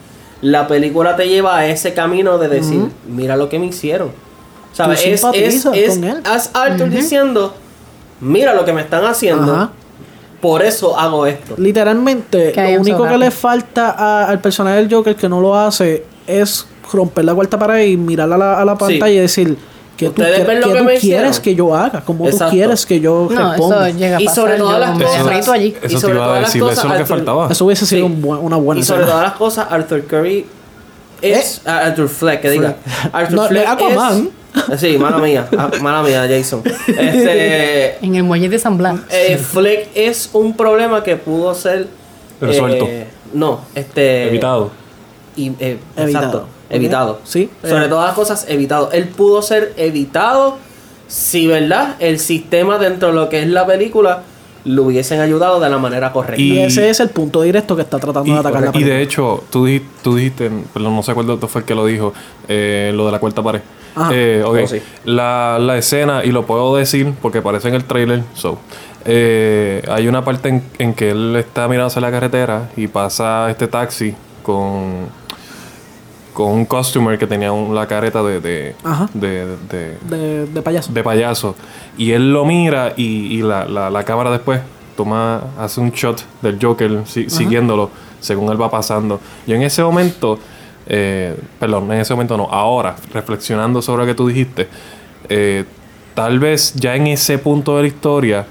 la 0.45 0.67
película 0.69 1.17
te 1.17 1.27
lleva 1.27 1.57
a 1.57 1.67
ese 1.67 1.95
camino 1.95 2.37
de 2.39 2.49
decir, 2.49 2.89
mira 3.09 3.37
lo 3.37 3.49
que 3.49 3.59
me 3.59 3.67
hicieron. 3.67 4.11
¿Sabes? 4.75 5.01
Es, 5.07 5.25
es, 5.35 5.65
es, 5.73 5.95
con 5.95 6.05
él. 6.05 6.21
haz 6.25 6.51
Arthur 6.53 6.91
diciendo, 6.91 7.55
mira 8.21 8.53
lo 8.55 8.65
que 8.65 8.73
me 8.73 8.81
están 8.83 9.05
haciendo, 9.05 9.55
Ajá. 9.55 9.71
por 10.41 10.63
eso 10.63 10.99
hago 10.99 11.27
esto. 11.27 11.55
Literalmente, 11.57 12.53
lo 12.55 12.81
único 12.81 13.05
que 13.09 13.17
le 13.17 13.31
falta 13.31 13.91
a- 13.93 14.27
al 14.29 14.41
personaje 14.41 14.77
del 14.77 14.93
Joker 14.93 15.15
que 15.17 15.29
no 15.29 15.41
lo 15.41 15.55
hace 15.57 16.05
es 16.27 16.67
romper 16.93 17.25
la 17.25 17.35
cuarta 17.35 17.59
pared 17.59 17.87
y 17.87 17.97
mirar 17.97 18.31
a 18.33 18.37
la, 18.37 18.61
a 18.61 18.65
la 18.65 18.77
pantalla 18.77 19.09
y 19.15 19.19
decir 19.19 19.57
que 19.97 20.09
tú, 20.11 20.23
que 20.23 20.29
tú 20.61 20.71
quieres 20.71 20.99
hicieron. 21.03 21.33
que 21.43 21.55
yo 21.55 21.75
haga, 21.75 22.01
como 22.01 22.29
tú 22.29 22.37
quieres 22.51 22.85
que 22.87 23.01
yo 23.01 23.29
No, 23.31 23.51
responda. 23.53 23.89
eso 23.89 23.99
llega 23.99 24.17
a 24.17 24.21
Y 24.21 24.29
sobre 24.29 24.57
todas 24.57 24.81
las 24.81 24.91
cosas- 25.03 25.49
allí. 25.51 25.75
Y 25.83 25.87
Eso 25.87 26.01
sobre 26.01 26.15
todas 26.15 26.41
las 26.43 26.53
decir, 26.53 26.63
eso 26.63 26.71
es 26.71 26.77
lo 26.85 26.91
que 26.91 26.97
Arthur- 26.97 27.07
faltaba. 27.07 27.49
Eso 27.51 27.65
hubiese 27.65 27.87
sido 27.87 28.07
Sí. 28.07 28.13
un 28.13 28.21
buen- 28.23 28.41
una 28.41 28.57
buena 28.57 28.81
Y 28.81 28.85
sobre 28.85 29.01
escena. 29.03 29.13
todas 29.17 29.29
las 29.31 29.39
cosas, 29.39 29.67
Arthur 29.71 30.05
Curry 30.07 30.47
es. 31.23 31.61
ah, 31.65 31.79
Arthur 31.87 32.09
Fleck, 32.09 32.41
que 32.41 32.51
diga. 32.51 32.77
Arthur 33.13 33.35
No, 33.37 33.45
Fleck 33.47 33.67
Aquaman. 33.69 34.31
es. 34.73 34.81
Sí, 34.81 34.99
mala 34.99 35.19
mía. 35.19 35.49
ah, 35.57 35.71
Mala 35.81 36.03
mía, 36.03 36.27
Jason. 36.29 36.63
Este. 36.89 38.05
En 38.05 38.15
el 38.17 38.23
muelle 38.23 38.49
de 38.49 38.59
San 38.59 38.77
Blas. 38.77 38.97
eh, 39.11 39.37
Fleck 39.39 39.89
es 39.95 40.31
un 40.33 40.57
problema 40.57 41.03
que 41.03 41.17
pudo 41.17 41.55
ser. 41.55 41.87
Resuelto. 42.41 42.85
eh, 42.89 43.07
no, 43.33 43.61
este. 43.75 44.29
Evitado. 44.29 44.71
y, 45.37 45.49
eh, 45.59 45.79
Evitado. 45.97 46.07
Exacto. 46.09 46.49
Evitado. 46.71 47.21
Sí. 47.25 47.49
Sobre 47.63 47.87
Eh. 47.87 47.89
todas 47.89 48.07
las 48.07 48.15
cosas, 48.15 48.47
evitado. 48.49 48.91
Él 48.93 49.09
pudo 49.09 49.43
ser 49.43 49.73
evitado 49.77 50.59
si, 51.09 51.47
¿verdad? 51.47 51.97
El 52.01 52.19
sistema 52.19 52.79
dentro 52.79 53.09
de 53.09 53.15
lo 53.15 53.29
que 53.29 53.43
es 53.43 53.49
la 53.49 53.67
película 53.67 54.23
lo 54.65 54.85
hubiesen 54.85 55.21
ayudado 55.21 55.61
de 55.61 55.69
la 55.69 55.77
manera 55.77 56.11
correcta. 56.13 56.41
Y, 56.41 56.53
Y- 56.55 56.59
ese 56.63 56.89
es 56.89 56.99
el 57.01 57.11
punto 57.11 57.43
directo 57.43 57.77
que 57.77 57.83
está 57.83 57.99
tratando 57.99 58.27
Y, 58.31 58.33
de 58.33 58.39
atacar 58.39 58.63
la 58.63 58.69
y 58.69 58.73
película. 58.73 58.95
de 58.95 59.03
hecho, 59.03 59.45
tú 59.51 59.67
dijiste, 59.67 59.89
tú 60.03 60.17
dijiste 60.17 60.51
perdón, 60.73 60.97
no 60.97 61.03
sé 61.03 61.13
cuál 61.13 61.39
fue 61.39 61.61
el 61.61 61.67
que 61.67 61.75
lo 61.75 61.85
dijo, 61.85 62.15
eh, 62.49 62.91
lo 62.95 63.05
de 63.05 63.13
la 63.13 63.19
cuarta 63.19 63.43
pared. 63.43 63.61
Ajá. 63.95 64.11
Eh, 64.13 64.43
ok. 64.45 64.59
Oh, 64.65 64.67
sí. 64.67 64.81
la, 65.05 65.59
la 65.61 65.77
escena, 65.77 66.25
y 66.25 66.33
lo 66.33 66.47
puedo 66.47 66.75
decir 66.77 67.13
porque 67.21 67.39
aparece 67.39 67.69
en 67.69 67.75
el 67.75 67.85
trailer, 67.85 68.23
so, 68.35 68.59
eh, 69.05 69.83
hay 69.89 70.09
una 70.09 70.25
parte 70.25 70.49
en, 70.49 70.63
en 70.79 70.95
que 70.95 71.11
él 71.11 71.37
está 71.37 71.69
mirando 71.69 71.89
hacia 71.89 72.01
la 72.01 72.11
carretera 72.11 72.71
y 72.77 72.87
pasa 72.89 73.51
este 73.51 73.69
taxi 73.69 74.15
con, 74.43 75.09
con 76.35 76.53
un 76.53 76.67
customer 76.67 77.17
que 77.19 77.27
tenía 77.27 77.51
un- 77.53 77.75
la 77.75 77.87
careta 77.87 78.23
de, 78.23 78.41
de, 78.41 78.75
Ajá. 78.85 79.09
de, 79.15 79.47
de- 79.71 79.99
de, 80.11 80.47
de 80.47 80.63
payaso. 80.63 80.93
de 80.93 81.03
payaso. 81.03 81.55
Y 81.97 82.11
él 82.11 82.33
lo 82.33 82.45
mira 82.45 82.93
y, 82.97 83.35
y 83.39 83.41
la, 83.43 83.65
la, 83.65 83.89
la 83.89 84.05
cámara 84.05 84.31
después 84.31 84.61
toma, 84.97 85.45
hace 85.59 85.81
un 85.81 85.91
shot 85.93 86.23
del 86.43 86.59
Joker 86.61 87.03
si- 87.07 87.31
siguiéndolo 87.31 87.89
según 88.21 88.51
él 88.51 88.61
va 88.61 88.71
pasando. 88.71 89.21
Yo 89.47 89.55
en 89.55 89.63
ese 89.63 89.83
momento, 89.83 90.39
eh, 90.87 91.35
perdón, 91.59 91.91
en 91.93 92.01
ese 92.01 92.13
momento 92.15 92.37
no, 92.37 92.49
ahora, 92.51 92.97
reflexionando 93.13 93.81
sobre 93.81 94.03
lo 94.03 94.07
que 94.07 94.15
tú 94.15 94.27
dijiste, 94.29 94.69
eh, 95.29 95.65
tal 96.15 96.39
vez 96.39 96.75
ya 96.75 96.95
en 96.97 97.07
ese 97.07 97.39
punto 97.39 97.77
de 97.77 97.83
la 97.83 97.89
historia 97.89 98.47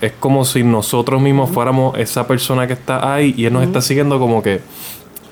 es 0.00 0.12
como 0.18 0.44
si 0.44 0.62
nosotros 0.62 1.20
mismos 1.22 1.50
fuéramos 1.50 1.98
esa 1.98 2.26
persona 2.26 2.66
que 2.66 2.72
está 2.74 3.14
ahí 3.14 3.34
y 3.36 3.44
él 3.46 3.52
nos 3.52 3.62
está 3.62 3.80
siguiendo 3.80 4.18
como 4.18 4.42
que... 4.42 4.60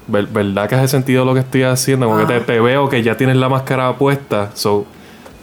ver- 0.07 0.27
¿Verdad 0.27 0.69
que 0.69 0.75
hace 0.75 0.89
sentido 0.89 1.25
lo 1.25 1.35
que 1.35 1.41
estoy 1.41 1.63
haciendo? 1.63 2.07
Como 2.07 2.27
que 2.27 2.33
te, 2.33 2.41
te 2.41 2.61
veo 2.61 2.89
que 2.89 3.03
ya 3.03 3.17
tienes 3.17 3.37
la 3.37 3.49
máscara 3.49 3.97
puesta. 3.97 4.51
So, 4.55 4.87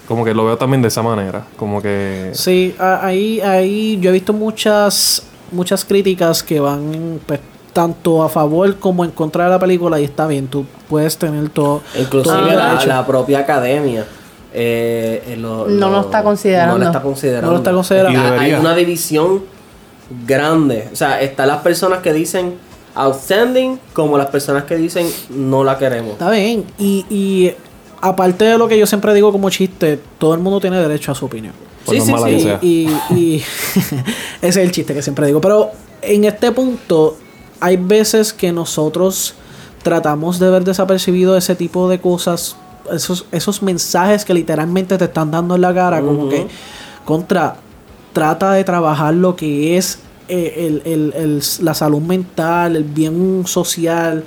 como 0.07 0.25
que 0.25 0.33
lo 0.33 0.45
veo 0.45 0.57
también 0.57 0.81
de 0.81 0.89
esa 0.89 1.01
manera. 1.01 1.43
Como 1.57 1.81
que. 1.81 2.31
Sí, 2.33 2.75
ahí, 2.79 3.39
ahí 3.41 3.97
yo 4.01 4.09
he 4.09 4.13
visto 4.13 4.33
muchas, 4.33 5.23
muchas 5.51 5.85
críticas 5.85 6.43
que 6.43 6.59
van 6.59 7.19
pues, 7.25 7.39
tanto 7.73 8.21
a 8.23 8.29
favor 8.29 8.75
como 8.77 9.05
en 9.05 9.11
contra 9.11 9.45
de 9.45 9.49
la 9.51 9.59
película 9.59 9.99
y 9.99 10.03
está 10.03 10.27
bien, 10.27 10.47
tú 10.47 10.65
puedes 10.89 11.17
tener 11.17 11.49
todo. 11.49 11.81
Inclusive 11.97 12.35
todo 12.35 12.85
la, 12.85 13.05
propia 13.05 13.39
academia 13.39 14.05
eh, 14.53 15.23
eh, 15.27 15.37
lo, 15.37 15.67
No 15.67 15.89
lo 15.89 16.01
está 16.01 16.23
considerando. 16.23 16.73
No 16.73 16.79
lo 16.79 16.85
está 16.87 17.01
considerando. 17.01 17.47
No 17.47 17.53
lo 17.53 17.57
está 17.59 17.71
considerando. 17.71 18.39
Hay 18.39 18.53
una 18.53 18.75
división 18.75 19.43
grande. 20.25 20.89
O 20.91 20.95
sea, 20.95 21.21
están 21.21 21.47
las 21.47 21.59
personas 21.61 21.99
que 21.99 22.11
dicen 22.11 22.55
outstanding 22.95 23.79
como 23.93 24.17
las 24.17 24.27
personas 24.27 24.63
que 24.65 24.75
dicen 24.75 25.07
no 25.29 25.63
la 25.63 25.77
queremos. 25.77 26.13
Está 26.13 26.29
bien. 26.31 26.65
Y, 26.77 27.05
y 27.09 27.53
aparte 28.01 28.45
de 28.45 28.57
lo 28.57 28.67
que 28.67 28.77
yo 28.77 28.85
siempre 28.85 29.13
digo 29.13 29.31
como 29.31 29.49
chiste, 29.49 29.99
todo 30.17 30.33
el 30.33 30.39
mundo 30.39 30.59
tiene 30.59 30.77
derecho 30.77 31.11
a 31.11 31.15
su 31.15 31.25
opinión. 31.25 31.53
Por 31.85 31.95
Sí, 31.95 31.99
más 31.99 32.05
sí, 32.05 32.11
mala 32.13 32.27
sí. 32.27 32.41
sea. 32.41 32.59
Y, 32.61 32.89
y 33.11 33.35
ese 34.41 34.47
es 34.47 34.57
el 34.57 34.71
chiste 34.71 34.93
que 34.93 35.01
siempre 35.01 35.27
digo. 35.27 35.41
Pero 35.41 35.71
en 36.01 36.25
este 36.25 36.51
punto, 36.51 37.17
hay 37.59 37.77
veces 37.77 38.33
que 38.33 38.51
nosotros 38.51 39.35
tratamos 39.83 40.39
de 40.39 40.49
ver 40.49 40.63
desapercibido 40.63 41.37
ese 41.37 41.55
tipo 41.55 41.89
de 41.89 41.99
cosas, 41.99 42.55
esos, 42.91 43.25
esos 43.31 43.61
mensajes 43.63 44.25
que 44.25 44.33
literalmente 44.33 44.97
te 44.97 45.05
están 45.05 45.31
dando 45.31 45.55
en 45.55 45.61
la 45.61 45.73
cara, 45.73 46.01
como 46.01 46.29
que 46.29 46.47
contra, 47.05 47.55
trata 48.13 48.53
de 48.53 48.63
trabajar 48.63 49.13
lo 49.13 49.35
que 49.35 49.77
es 49.77 49.99
el- 50.35 50.81
el- 50.85 51.13
el- 51.15 51.41
la 51.61 51.73
salud 51.73 52.01
mental, 52.01 52.75
el 52.75 52.83
bien 52.83 53.43
social. 53.45 54.23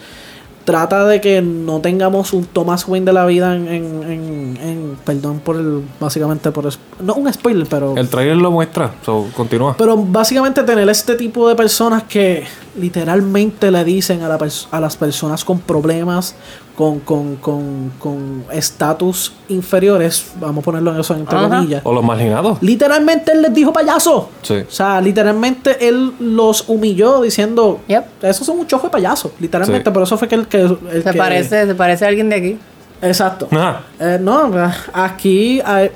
Trata 0.64 1.04
de 1.04 1.20
que 1.20 1.42
no 1.42 1.80
tengamos 1.80 2.32
un 2.32 2.46
Thomas 2.46 2.88
Wayne 2.88 3.04
de 3.04 3.12
la 3.12 3.26
vida 3.26 3.54
en, 3.54 3.68
en, 3.68 4.02
en- 4.10 4.58
en- 4.62 4.96
perdón 5.04 5.40
por 5.40 5.56
el, 5.56 5.82
básicamente 6.00 6.50
por, 6.52 6.66
no 7.00 7.14
un 7.16 7.30
spoiler, 7.30 7.66
pero 7.68 7.94
El 7.98 8.08
trailer 8.08 8.38
lo 8.38 8.50
muestra. 8.50 8.94
So, 9.04 9.26
continúa. 9.36 9.74
pero 9.76 9.94
básicamente 9.98 10.62
tener 10.62 10.88
este 10.88 11.16
tipo 11.16 11.46
de 11.50 11.54
personas 11.54 12.04
que 12.04 12.44
literalmente 12.80 13.70
le 13.70 13.84
dicen 13.84 14.22
a, 14.22 14.28
la 14.28 14.38
pers- 14.38 14.66
a 14.70 14.80
las 14.80 14.96
personas 14.96 15.44
con 15.44 15.58
problemas, 15.60 16.34
con 16.76 17.00
con 17.00 17.36
con 17.36 17.92
con 18.00 18.44
estatus 18.52 19.32
inferiores, 19.48 20.32
vamos 20.40 20.62
a 20.62 20.64
ponerlo 20.64 20.92
en 20.92 21.00
eso 21.00 21.14
entre 21.14 21.36
Ajá. 21.38 21.48
comillas. 21.48 21.80
O 21.84 21.92
los 21.92 22.02
marginados. 22.04 22.58
Literalmente 22.60 23.32
él 23.32 23.42
les 23.42 23.54
dijo 23.54 23.72
payaso. 23.72 24.28
Sí. 24.42 24.54
O 24.66 24.70
sea, 24.70 25.00
literalmente 25.00 25.86
él 25.88 26.12
los 26.18 26.68
humilló 26.68 27.20
diciendo, 27.22 27.80
Yep. 27.86 28.04
esos 28.24 28.46
son 28.46 28.58
un 28.58 28.66
chojo 28.66 28.88
de 28.88 28.90
payasos, 28.90 29.32
literalmente. 29.38 29.88
Sí. 29.90 29.94
Por 29.94 30.02
eso 30.02 30.18
fue 30.18 30.26
que 30.28 30.34
el 30.34 30.46
que... 30.48 30.62
el 30.62 31.02
Se 31.04 31.10
que- 31.12 31.18
parece, 31.18 31.66
se 31.66 31.74
parece 31.74 32.04
a 32.04 32.08
alguien 32.08 32.28
de 32.28 32.36
aquí. 32.36 32.58
Exacto. 33.02 33.48
Ajá. 33.50 33.82
Eh, 34.00 34.18
no, 34.20 34.50
aquí 34.92 35.60
hay- 35.64 35.90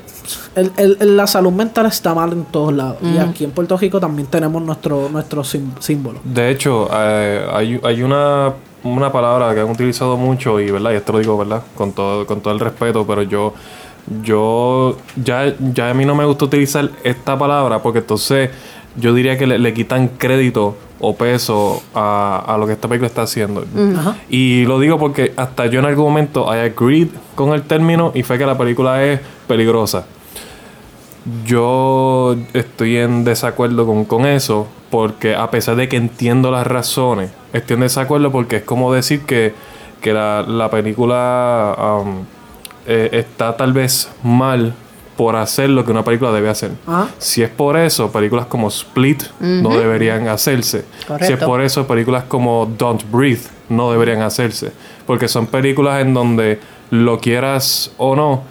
el- 0.55 0.71
el- 0.99 1.17
la 1.17 1.25
salud 1.25 1.51
mental 1.51 1.87
está 1.87 2.13
mal 2.13 2.31
en 2.33 2.45
todos 2.45 2.71
lados. 2.73 2.97
Y 3.01 3.17
aquí 3.17 3.43
en 3.45 3.51
Puerto 3.51 3.75
Rico 3.77 3.99
también 3.99 4.27
tenemos 4.27 4.61
nuestro, 4.61 5.09
nuestro 5.09 5.43
símbolo. 5.43 6.19
De 6.23 6.51
hecho, 6.51 6.87
eh, 6.93 7.45
hay, 7.51 7.79
hay 7.83 8.03
una, 8.03 8.53
una 8.83 9.11
palabra 9.11 9.53
que 9.53 9.61
han 9.61 9.69
utilizado 9.69 10.17
mucho 10.17 10.59
y, 10.59 10.71
¿verdad? 10.71 10.91
Y 10.91 10.95
esto 10.95 11.13
lo 11.13 11.19
digo, 11.19 11.37
¿verdad? 11.37 11.63
Con 11.75 11.93
todo, 11.93 12.25
con 12.25 12.41
todo 12.41 12.53
el 12.53 12.59
respeto, 12.59 13.05
pero 13.05 13.23
yo, 13.23 13.53
yo, 14.23 14.97
ya, 15.23 15.53
ya 15.73 15.89
a 15.89 15.93
mí 15.93 16.05
no 16.05 16.15
me 16.15 16.25
gusta 16.25 16.45
utilizar 16.45 16.89
esta 17.03 17.37
palabra 17.37 17.81
porque 17.81 17.99
entonces 17.99 18.49
yo 18.95 19.13
diría 19.13 19.37
que 19.37 19.47
le, 19.47 19.59
le 19.59 19.73
quitan 19.73 20.07
crédito 20.07 20.75
o 20.99 21.15
peso 21.15 21.81
a, 21.93 22.43
a 22.47 22.57
lo 22.57 22.67
que 22.67 22.73
esta 22.73 22.87
película 22.87 23.07
está 23.07 23.21
haciendo. 23.21 23.65
Ajá. 23.97 24.17
Y 24.29 24.65
lo 24.65 24.79
digo 24.79 24.97
porque 24.97 25.33
hasta 25.35 25.67
yo 25.67 25.79
en 25.79 25.85
algún 25.85 26.05
momento 26.05 26.53
I 26.53 26.59
agreed 26.59 27.09
con 27.35 27.53
el 27.53 27.63
término 27.63 28.11
y 28.13 28.23
fue 28.23 28.37
que 28.37 28.45
la 28.45 28.57
película 28.57 29.03
es 29.03 29.19
peligrosa. 29.47 30.05
Yo 31.45 32.35
estoy 32.53 32.97
en 32.97 33.23
desacuerdo 33.23 33.85
con, 33.85 34.05
con 34.05 34.25
eso 34.25 34.67
porque 34.89 35.35
a 35.35 35.51
pesar 35.51 35.75
de 35.75 35.87
que 35.87 35.97
entiendo 35.97 36.51
las 36.51 36.65
razones, 36.65 37.31
estoy 37.53 37.75
en 37.75 37.81
desacuerdo 37.81 38.31
porque 38.31 38.57
es 38.57 38.63
como 38.63 38.93
decir 38.93 39.21
que, 39.21 39.53
que 40.01 40.13
la, 40.13 40.43
la 40.47 40.69
película 40.69 42.01
um, 42.03 42.23
eh, 42.87 43.09
está 43.13 43.55
tal 43.55 43.73
vez 43.73 44.09
mal 44.23 44.73
por 45.15 45.35
hacer 45.35 45.69
lo 45.69 45.83
que 45.83 45.91
una 45.91 46.03
película 46.03 46.31
debe 46.31 46.49
hacer. 46.49 46.71
Ajá. 46.87 47.09
Si 47.17 47.43
es 47.43 47.49
por 47.49 47.75
eso, 47.75 48.09
películas 48.09 48.45
como 48.45 48.69
Split 48.69 49.23
no 49.41 49.77
deberían 49.77 50.29
hacerse. 50.29 50.85
Si 51.19 51.33
es 51.33 51.39
por 51.43 51.61
eso, 51.61 51.85
películas 51.85 52.23
como 52.23 52.65
Don't 52.77 53.03
Breathe 53.11 53.43
no 53.67 53.91
deberían 53.91 54.21
hacerse. 54.21 54.71
Porque 55.05 55.27
son 55.27 55.47
películas 55.47 56.01
en 56.01 56.13
donde 56.13 56.61
lo 56.89 57.19
quieras 57.19 57.91
o 57.97 58.15
no, 58.15 58.43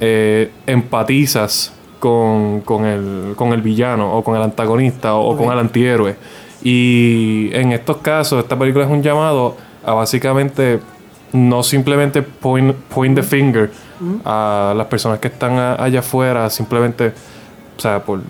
eh, 0.00 0.50
empatizas 0.66 1.72
con, 1.98 2.60
con 2.62 2.84
el, 2.84 3.34
con 3.36 3.52
el 3.52 3.62
villano 3.62 4.12
o 4.16 4.22
con 4.24 4.36
el 4.36 4.42
antagonista 4.42 5.14
o, 5.14 5.36
con 5.36 5.52
el 5.52 5.58
antihéroe. 5.58 6.16
Y 6.62 7.50
en 7.52 7.72
estos 7.72 7.98
casos, 7.98 8.42
esta 8.42 8.58
película 8.58 8.84
es 8.84 8.90
un 8.90 9.02
llamado 9.02 9.56
a 9.84 9.92
básicamente 9.92 10.80
no 11.32 11.62
simplemente 11.62 12.22
point, 12.22 12.74
point 12.74 13.14
the 13.14 13.22
finger 13.22 13.70
a 14.24 14.74
las 14.76 14.86
personas 14.86 15.18
que 15.18 15.28
están 15.28 15.58
a- 15.58 15.74
allá 15.82 16.00
afuera, 16.00 16.48
simplemente, 16.50 17.12
o 17.76 17.80
sea, 17.80 18.02
por, 18.02 18.20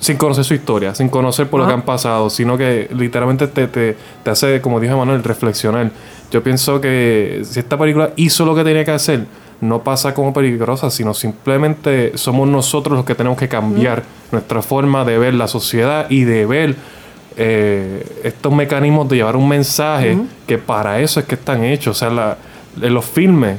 sin 0.00 0.16
conocer 0.16 0.44
su 0.44 0.54
historia, 0.54 0.94
sin 0.94 1.08
conocer 1.08 1.48
por 1.48 1.60
lo 1.60 1.66
que 1.66 1.72
han 1.74 1.82
pasado, 1.82 2.30
sino 2.30 2.56
que 2.56 2.88
literalmente 2.94 3.46
te, 3.48 3.66
te, 3.66 3.96
te 4.22 4.30
hace, 4.30 4.60
como 4.60 4.78
dijo 4.80 4.96
Manuel, 4.96 5.22
reflexionar. 5.24 5.90
Yo 6.30 6.42
pienso 6.42 6.80
que 6.80 7.42
si 7.44 7.58
esta 7.60 7.76
película 7.78 8.10
hizo 8.16 8.44
lo 8.44 8.54
que 8.54 8.64
tenía 8.64 8.84
que 8.84 8.90
hacer, 8.92 9.26
no 9.60 9.82
pasa 9.82 10.14
como 10.14 10.32
peligrosa, 10.32 10.90
sino 10.90 11.14
simplemente 11.14 12.16
somos 12.16 12.46
nosotros 12.48 12.96
los 12.96 13.04
que 13.04 13.14
tenemos 13.14 13.38
que 13.38 13.48
cambiar 13.48 14.04
nuestra 14.30 14.62
forma 14.62 15.04
de 15.04 15.18
ver 15.18 15.34
la 15.34 15.48
sociedad 15.48 16.06
y 16.10 16.24
de 16.24 16.46
ver 16.46 16.76
eh, 17.36 18.04
estos 18.24 18.52
mecanismos 18.52 19.08
de 19.08 19.16
llevar 19.16 19.36
un 19.36 19.48
mensaje 19.48 20.16
que 20.46 20.58
para 20.58 21.00
eso 21.00 21.20
es 21.20 21.26
que 21.26 21.34
están 21.36 21.64
hechos. 21.64 21.96
O 21.96 21.98
sea, 21.98 22.10
la- 22.10 22.36
en 22.80 22.94
los 22.94 23.04
filmes 23.04 23.58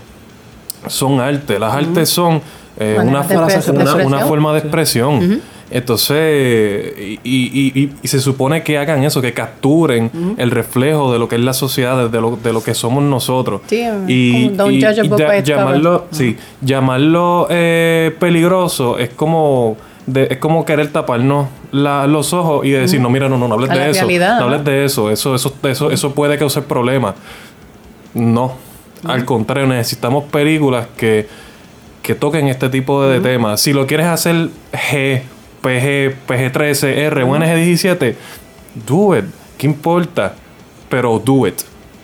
son 0.88 1.20
arte, 1.20 1.60
las 1.60 1.74
artes 1.74 2.10
son 2.10 2.42
eh, 2.78 2.96
una, 3.10 3.24
de 3.98 4.06
una- 4.06 4.18
forma 4.26 4.54
de 4.54 4.60
expresión. 4.60 5.42
Entonces, 5.72 6.94
y, 6.98 7.20
y- 7.24 7.72
y- 7.76 7.92
y 8.02 8.08
se 8.08 8.20
supone 8.20 8.64
que 8.64 8.78
hagan 8.78 9.04
eso, 9.04 9.22
que 9.22 9.34
capturen 9.34 10.12
el 10.38 10.52
reflejo 10.52 11.12
de 11.14 11.20
lo 11.20 11.28
que 11.28 11.36
es 11.36 11.42
la 11.42 11.54
sociedad, 11.54 12.10
de 12.10 12.22
lo, 12.22 12.38
de 12.38 12.54
lo 12.54 12.64
que 12.64 12.74
somos 12.74 13.04
nosotros. 13.04 13.62
Sí, 13.68 13.84
y, 14.08 14.46
como 14.50 14.56
don't 14.58 14.74
y- 14.74 14.82
judge 14.82 15.00
a 15.00 15.04
y 15.06 15.08
book 15.08 15.20
ya- 15.20 15.28
by 15.28 15.40
its 15.40 15.48
llamarlo, 15.50 16.06
sí, 16.12 16.38
llamarlo 16.62 17.48
eh, 17.50 18.16
peligroso 18.20 18.98
es 18.98 19.10
como 19.10 19.78
de- 20.06 20.28
es 20.32 20.38
como 20.38 20.66
querer 20.66 20.92
taparnos 20.92 21.48
la- 21.72 22.08
los 22.08 22.34
ojos 22.34 22.66
y 22.66 22.72
decir, 22.72 23.00
no, 23.00 23.10
mira, 23.12 23.30
no, 23.30 23.38
no, 23.38 23.48
no 23.48 23.54
hables 23.54 23.70
A 23.70 23.76
de 23.76 23.90
eso. 23.92 24.00
realidad, 24.02 24.40
no 24.40 24.46
hables 24.46 24.66
de 24.66 24.86
eso. 24.86 25.12
Eso, 25.12 25.36
eso, 25.36 25.54
eso, 25.64 25.92
eso 25.92 26.16
puede 26.16 26.38
causar 26.40 26.64
problemas. 26.64 27.14
No. 28.16 28.54
Al 29.06 29.24
contrario, 29.24 29.68
necesitamos 29.68 30.26
películas 30.26 30.88
que, 30.98 31.28
que 32.02 32.16
toquen 32.16 32.48
este 32.48 32.70
tipo 32.70 33.06
de 33.06 33.20
temas. 33.22 33.62
Si 33.62 33.72
lo 33.72 33.86
quieres 33.86 34.08
hacer 34.08 34.50
G, 34.74 35.22
PG, 35.62 36.16
PG-13, 36.28 36.84
R 36.98 37.24
o 37.24 37.36
NG-17, 37.36 38.16
do 38.88 39.18
it. 39.18 39.26
¿Qué 39.58 39.68
importa? 39.68 40.34
Pero 40.90 41.20
do 41.24 41.46
it. 41.48 41.62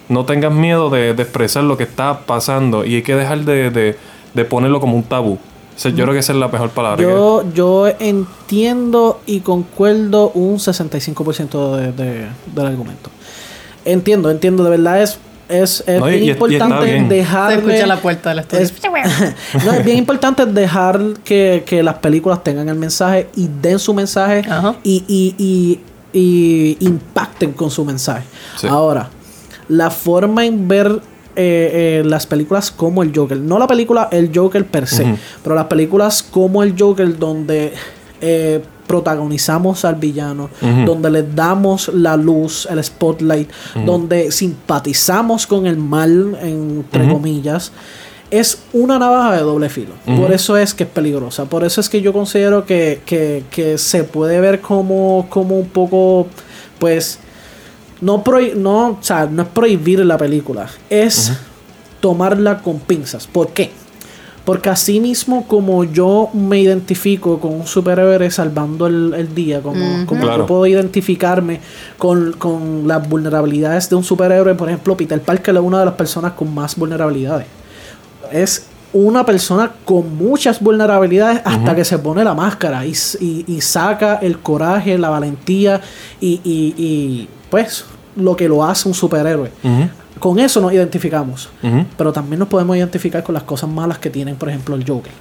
No 0.09 0.25
tengas 0.25 0.51
miedo 0.53 0.89
de, 0.89 1.13
de 1.13 1.23
expresar 1.23 1.63
lo 1.63 1.77
que 1.77 1.83
está 1.83 2.19
pasando 2.25 2.85
y 2.85 2.95
hay 2.95 3.01
que 3.01 3.15
dejar 3.15 3.39
de, 3.45 3.69
de- 3.71 3.97
de 4.33 4.45
ponerlo 4.45 4.79
como 4.81 4.95
un 4.97 5.03
tabú. 5.03 5.33
O 5.33 5.79
sea, 5.79 5.91
Yo 5.91 6.03
creo 6.03 6.13
que 6.13 6.19
esa 6.19 6.33
es 6.33 6.39
la 6.39 6.47
mejor 6.49 6.69
palabra. 6.69 7.01
Yo, 7.01 7.43
yo 7.53 7.87
entiendo 7.99 9.19
y 9.25 9.39
concuerdo 9.41 10.29
un 10.31 10.57
65% 10.57 11.75
de, 11.77 11.91
de- 11.91 12.27
del 12.53 12.65
argumento. 12.65 13.09
Entiendo, 13.85 14.29
entiendo, 14.31 14.63
de 14.63 14.69
verdad 14.71 15.01
es, 15.01 15.19
es, 15.49 15.83
es 15.85 15.99
No, 15.99 16.05
bien 16.07 16.23
y- 16.23 16.27
y 16.27 16.29
está 16.31 16.45
importante 16.47 16.85
bien. 16.85 17.07
Se 17.09 17.15
dejarle... 17.15 17.55
escucha 17.73 17.87
la 17.87 18.01
puerta 18.01 18.29
del 18.29 18.39
estudio. 18.39 18.63
es, 18.63 18.73
no, 19.65 19.71
es 19.73 19.85
bien 19.85 19.97
importante 19.97 20.45
dejar 20.45 20.99
que, 21.23 21.63
que 21.65 21.83
las 21.83 21.95
películas 21.95 22.43
tengan 22.43 22.67
el 22.69 22.75
mensaje 22.75 23.29
y 23.35 23.49
den 23.61 23.79
su 23.79 23.93
mensaje 23.93 24.43
y, 24.83 25.03
y, 25.07 25.35
y, 25.37 25.79
y 26.19 26.77
impacten 26.79 27.51
con 27.53 27.69
su 27.69 27.83
mensaje. 27.85 28.23
Sí. 28.57 28.67
Ahora, 28.67 29.09
la 29.67 29.89
forma 29.91 30.45
en 30.45 30.67
ver 30.67 31.01
eh, 31.35 31.99
eh, 32.01 32.03
las 32.05 32.25
películas 32.25 32.71
como 32.71 33.03
el 33.03 33.11
Joker, 33.13 33.37
no 33.37 33.59
la 33.59 33.67
película 33.67 34.07
el 34.11 34.31
Joker 34.33 34.65
per 34.65 34.87
se, 34.87 35.15
pero 35.43 35.53
las 35.55 35.65
películas 35.65 36.23
como 36.23 36.63
el 36.63 36.75
Joker 36.79 37.17
donde 37.17 37.73
eh, 38.21 38.63
protagonizamos 38.87 39.85
al 39.85 39.95
villano, 39.95 40.49
donde 40.85 41.09
le 41.09 41.23
damos 41.23 41.89
la 41.93 42.15
luz, 42.17 42.67
el 42.69 42.83
spotlight, 42.83 43.49
donde 43.85 44.31
simpatizamos 44.31 45.47
con 45.47 45.65
el 45.65 45.77
mal, 45.77 46.37
entre 46.41 47.07
comillas, 47.13 47.71
es 48.31 48.59
una 48.73 48.97
navaja 48.99 49.33
de 49.33 49.41
doble 49.41 49.69
filo. 49.69 49.93
Por 50.19 50.31
eso 50.33 50.57
es 50.57 50.73
que 50.73 50.83
es 50.83 50.89
peligrosa. 50.89 51.45
Por 51.45 51.63
eso 51.63 51.79
es 51.79 51.89
que 51.89 52.01
yo 52.01 52.11
considero 52.11 52.65
que, 52.65 53.01
que- 53.05 53.43
que 53.51 53.77
se 53.77 54.03
puede 54.03 54.39
ver 54.41 54.61
como, 54.61 55.27
como 55.29 55.57
un 55.59 55.67
poco, 55.69 56.27
pues, 56.79 57.19
no, 58.01 58.23
prohi- 58.23 58.55
no, 58.55 58.87
o 58.89 58.97
sea, 59.01 59.25
no 59.25 59.43
es 59.43 59.47
prohibir 59.49 59.99
la 60.05 60.17
película, 60.17 60.67
es 60.89 61.31
tomarla 62.01 62.61
con 62.61 62.79
pinzas. 62.79 63.25
¿Por 63.27 63.49
qué? 63.49 63.71
Porque 64.45 64.69
así 64.69 64.99
mismo 64.99 65.45
como 65.47 65.83
yo 65.83 66.29
me 66.33 66.59
identifico 66.59 67.39
con 67.39 67.53
un 67.53 67.65
superhéroe 67.67 68.29
salvando 68.29 68.85
el, 68.85 69.13
el 69.17 69.33
día, 69.33 69.61
como, 69.61 70.05
como 70.05 70.21
Claro. 70.21 70.37
yo 70.43 70.45
puedo 70.45 70.67
identificarme 70.67 71.59
con, 71.97 72.33
con 72.33 72.87
las 72.87 73.09
vulnerabilidades 73.09 73.89
de 73.89 73.95
un 73.95 74.03
superhéroe, 74.03 74.53
por 74.53 74.69
ejemplo, 74.69 74.95
Peter 74.95 75.19
Parker 75.19 75.55
es 75.55 75.61
una 75.61 75.79
de 75.79 75.85
las 75.85 75.95
personas 75.95 76.33
con 76.33 76.53
más 76.53 76.75
vulnerabilidades. 76.75 77.47
Es 78.31 78.67
una 78.93 79.25
persona 79.25 79.71
con 79.83 80.15
muchas 80.15 80.61
vulnerabilidades 80.61 81.41
hasta 81.43 81.75
que 81.75 81.83
se 81.83 81.97
pone 81.97 82.23
la 82.23 82.33
máscara 82.35 82.85
y, 82.85 82.93
y- 83.19 83.43
y 83.47 83.61
saca 83.61 84.19
el 84.21 84.39
coraje, 84.39 84.97
la 84.97 85.09
valentía 85.09 85.81
y, 86.21 86.39
y- 86.43 86.73
y, 86.77 87.27
pues 87.49 87.83
lo 88.15 88.35
que 88.35 88.47
lo 88.47 88.63
hace 88.63 88.87
un 88.87 88.93
superhéroe. 88.93 89.51
Con 90.19 90.39
eso 90.39 90.61
nos 90.61 90.71
identificamos. 90.73 91.49
Pero 91.97 92.13
también 92.13 92.39
nos 92.39 92.47
podemos 92.47 92.75
identificar 92.77 93.23
con 93.23 93.33
las 93.33 93.43
cosas 93.43 93.69
malas 93.69 93.99
que 93.99 94.09
tienen, 94.09 94.35
por 94.35 94.49
ejemplo, 94.49 94.75
el 94.75 94.87
Joker. 94.87 95.11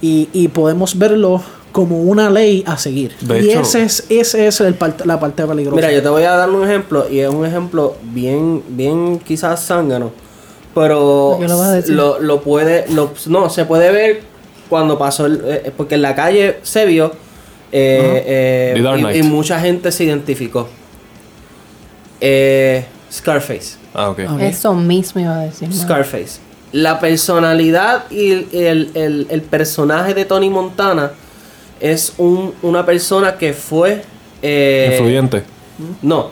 Y, 0.00 0.28
y 0.32 0.48
podemos 0.48 0.96
verlo 0.98 1.42
como 1.72 2.02
una 2.02 2.30
ley 2.30 2.62
a 2.66 2.76
seguir. 2.78 3.14
De 3.20 3.40
y 3.40 3.50
hecho- 3.50 3.60
ese 3.62 3.82
es, 3.82 4.06
ese 4.08 4.46
es 4.46 4.60
el 4.60 4.78
part- 4.78 5.04
la 5.04 5.18
parte 5.18 5.44
peligrosa. 5.44 5.76
Mira, 5.76 5.92
yo 5.92 6.02
te 6.02 6.08
voy 6.08 6.22
a 6.22 6.32
dar 6.32 6.48
un 6.50 6.62
ejemplo 6.64 7.06
y 7.10 7.18
es 7.18 7.28
un 7.28 7.44
ejemplo 7.44 7.96
bien, 8.02 8.62
bien 8.68 9.18
quizás 9.18 9.64
zángano, 9.66 10.12
pero 10.74 11.30
¿Por 11.36 11.40
qué 11.40 11.48
lo 11.48 11.58
vas 11.58 11.68
a 11.68 11.72
decir? 11.72 11.94
lo, 11.94 12.20
lo 12.20 12.42
puede, 12.42 12.86
lo- 12.92 13.12
no, 13.26 13.50
se 13.50 13.64
puede 13.64 13.90
ver 13.90 14.22
cuando 14.68 14.96
pasó, 14.98 15.26
el- 15.26 15.42
eh, 15.46 15.72
porque 15.76 15.96
en 15.96 16.02
la 16.02 16.14
calle 16.14 16.58
se 16.62 16.86
vio 16.86 17.12
eh, 17.72 18.74
eh, 18.76 19.14
y- 19.14 19.18
y, 19.18 19.22
mucha 19.24 19.58
gente 19.58 19.90
se 19.90 20.04
identificó. 20.04 20.68
Eh, 22.20 22.84
Scarface. 23.12 23.76
Ah. 23.94 24.14
Eso 24.40 24.74
mismo 24.74 25.20
iba 25.20 25.34
a 25.36 25.40
decir. 25.44 25.68
¿no? 25.68 25.74
Scarface. 25.74 26.40
La 26.72 26.98
personalidad 26.98 28.10
y 28.10 28.32
el, 28.32 28.48
el- 28.52 28.90
el- 28.94 29.26
el 29.30 29.42
personaje 29.42 30.12
de 30.14 30.24
Tony 30.24 30.50
Montana 30.50 31.12
es 31.80 32.14
un- 32.18 32.52
una 32.62 32.84
persona 32.84 33.36
que 33.36 33.52
fue... 33.52 34.02
eh, 34.42 34.90
Influyente. 34.98 35.44
No, 36.02 36.30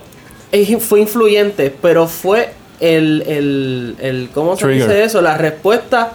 es- 0.51 0.83
fue 0.85 1.01
influyente, 1.01 1.75
pero 1.83 2.07
fue 2.09 2.53
el, 2.81 3.23
el, 3.27 3.97
el 4.01 4.31
¿cómo 4.35 4.57
se 4.57 4.65
Trigger. 4.65 4.89
dice 4.89 5.05
eso? 5.05 5.21
La 5.23 5.37
respuesta 5.39 6.13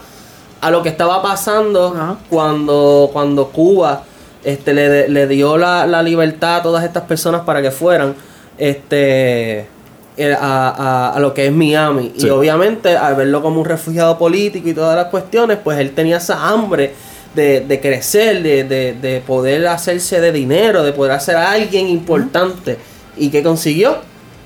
a 0.59 0.71
lo 0.71 0.83
que 0.83 0.89
estaba 0.89 1.21
pasando 1.21 2.17
cuando, 2.29 3.09
cuando 3.13 3.47
Cuba 3.49 4.03
este, 4.43 4.73
le, 4.73 5.07
le 5.07 5.27
dio 5.27 5.57
la, 5.57 5.85
la 5.87 6.01
libertad 6.03 6.57
a 6.57 6.61
todas 6.63 6.83
estas 6.83 7.03
personas 7.03 7.41
para 7.41 7.61
que 7.61 7.71
fueran 7.71 8.15
este 8.57 9.67
a, 10.39 10.69
a- 10.69 11.09
a 11.15 11.19
lo 11.19 11.33
que 11.33 11.45
es 11.47 11.51
Miami. 11.51 12.13
Sí. 12.17 12.27
Y 12.27 12.29
obviamente 12.29 12.95
al 12.97 13.15
verlo 13.15 13.41
como 13.41 13.59
un 13.61 13.65
refugiado 13.65 14.17
político 14.17 14.67
y 14.69 14.73
todas 14.73 14.95
las 14.95 15.05
cuestiones, 15.07 15.57
pues 15.63 15.79
él 15.79 15.91
tenía 15.91 16.17
esa 16.17 16.47
hambre 16.49 16.93
de, 17.35 17.61
de 17.61 17.79
crecer, 17.79 18.41
de, 18.41 18.63
de- 18.63 18.93
de 18.93 19.21
poder 19.21 19.67
hacerse 19.67 20.19
de 20.21 20.31
dinero, 20.31 20.83
de 20.83 20.91
poder 20.93 21.11
hacer 21.13 21.35
a 21.35 21.51
alguien 21.51 21.87
importante. 21.87 22.77
¿Y 23.15 23.29
qué 23.29 23.43
consiguió? 23.43 23.97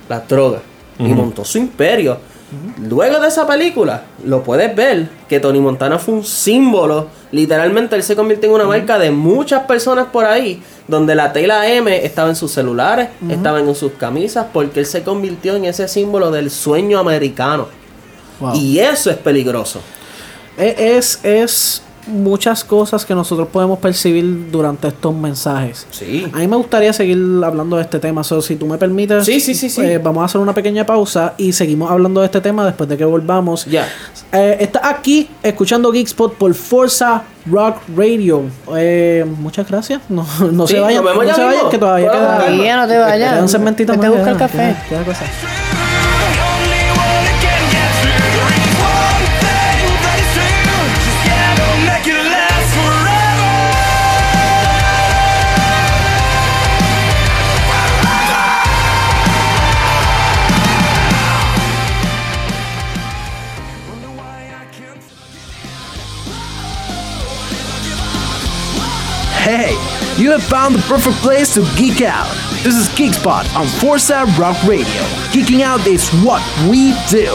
La 0.10 0.20
droga. 0.22 0.60
Y 1.00 1.04
montó 1.14 1.44
su 1.46 1.58
imperio. 1.58 2.18
Luego 2.82 3.20
de 3.20 3.28
esa 3.30 3.48
película, 3.48 4.04
lo 4.26 4.44
puedes 4.44 4.76
ver 4.76 5.08
que 5.30 5.40
Tony 5.40 5.60
Montana 5.60 5.98
fue 6.00 6.16
un 6.16 6.24
símbolo. 6.26 7.08
Literalmente 7.32 7.96
él 7.96 8.04
se 8.04 8.16
convirtió 8.16 8.50
en 8.50 8.56
una 8.56 8.66
marca 8.66 9.00
de 9.00 9.10
muchas 9.12 9.64
personas 9.64 10.08
por 10.12 10.26
ahí, 10.26 10.62
donde 10.88 11.16
la 11.16 11.32
tela 11.32 11.68
M 11.70 12.04
estaba 12.06 12.28
en 12.30 12.36
sus 12.36 12.52
celulares, 12.52 13.08
estaban 13.30 13.68
en 13.68 13.76
sus 13.76 13.94
camisas, 13.94 14.48
porque 14.52 14.82
él 14.82 14.86
se 14.86 15.04
convirtió 15.04 15.56
en 15.56 15.66
ese 15.66 15.88
símbolo 15.88 16.30
del 16.32 16.52
sueño 16.52 17.00
americano. 17.00 17.68
Wow. 18.42 18.56
Y 18.56 18.80
eso 18.80 19.10
es 19.10 19.18
peligroso. 19.18 19.80
E- 20.58 20.98
Es, 20.98 21.20
es 21.24 21.84
muchas 22.08 22.64
cosas 22.64 23.06
que 23.06 23.14
nosotros 23.16 23.48
podemos 23.50 23.80
percibir 23.80 24.50
durante 24.52 24.88
estos 24.90 25.14
mensajes. 25.16 25.86
Sí. 25.92 26.28
A 26.34 26.38
mí 26.38 26.48
me 26.48 26.56
gustaría 26.58 26.92
seguir 26.94 27.18
hablando 27.44 27.76
de 27.78 27.84
este 27.84 28.00
tema, 28.00 28.24
so, 28.24 28.42
si 28.42 28.56
tú 28.56 28.66
me 28.68 28.78
permites, 28.78 29.26
Sí, 29.26 29.40
sí, 29.40 29.54
sí, 29.54 29.70
sí. 29.70 29.82
eh, 29.82 29.98
vamos 29.98 30.22
a 30.22 30.26
hacer 30.26 30.42
una 30.42 30.54
pequeña 30.54 30.86
pausa 30.86 31.34
y 31.38 31.54
seguimos 31.54 31.90
hablando 31.92 32.22
de 32.22 32.26
este 32.28 32.42
tema 32.42 32.66
después 32.66 32.90
de 32.90 32.98
que 32.98 33.06
volvamos. 33.06 33.66
Ya. 33.66 33.88
Eh, 34.32 34.58
está 34.60 34.88
aquí 34.90 35.30
escuchando 35.44 35.92
Geekspot 35.92 36.36
por 36.36 36.54
Forza 36.54 37.24
Rock 37.46 37.78
Radio. 37.96 38.44
Eh, 38.76 39.26
muchas 39.40 39.68
gracias. 39.68 40.02
No, 40.10 40.26
no 40.52 40.68
Sí, 40.68 40.74
se 40.76 40.80
vayan, 40.80 41.04
no 41.04 41.12
se 41.36 41.44
vayan 41.44 41.70
que 41.70 41.78
todavía 41.78 42.12
queda. 42.12 42.38
Todavía 42.38 42.78
no 42.78 42.88
te 42.88 42.98
vayas. 42.98 43.32
queda 43.34 43.42
un 43.42 43.50
segmentito 43.50 43.94
Vete 43.94 44.08
más. 44.08 44.14
a 44.16 44.18
buscar 44.18 44.34
queda- 44.38 44.48
café. 44.48 44.76
queda- 44.90 45.04
queda 45.04 45.71
Hey, 69.42 69.72
you 70.22 70.30
have 70.30 70.44
found 70.44 70.76
the 70.76 70.82
perfect 70.84 71.18
place 71.18 71.56
to 71.56 71.62
geek 71.76 72.04
out. 72.04 72.30
This 72.64 72.76
is 72.76 72.88
Geekspot 72.90 73.52
on 73.56 73.66
Forza 73.66 74.26
Rock 74.38 74.56
Radio. 74.68 74.86
Geeking 75.34 75.62
out 75.62 75.88
is 75.88 76.08
what 76.22 76.44
we 76.70 76.94
do. 77.10 77.26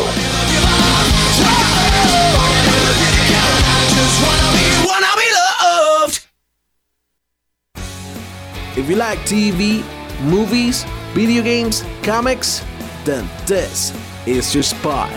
If 8.81 8.89
you 8.89 8.95
like 8.95 9.19
TV, 9.21 9.83
movies, 10.23 10.85
video 11.13 11.43
games, 11.43 11.83
comics, 12.05 12.65
then 13.05 13.29
this 13.47 13.93
is 14.29 14.55
your 14.55 14.63
spot. 14.63 15.11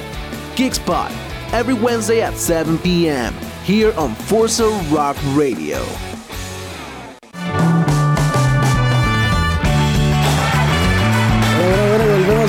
Geekspot, 0.56 1.12
every 1.54 1.76
Wednesday 1.76 2.24
at 2.24 2.34
7 2.34 2.80
p.m. 2.80 3.36
here 3.64 3.94
on 3.96 4.16
Forza 4.16 4.70
Rock 4.90 5.18
Radio. 5.36 5.86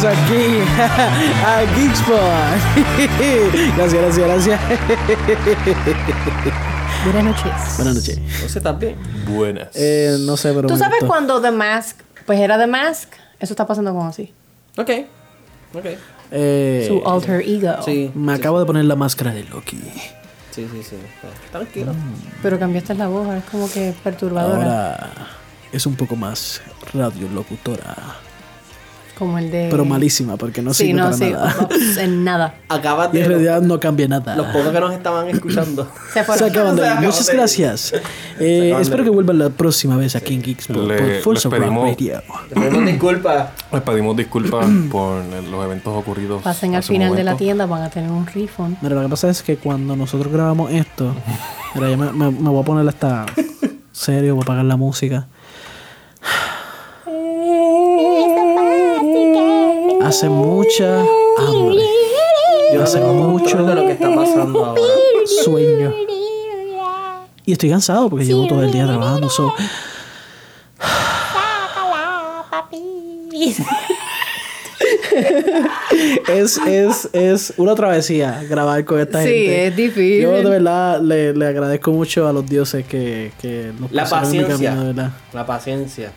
Aquí 0.03 0.61
a 1.45 1.63
Geekspot. 1.77 2.17
gracias, 3.77 3.93
gracias, 3.93 4.19
gracias. 4.19 4.61
Buenas 7.05 7.25
noches. 7.25 7.53
Buenas 7.77 7.95
noches. 7.97 8.19
No 8.43 8.49
sé 8.49 8.61
también. 8.63 8.97
Buenas. 9.27 9.69
Eh, 9.75 10.17
no 10.21 10.39
sé, 10.39 10.55
pero. 10.55 10.69
¿Tú 10.69 10.79
sabes 10.79 11.01
gustó. 11.01 11.07
cuando 11.07 11.43
The 11.43 11.51
Mask, 11.51 11.99
pues 12.25 12.41
era 12.41 12.59
The 12.59 12.67
Mask? 12.67 13.13
Eso 13.41 13.53
está 13.53 13.67
pasando 13.67 13.93
con 13.93 14.07
así. 14.07 14.33
Ok. 14.79 14.91
Ok. 15.75 15.87
Eh, 16.31 16.87
Su 16.89 17.07
alter 17.07 17.43
ego. 17.43 17.83
Sí. 17.85 18.11
me 18.15 18.33
acabo 18.33 18.59
de 18.59 18.65
poner 18.65 18.87
la 18.87 18.97
máscara 18.97 19.33
de 19.35 19.45
Loki. 19.45 19.77
Sí, 20.51 20.67
sí, 20.73 20.83
sí. 20.83 20.97
Tranquilo. 21.51 21.93
Pero 22.43 22.59
cambiaste 22.59 22.95
la 22.95 23.09
voz, 23.09 23.29
es 23.35 23.45
como 23.45 23.71
que 23.71 23.93
perturbadora. 24.03 24.95
Ahora 24.95 25.11
es 25.73 25.85
un 25.85 25.95
poco 25.95 26.17
más 26.17 26.63
radiolocutora. 26.95 27.95
Como 29.21 29.39
el 29.39 29.51
de. 29.51 29.69
Pero 29.71 29.85
malísima, 29.85 30.37
porque 30.37 30.63
no 30.63 30.73
Sí, 30.75 30.87
sirve 30.87 30.99
no, 30.99 31.05
para 31.05 31.17
sí. 31.17 31.31
nada. 31.31 31.57
ups, 31.61 31.97
En 31.99 32.25
nada. 32.25 32.55
Acabas 32.71 33.11
Y 33.15 33.19
en 33.21 33.29
realidad 33.29 33.61
no 33.63 33.79
cambia 33.79 34.09
nada. 34.09 34.35
Los 34.35 34.47
pocos 34.47 34.73
que 34.73 34.81
nos 34.81 34.93
estaban 34.95 35.29
escuchando. 35.29 35.87
Se 36.13 36.13
Se 36.21 36.25
fueron. 36.25 36.51
acaban 36.51 36.77
de 36.77 36.83
Se 36.83 36.87
ir. 36.87 36.91
acaban 36.93 37.05
Muchas 37.07 37.27
de 37.27 37.33
gracias. 37.35 37.93
Eh, 38.41 38.75
espero 38.81 39.05
de 39.05 39.11
que 39.11 39.15
vuelvan 39.15 39.39
la 39.39 39.51
próxima 39.51 39.97
vez 39.97 40.17
aquí 40.17 40.35
en 40.35 40.43
Geekspot 40.43 40.89
Le- 40.89 40.97
por 40.97 41.21
Forza 41.21 41.49
les 41.51 41.59
Rock 41.59 41.63
pedimos- 41.69 41.89
Radio. 41.91 42.23
Te 42.49 42.55
pedimos 42.55 42.87
disculpas. 42.87 43.49
Les 43.73 43.83
pedimos 43.83 44.17
disculpas 44.17 44.67
por 44.91 45.23
los 45.25 45.65
eventos 45.65 45.95
ocurridos. 45.97 46.43
Pasen 46.43 46.75
al 46.75 46.83
final 46.83 47.15
de 47.15 47.23
la 47.23 47.33
momento. 47.33 47.45
tienda, 47.45 47.67
van 47.67 47.83
a 47.83 47.91
tener 47.91 48.11
un 48.11 48.27
refund. 48.27 48.79
Mira, 48.81 48.95
lo 48.97 49.03
que 49.03 49.09
pasa 49.11 49.29
es 49.29 49.43
que 49.43 49.57
cuando 49.59 49.95
nosotros 49.95 50.33
grabamos 50.33 50.73
esto, 50.73 51.15
mira, 51.75 51.91
yo 51.91 51.97
me, 51.99 52.11
me- 52.13 52.31
me 52.31 52.49
voy 52.49 52.63
a 52.63 52.65
poner 52.65 52.89
hasta 52.89 53.27
serio, 53.93 54.35
voy 54.35 54.41
a 54.43 54.45
apagar 54.45 54.65
la 54.65 54.77
música. 54.79 55.29
Hace 60.03 60.29
mucha 60.29 61.01
hambre, 61.39 61.83
Yo 62.73 62.83
Hace 62.83 63.01
mucho- 63.01 63.65
de 63.65 63.75
lo 63.75 63.83
que 63.83 63.93
está 63.93 64.15
pasando 64.15 64.65
ahora. 64.65 64.81
sueño. 65.45 65.93
Y 67.45 67.53
estoy 67.53 67.71
cansado 67.71 68.09
porque 68.09 68.25
llevo 68.25 68.47
todo 68.47 68.63
el 68.63 68.71
día 68.71 68.87
trabajando. 68.87 69.29
So, 69.29 69.53
es, 76.29 76.59
es, 76.67 77.09
es 77.13 77.55
una 77.57 77.75
travesía 77.75 78.43
grabar 78.49 78.85
con 78.85 79.01
esta 79.01 79.23
Sí, 79.23 79.29
gente. 79.29 79.67
es 79.67 79.77
difícil. 79.77 80.23
Yo 80.23 80.33
de 80.33 80.45
verdad 80.45 81.01
le, 81.01 81.33
le 81.35 81.47
agradezco 81.47 81.91
mucho 81.93 82.27
a 82.29 82.33
los 82.33 82.47
dioses 82.49 82.85
que, 82.87 83.33
que 83.41 83.73
nos 83.79 83.91
La 83.93 84.05
pusieron 84.05 84.25
en 84.27 84.33
mi 84.33 84.39
paciencia. 84.45 84.71
camino, 84.71 84.87
de 84.87 84.93
verdad. 84.93 85.11
La 85.33 85.47
paciencia. 85.47 86.13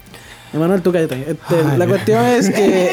Emanuel, 0.54 0.82
tú 0.82 0.91
cállate. 0.91 1.26
Este, 1.32 1.78
la 1.78 1.88
cuestión 1.88 2.24
es 2.26 2.49
que 2.49 2.91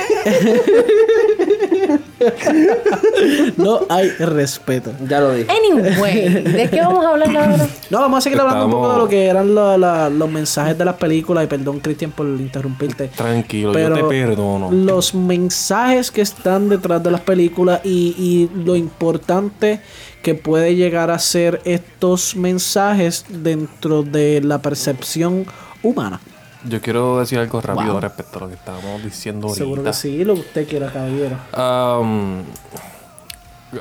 no 3.57 3.81
hay 3.89 4.09
respeto. 4.11 4.93
Ya 5.09 5.21
lo 5.21 5.35
dije. 5.35 5.49
Anyway, 5.51 6.43
¿de 6.43 6.71
qué 6.71 6.81
vamos 6.81 7.05
a 7.05 7.09
hablar 7.11 7.37
ahora? 7.37 7.67
No, 7.91 8.01
vamos 8.01 8.19
a 8.19 8.21
seguir 8.23 8.41
hablando 8.41 8.67
un 8.67 8.71
poco 8.73 8.93
de 8.93 8.99
lo 8.99 9.09
que 9.09 9.27
eran 9.27 9.55
la- 9.55 10.09
los 10.11 10.31
mensajes 10.31 10.77
de 10.79 10.85
las 10.85 10.95
películas. 10.97 11.45
Y 11.45 11.47
perdón, 11.49 11.81
Cristian, 11.81 12.13
por 12.13 12.27
interrumpirte. 12.27 13.09
Tranquilo, 13.09 13.73
Pero 13.73 13.97
yo 13.97 14.09
te 14.09 14.09
perdono. 14.09 14.71
los 14.73 15.15
mensajes 15.15 16.11
que 16.11 16.23
están 16.23 16.69
detrás 16.69 17.03
de 17.03 17.11
las 17.11 17.21
películas 17.21 17.81
y, 17.85 18.15
y 18.19 18.51
lo 18.65 18.77
importante 18.77 19.81
que 20.23 20.35
puede 20.35 20.75
llegar 20.77 21.11
a 21.11 21.19
ser 21.19 21.61
estos 21.65 22.37
mensajes 22.37 23.25
dentro 23.29 24.03
de 24.03 24.41
la 24.43 24.61
percepción 24.61 25.47
humana. 25.83 26.21
Yo 26.65 26.81
quiero 26.81 27.19
decir 27.21 27.39
algo 27.39 27.61
rápido 27.61 27.93
Wow. 27.93 28.01
respecto 28.01 28.39
a 28.39 28.43
lo 28.43 28.49
que 28.49 28.55
estábamos 28.55 29.03
diciendo 29.03 29.49
ahorita. 29.49 29.65
Seguro 29.65 29.83
que 29.85 29.93
sí, 29.93 30.25
lo 30.25 30.35
que 30.35 30.41
usted 30.41 30.69
quiera, 30.69 30.93
caballero. 30.93 31.37
Am, 31.53 32.43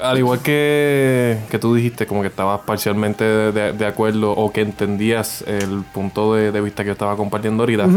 al 0.02 0.18
igual 0.18 0.40
que, 0.40 1.40
que 1.50 1.60
tú 1.60 1.76
dijiste, 1.76 2.06
como 2.06 2.22
que 2.22 2.28
estabas 2.28 2.62
parcialmente 2.62 3.24
de, 3.24 3.86
acuerdo 3.86 4.32
o 4.32 4.52
que 4.52 4.62
entendías 4.62 5.42
el 5.42 5.84
punto 5.94 6.36
de, 6.36 6.52
de 6.52 6.62
vista 6.62 6.84
que 6.84 6.88
yo 6.88 6.94
estaba 6.94 7.18
compartiendo 7.18 7.64
ahorita, 7.64 7.88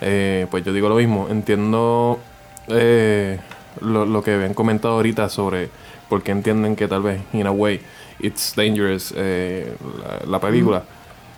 eh, 0.00 0.46
pues 0.50 0.64
yo 0.64 0.72
digo 0.72 0.88
lo 0.88 0.96
mismo. 0.96 1.28
Entiendo 1.30 2.18
eh, 2.68 3.38
lo, 3.80 4.04
lo 4.06 4.22
que 4.22 4.32
habían 4.32 4.54
comentado 4.54 4.94
ahorita 4.94 5.28
sobre 5.28 5.68
por 6.08 6.22
qué 6.22 6.32
entienden 6.32 6.76
que 6.76 6.88
tal 6.88 7.02
vez, 7.02 7.20
in 7.32 7.46
a 7.46 7.50
way, 7.52 7.80
it's 8.20 8.54
dangerous 8.56 9.12
eh, 9.16 9.76
la, 10.24 10.26
la 10.26 10.40
película. 10.40 10.82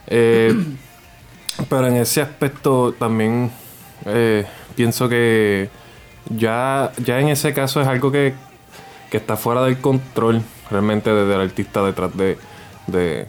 pero 1.68 1.86
en 1.88 1.96
ese 1.96 2.20
aspecto 2.22 2.92
también 2.98 3.50
eh, 4.04 4.44
pienso 4.74 5.08
que 5.08 5.68
ya, 6.36 6.92
ya 7.04 7.20
en 7.20 7.28
ese 7.28 7.52
caso 7.54 7.80
es 7.80 7.86
algo 7.88 8.10
que, 8.12 8.34
que 9.10 9.16
está 9.16 9.36
fuera 9.36 9.62
del 9.64 9.78
control 9.78 10.42
realmente 10.70 11.10
de- 11.12 11.24
del 11.26 11.40
artista 11.40 11.82
detrás 11.84 12.16
de, 12.16 12.36
de, 12.86 13.26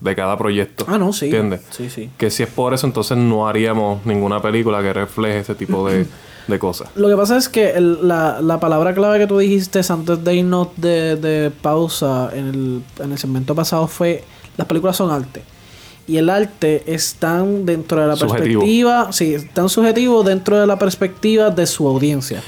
de 0.00 0.16
cada 0.16 0.36
proyecto. 0.36 0.84
Ah, 0.88 0.98
no, 0.98 1.12
sí. 1.12 1.26
¿Entiendes? 1.26 1.62
Sí, 1.70 1.88
sí. 1.90 2.10
Que 2.18 2.30
si 2.30 2.42
es 2.42 2.48
por 2.48 2.74
eso, 2.74 2.86
entonces 2.86 3.16
no 3.16 3.46
haríamos 3.48 4.04
ninguna 4.04 4.42
película 4.42 4.82
que 4.82 4.92
refleje 4.92 5.38
ese 5.40 5.54
tipo 5.54 5.88
de, 5.88 6.06
de 6.48 6.58
cosas. 6.58 6.88
Lo 6.96 7.08
que 7.08 7.16
pasa 7.16 7.36
es 7.36 7.48
que 7.48 7.70
el- 7.70 8.06
la, 8.08 8.40
la 8.40 8.58
palabra 8.58 8.92
clave 8.94 9.18
que 9.20 9.26
tú 9.26 9.38
dijiste 9.38 9.80
antes 9.88 10.22
de 10.24 10.34
irnos 10.34 10.68
de, 10.76 11.16
de 11.16 11.50
pausa 11.50 12.30
en 12.34 12.46
el, 12.48 12.82
en 13.04 13.12
el 13.12 13.18
segmento 13.18 13.54
pasado 13.54 13.86
fue 13.86 14.24
las 14.56 14.66
películas 14.66 14.96
son 14.96 15.10
arte. 15.10 15.42
Y 16.10 16.16
el 16.16 16.28
arte 16.28 16.82
están 16.92 17.64
dentro 17.64 18.00
de 18.00 18.08
la 18.08 18.16
Subjetivo. 18.16 18.62
perspectiva, 18.62 19.12
sí, 19.12 19.34
están 19.34 19.68
subjetivos 19.68 20.26
dentro 20.26 20.58
de 20.58 20.66
la 20.66 20.76
perspectiva 20.76 21.50
de 21.50 21.68
su 21.68 21.86
audiencia. 21.86 22.42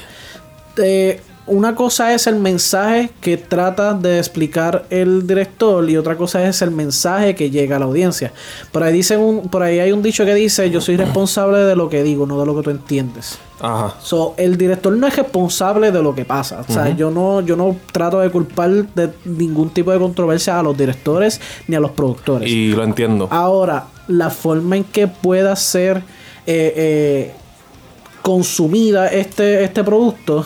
Eh, 0.75 1.21
una 1.45 1.75
cosa 1.75 2.13
es 2.13 2.27
el 2.27 2.37
mensaje 2.37 3.09
que 3.19 3.37
trata 3.37 3.93
de 3.93 4.17
explicar 4.17 4.85
el 4.89 5.27
director 5.27 5.89
y 5.89 5.97
otra 5.97 6.15
cosa 6.15 6.47
es 6.47 6.61
el 6.61 6.71
mensaje 6.71 7.35
que 7.35 7.49
llega 7.49 7.75
a 7.75 7.79
la 7.79 7.85
audiencia. 7.85 8.31
Por 8.71 8.83
ahí 8.83 8.93
dicen 8.93 9.19
un, 9.19 9.49
por 9.49 9.61
ahí 9.61 9.79
hay 9.79 9.91
un 9.91 10.01
dicho 10.01 10.23
que 10.25 10.33
dice 10.33 10.69
yo 10.69 10.79
soy 10.79 10.95
responsable 10.95 11.59
de 11.59 11.75
lo 11.75 11.89
que 11.89 12.01
digo, 12.01 12.25
no 12.25 12.39
de 12.39 12.45
lo 12.45 12.55
que 12.55 12.63
tú 12.63 12.69
entiendes. 12.69 13.37
Ajá. 13.59 13.95
So, 14.01 14.35
el 14.37 14.57
director 14.57 14.93
no 14.93 15.07
es 15.07 15.15
responsable 15.15 15.91
de 15.91 16.01
lo 16.01 16.15
que 16.15 16.25
pasa. 16.25 16.65
O 16.67 16.71
sea, 16.71 16.95
yo 16.95 17.11
no, 17.11 17.41
yo 17.41 17.55
no 17.55 17.75
trato 17.91 18.19
de 18.19 18.29
culpar 18.29 18.69
de 18.69 19.11
ningún 19.25 19.69
tipo 19.69 19.91
de 19.91 19.99
controversia 19.99 20.59
a 20.59 20.63
los 20.63 20.77
directores 20.77 21.39
ni 21.67 21.75
a 21.75 21.79
los 21.79 21.91
productores. 21.91 22.49
Y 22.49 22.73
lo 22.73 22.83
entiendo. 22.83 23.27
Ahora, 23.31 23.87
la 24.07 24.29
forma 24.29 24.77
en 24.77 24.83
que 24.83 25.07
pueda 25.07 25.55
ser 25.55 25.97
eh, 26.45 26.73
eh, 26.75 27.31
consumida 28.21 29.07
este, 29.07 29.63
este 29.63 29.83
producto 29.83 30.45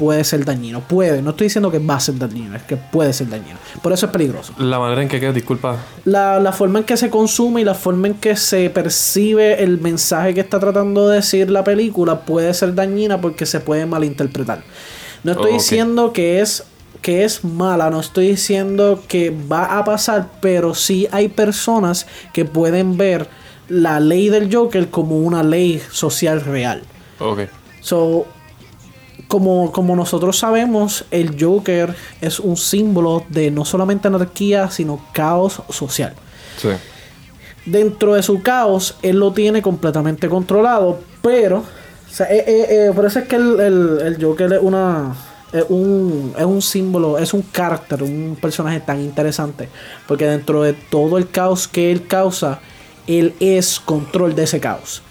puede 0.00 0.24
ser 0.24 0.46
dañino. 0.46 0.80
Puede, 0.80 1.20
no 1.20 1.30
estoy 1.30 1.48
diciendo 1.48 1.70
que 1.70 1.78
va 1.78 1.96
a 1.96 2.00
ser 2.00 2.16
dañino, 2.16 2.56
es 2.56 2.62
que 2.62 2.78
puede 2.78 3.12
ser 3.12 3.28
dañino. 3.28 3.58
Por 3.82 3.92
eso 3.92 4.06
es 4.06 4.12
peligroso. 4.12 4.54
La 4.56 4.78
manera 4.78 5.02
en 5.02 5.08
que 5.08 5.20
queda, 5.20 5.32
disculpa, 5.32 5.76
La, 6.06 6.40
la 6.40 6.52
forma 6.52 6.78
en 6.78 6.86
que 6.86 6.96
se 6.96 7.10
consume 7.10 7.60
y 7.60 7.64
la 7.64 7.74
forma 7.74 8.06
en 8.08 8.14
que 8.14 8.34
se 8.36 8.70
percibe 8.70 9.62
el 9.62 9.78
mensaje 9.78 10.32
que 10.32 10.40
está 10.40 10.58
tratando 10.58 11.08
de 11.08 11.16
decir 11.16 11.50
la 11.50 11.62
película 11.64 12.20
puede 12.22 12.54
ser 12.54 12.74
dañina 12.74 13.20
porque 13.20 13.44
se 13.44 13.60
puede 13.60 13.84
malinterpretar. 13.84 14.62
No 15.22 15.32
estoy 15.32 15.50
Ok. 15.52 15.58
diciendo 15.58 16.12
que 16.14 16.40
es 16.40 16.64
que 17.02 17.24
es 17.24 17.44
mala, 17.44 17.90
no 17.90 18.00
estoy 18.00 18.28
diciendo 18.28 19.02
que 19.08 19.34
va 19.52 19.78
a 19.78 19.84
pasar, 19.84 20.28
pero 20.40 20.74
sí 20.74 21.08
hay 21.12 21.28
personas 21.28 22.06
que 22.34 22.44
pueden 22.46 22.96
ver 22.96 23.28
la 23.68 24.00
ley 24.00 24.28
del 24.30 24.54
Joker 24.54 24.88
como 24.88 25.18
una 25.18 25.42
ley 25.42 25.80
social 25.92 26.40
real. 26.40 26.82
ok. 27.18 27.40
So, 27.82 28.26
como, 29.30 29.70
como 29.72 29.94
nosotros 29.96 30.38
sabemos, 30.38 31.04
el 31.12 31.36
Joker 31.42 31.94
es 32.20 32.40
un 32.40 32.56
símbolo 32.56 33.24
de 33.28 33.50
no 33.50 33.64
solamente 33.64 34.08
anarquía, 34.08 34.68
sino 34.70 35.00
caos 35.14 35.62
social. 35.70 36.12
Sí. 36.60 36.68
Dentro 37.64 38.14
de 38.14 38.22
su 38.22 38.42
caos, 38.42 38.96
él 39.02 39.18
lo 39.18 39.32
tiene 39.32 39.62
completamente 39.62 40.28
controlado, 40.28 40.98
pero... 41.22 41.58
o 41.58 42.12
sea, 42.12 42.26
eh, 42.26 42.44
eh, 42.46 42.66
eh, 42.88 42.92
por 42.94 43.06
eso 43.06 43.20
es 43.20 43.28
que 43.28 43.36
el, 43.36 43.60
el- 43.60 44.00
el 44.04 44.22
Joker 44.24 44.52
es 44.52 44.60
una... 44.60 45.14
Es 45.52 45.64
un, 45.68 46.32
es 46.38 46.44
un 46.44 46.62
símbolo, 46.62 47.18
es 47.18 47.34
un 47.34 47.42
carácter, 47.42 48.04
un 48.04 48.36
personaje 48.40 48.78
tan 48.78 49.00
interesante. 49.00 49.68
Porque 50.06 50.24
dentro 50.24 50.62
de 50.62 50.74
todo 50.74 51.18
el 51.18 51.28
caos 51.28 51.66
que 51.66 51.90
él 51.90 52.06
causa, 52.06 52.60
él 53.08 53.34
es 53.40 53.80
control 53.80 54.36
de 54.36 54.44
ese 54.44 54.60
caos. 54.60 55.02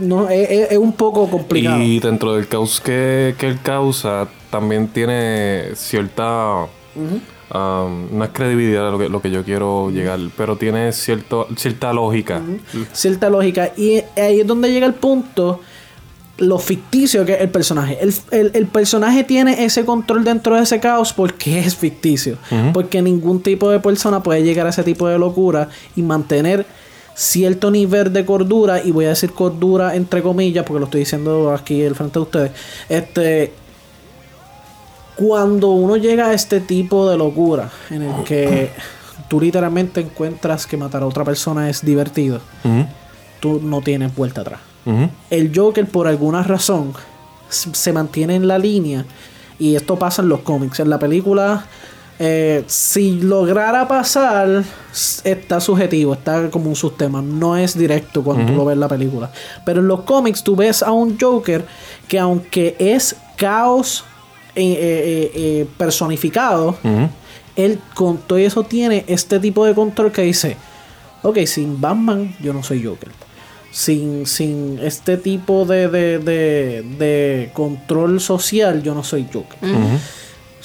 No, 0.00 0.28
es, 0.28 0.76
un 0.78 0.92
poco 0.92 1.28
complicado. 1.30 1.80
Y 1.82 2.00
dentro 2.00 2.34
del 2.34 2.46
caos 2.48 2.80
que, 2.80 3.34
que 3.38 3.46
él 3.48 3.58
causa, 3.62 4.28
también 4.50 4.88
tiene 4.88 5.70
cierta. 5.74 6.66
um, 6.96 8.06
no 8.18 8.24
es 8.24 8.30
credibilidad 8.32 8.90
lo 8.90 8.98
que, 8.98 9.08
lo 9.08 9.20
que 9.22 9.30
yo 9.30 9.44
quiero 9.44 9.90
llegar, 9.90 10.18
pero 10.36 10.56
tiene 10.56 10.92
cierto, 10.92 11.46
cierta 11.56 11.92
lógica. 11.92 12.40
cierta 12.92 13.28
lógica. 13.30 13.72
Y 13.76 14.02
ahí 14.16 14.40
es 14.40 14.46
donde 14.46 14.72
llega 14.72 14.86
el 14.86 14.94
punto, 14.94 15.60
lo 16.38 16.58
ficticio 16.58 17.24
que 17.24 17.34
es 17.34 17.40
el 17.40 17.48
personaje. 17.50 17.98
El, 18.00 18.12
el- 18.32 18.50
el 18.54 18.66
personaje 18.66 19.22
tiene 19.24 19.64
ese 19.64 19.84
control 19.84 20.24
dentro 20.24 20.56
de 20.56 20.62
ese 20.62 20.80
caos 20.80 21.12
porque 21.12 21.58
es 21.66 21.76
ficticio. 21.76 22.38
Porque 22.72 23.00
ningún 23.02 23.40
tipo 23.40 23.70
de 23.70 23.78
persona 23.80 24.22
puede 24.22 24.42
llegar 24.42 24.66
a 24.66 24.70
ese 24.70 24.82
tipo 24.82 25.06
de 25.08 25.18
locura 25.18 25.68
y 25.94 26.02
mantener 26.02 26.66
cierto 27.14 27.70
nivel 27.70 28.12
de 28.12 28.24
cordura. 28.24 28.82
Y 28.84 28.90
voy 28.90 29.06
a 29.06 29.10
decir 29.10 29.32
cordura 29.32 29.94
entre 29.94 30.22
comillas, 30.22 30.64
porque 30.64 30.80
lo 30.80 30.86
estoy 30.86 31.00
diciendo 31.00 31.52
aquí 31.52 31.84
al 31.84 31.94
frente 31.94 32.18
de 32.18 32.22
ustedes. 32.22 32.52
Este. 32.88 33.52
Cuando 35.16 35.68
uno 35.70 35.96
llega 35.96 36.26
a 36.26 36.32
este 36.32 36.58
tipo 36.58 37.08
de 37.08 37.16
locura, 37.16 37.70
en 37.88 38.02
el 38.02 38.24
que 38.24 38.70
tú 39.28 39.40
literalmente 39.40 40.00
encuentras 40.00 40.66
que 40.66 40.76
matar 40.76 41.04
a 41.04 41.06
otra 41.06 41.24
persona 41.24 41.70
es 41.70 41.84
divertido, 41.84 42.40
tú 43.38 43.60
no 43.62 43.80
tienes 43.80 44.12
vuelta 44.12 44.40
atrás. 44.40 44.58
El 45.30 45.52
Joker, 45.54 45.86
por 45.86 46.08
alguna 46.08 46.42
razón, 46.42 46.94
se 47.48 47.92
mantiene 47.92 48.34
en 48.34 48.48
la 48.48 48.58
línea. 48.58 49.04
Y 49.58 49.76
esto 49.76 49.96
pasa 49.96 50.20
en 50.20 50.28
los 50.28 50.40
cómics. 50.40 50.80
En 50.80 50.90
la 50.90 50.98
película, 50.98 51.64
eh, 52.18 52.62
si 52.66 53.20
lograra 53.20 53.88
pasar, 53.88 54.62
está 55.24 55.60
subjetivo, 55.60 56.14
está 56.14 56.50
como 56.50 56.68
un 56.68 56.76
subtema. 56.76 57.20
No 57.22 57.56
es 57.56 57.76
directo 57.76 58.22
cuando 58.22 58.46
tú 58.46 58.52
lo 58.56 58.64
ves 58.64 58.74
en 58.74 58.80
la 58.80 58.88
película. 58.88 59.30
Pero 59.64 59.80
en 59.80 59.88
los 59.88 60.02
cómics, 60.02 60.42
tú 60.44 60.54
ves 60.56 60.82
a 60.82 60.92
un 60.92 61.18
Joker 61.18 61.64
que, 62.08 62.18
aunque 62.18 62.76
es 62.78 63.16
caos 63.36 64.04
eh, 64.54 64.62
eh, 64.80 65.32
eh, 65.34 65.66
personificado, 65.76 66.68
Ujú. 66.84 67.08
él 67.56 67.80
con 67.94 68.18
todo 68.18 68.38
eso 68.38 68.62
tiene 68.62 69.04
este 69.08 69.40
tipo 69.40 69.64
de 69.66 69.74
control 69.74 70.12
que 70.12 70.22
dice, 70.22 70.56
ok, 71.22 71.38
sin 71.46 71.80
Batman 71.80 72.36
yo 72.40 72.52
no 72.52 72.62
soy 72.62 72.84
Joker. 72.84 73.10
Sin, 73.72 74.24
sin 74.26 74.78
este 74.80 75.16
tipo 75.16 75.64
de, 75.64 75.88
de, 75.88 76.20
de, 76.20 76.82
de 76.96 77.50
control 77.52 78.20
social 78.20 78.84
yo 78.84 78.94
no 78.94 79.02
soy 79.02 79.26
Joker. 79.32 79.58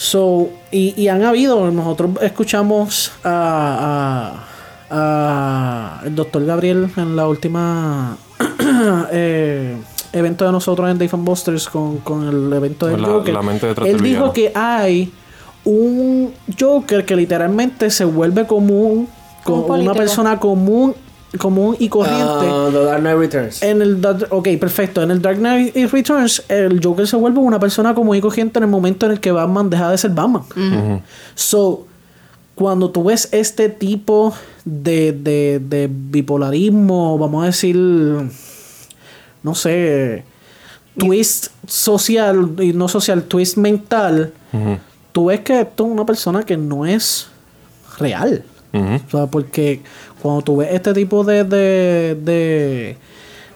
So, 0.01 0.47
y, 0.71 0.93
y 0.95 1.09
han 1.09 1.23
habido, 1.23 1.69
nosotros 1.71 2.11
escuchamos 2.21 3.11
a, 3.21 4.39
a- 4.89 5.99
a 6.01 6.01
el 6.05 6.15
doctor 6.15 6.45
Gabriel 6.45 6.89
en 6.95 7.17
la 7.17 7.27
última 7.27 8.15
eh, 9.11 9.75
evento 10.13 10.45
de 10.45 10.51
nosotros 10.53 10.89
en 10.89 10.97
Dave 10.97 11.09
and 11.11 11.25
Busters 11.25 11.67
con, 11.67 11.97
con 11.97 12.25
el 12.29 12.53
evento 12.53 12.87
del 12.87 13.01
La- 13.01 13.07
Joker. 13.09 13.33
la 13.33 13.41
mente 13.41 13.67
detrás 13.67 13.87
Él 13.89 13.99
dijo 14.01 14.31
que 14.31 14.53
hay 14.55 15.11
un 15.65 16.33
Joker 16.57 17.03
que 17.05 17.17
literalmente 17.17 17.89
se 17.89 18.05
vuelve 18.05 18.47
común 18.47 19.09
con 19.43 19.69
Un 19.69 19.81
una 19.81 19.93
persona 19.93 20.39
común 20.39 20.95
común 21.37 21.75
y 21.79 21.89
corriente 21.89 22.23
Ah, 22.25 22.69
The 22.71 22.83
Dark 22.83 23.01
Knight 23.01 23.17
Returns. 23.17 23.61
en 23.63 23.81
el 23.81 24.03
ok, 24.29 24.47
perfecto. 24.59 25.01
En 25.03 25.11
el 25.11 25.21
Dark 25.21 25.37
Knight 25.37 25.75
Returns, 25.91 26.43
el 26.49 26.79
Joker 26.83 27.07
se 27.07 27.15
vuelve 27.17 27.39
una 27.39 27.59
persona 27.59 27.93
común 27.93 28.15
y 28.15 28.21
corriente 28.21 28.57
en 28.59 28.63
el 28.63 28.69
momento 28.69 29.05
en 29.05 29.11
el 29.13 29.19
que 29.19 29.31
Batman 29.31 29.69
deja 29.69 29.91
de 29.91 29.97
ser 29.97 30.11
Batman. 30.11 30.43
So, 31.35 31.85
cuando 32.55 32.89
tú 32.89 33.03
ves 33.05 33.29
este 33.31 33.69
tipo 33.69 34.33
de, 34.65 35.11
de, 35.13 35.61
de 35.63 35.89
bipolarismo, 35.91 37.17
vamos 37.17 37.43
a 37.43 37.45
decir, 37.47 37.75
no 39.43 39.55
sé, 39.55 40.23
twist 40.97 41.47
social, 41.67 42.49
y 42.59 42.73
no 42.73 42.87
social, 42.87 43.23
twist 43.23 43.55
mental, 43.57 44.33
tú 45.11 45.25
ves 45.25 45.41
que 45.41 45.61
esto 45.61 45.85
es 45.85 45.91
una 45.91 46.05
persona 46.05 46.43
que 46.43 46.57
no 46.57 46.85
es 46.85 47.27
real. 47.97 48.43
ujú. 48.73 48.95
O 49.07 49.09
sea, 49.09 49.25
porque 49.27 49.81
cuando 50.21 50.41
tú 50.41 50.57
ves 50.57 50.69
este 50.71 50.93
tipo 50.93 51.23
de, 51.23 51.43
de, 51.43 52.17
de, 52.21 52.97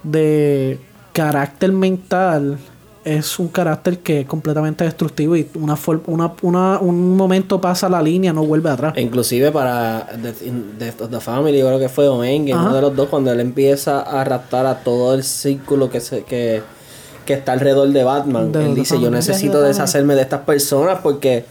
de 0.04 0.80
carácter 1.12 1.72
mental, 1.72 2.58
es 3.06 3.38
un 3.38 3.50
carácter 3.50 4.00
que 4.00 4.22
es 4.22 4.26
completamente 4.26 4.86
destructivo 4.86 5.36
y 5.36 5.48
una, 5.56 5.78
una, 6.08 6.32
una- 6.42 6.80
un 6.80 7.18
momento 7.18 7.60
pasa 7.60 7.90
la 7.90 8.02
línea, 8.02 8.32
no 8.32 8.46
vuelve 8.46 8.70
atrás. 8.70 8.94
Inclusive 8.98 9.52
para 9.52 10.08
Death, 10.80 11.02
of 11.02 11.10
the 11.12 11.20
Family, 11.20 11.60
yo 11.60 11.68
creo 11.68 11.80
que 11.80 11.90
fue 11.90 12.06
Ajá. 12.06 12.14
uno 12.14 12.74
de 12.76 12.82
los 12.82 12.96
dos, 12.96 13.10
cuando 13.10 13.32
él 13.32 13.42
empieza 13.42 14.02
a 14.02 14.24
raptar 14.24 14.66
a 14.66 14.80
todo 14.80 15.14
el 15.16 15.24
círculo 15.24 15.90
que 15.90 16.00
se, 16.00 16.24
que, 16.24 16.62
que 17.26 17.34
está 17.34 17.52
alrededor 17.52 17.90
de 17.90 18.04
Batman. 18.06 18.54
De 18.54 18.66
él 18.68 18.76
dice, 18.76 19.00
yo 19.02 19.12
necesito 19.12 19.62
deshacerme 19.62 20.16
de 20.16 20.22
estas 20.22 20.42
personas 20.42 21.00
porque 21.04 21.44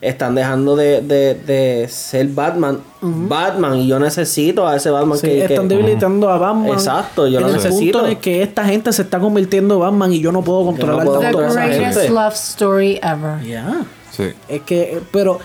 están 0.00 0.34
dejando 0.34 0.76
de, 0.76 1.00
de, 1.00 1.34
de 1.34 1.88
ser 1.88 2.26
Batman. 2.28 2.80
Batman, 3.00 3.76
y 3.78 3.86
yo 3.88 3.98
necesito 3.98 4.66
a 4.66 4.76
ese 4.76 4.90
Batman 4.90 5.18
Sí, 5.18 5.26
que, 5.26 5.46
que- 5.46 5.54
están 5.54 5.68
debilitando 5.68 6.28
a 6.28 6.38
Batman. 6.38 6.68
Exacto, 6.72 7.26
yo 7.26 7.38
en 7.38 7.44
lo 7.44 7.48
el 7.50 7.54
necesito. 7.56 7.98
punto 7.98 8.06
en 8.06 8.12
el 8.12 8.18
que 8.18 8.42
esta 8.42 8.64
gente 8.64 8.92
se 8.92 9.02
está 9.02 9.18
convirtiendo 9.18 9.74
en 9.74 9.80
Batman 9.80 10.12
y 10.12 10.20
yo 10.20 10.32
no 10.32 10.42
puedo 10.42 10.64
controlar 10.64 11.04
puedo 11.04 11.18
The 11.20 11.24
tanto 11.24 11.40
a 11.40 11.46
esa 11.48 11.62
gente. 11.68 12.08
love 12.10 12.34
story 12.34 13.00
ever. 13.02 13.42
Ya. 13.46 13.84
Sí. 14.12 14.24
Es 14.48 14.62
que, 14.62 15.00
pero 15.12 15.38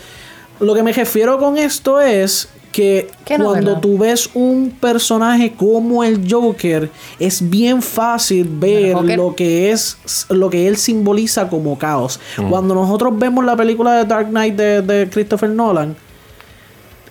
lo 0.59 0.73
que 0.73 0.83
me 0.83 0.93
refiero 0.93 1.37
con 1.39 1.57
esto 1.57 1.99
es 2.01 2.49
que 2.71 3.09
¿Qué 3.25 3.37
no, 3.37 3.45
cuando 3.45 3.79
tú 3.79 3.97
ves 3.97 4.29
un 4.33 4.71
personaje 4.79 5.53
como 5.53 6.03
el 6.03 6.25
Joker, 6.29 6.89
es 7.19 7.49
bien 7.49 7.81
fácil 7.81 8.47
ver 8.49 8.95
lo 9.17 9.35
que 9.35 9.71
es 9.71 9.97
lo 10.29 10.49
que 10.49 10.67
él 10.67 10.77
simboliza 10.77 11.49
como 11.49 11.77
caos. 11.77 12.19
Cuando 12.49 12.73
nosotros 12.73 13.17
vemos 13.17 13.43
la 13.45 13.55
película 13.55 13.93
de 13.97 14.05
Dark 14.05 14.29
Knight 14.29 14.55
de, 14.55 14.81
de 14.81 15.09
Christopher 15.09 15.49
Nolan, 15.49 15.95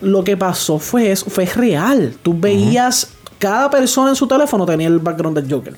lo 0.01 0.25
que 0.25 0.37
pasó 0.37 0.79
fue 0.79 1.11
eso, 1.11 1.29
fue 1.29 1.45
real. 1.45 2.15
Tú 2.23 2.35
veías 2.39 3.13
cada 3.39 3.71
persona 3.71 4.11
en 4.11 4.17
su 4.17 4.27
teléfono 4.27 4.67
tenía 4.67 4.87
el 4.89 4.99
background 4.99 5.39
del 5.39 5.51
Joker. 5.53 5.75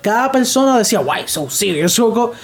Cada 0.00 0.30
persona 0.30 0.78
decía, 0.78 1.00
"Why 1.00 1.22
so 1.26 1.48
serious?" 1.48 1.98
Joker?" 1.98 2.36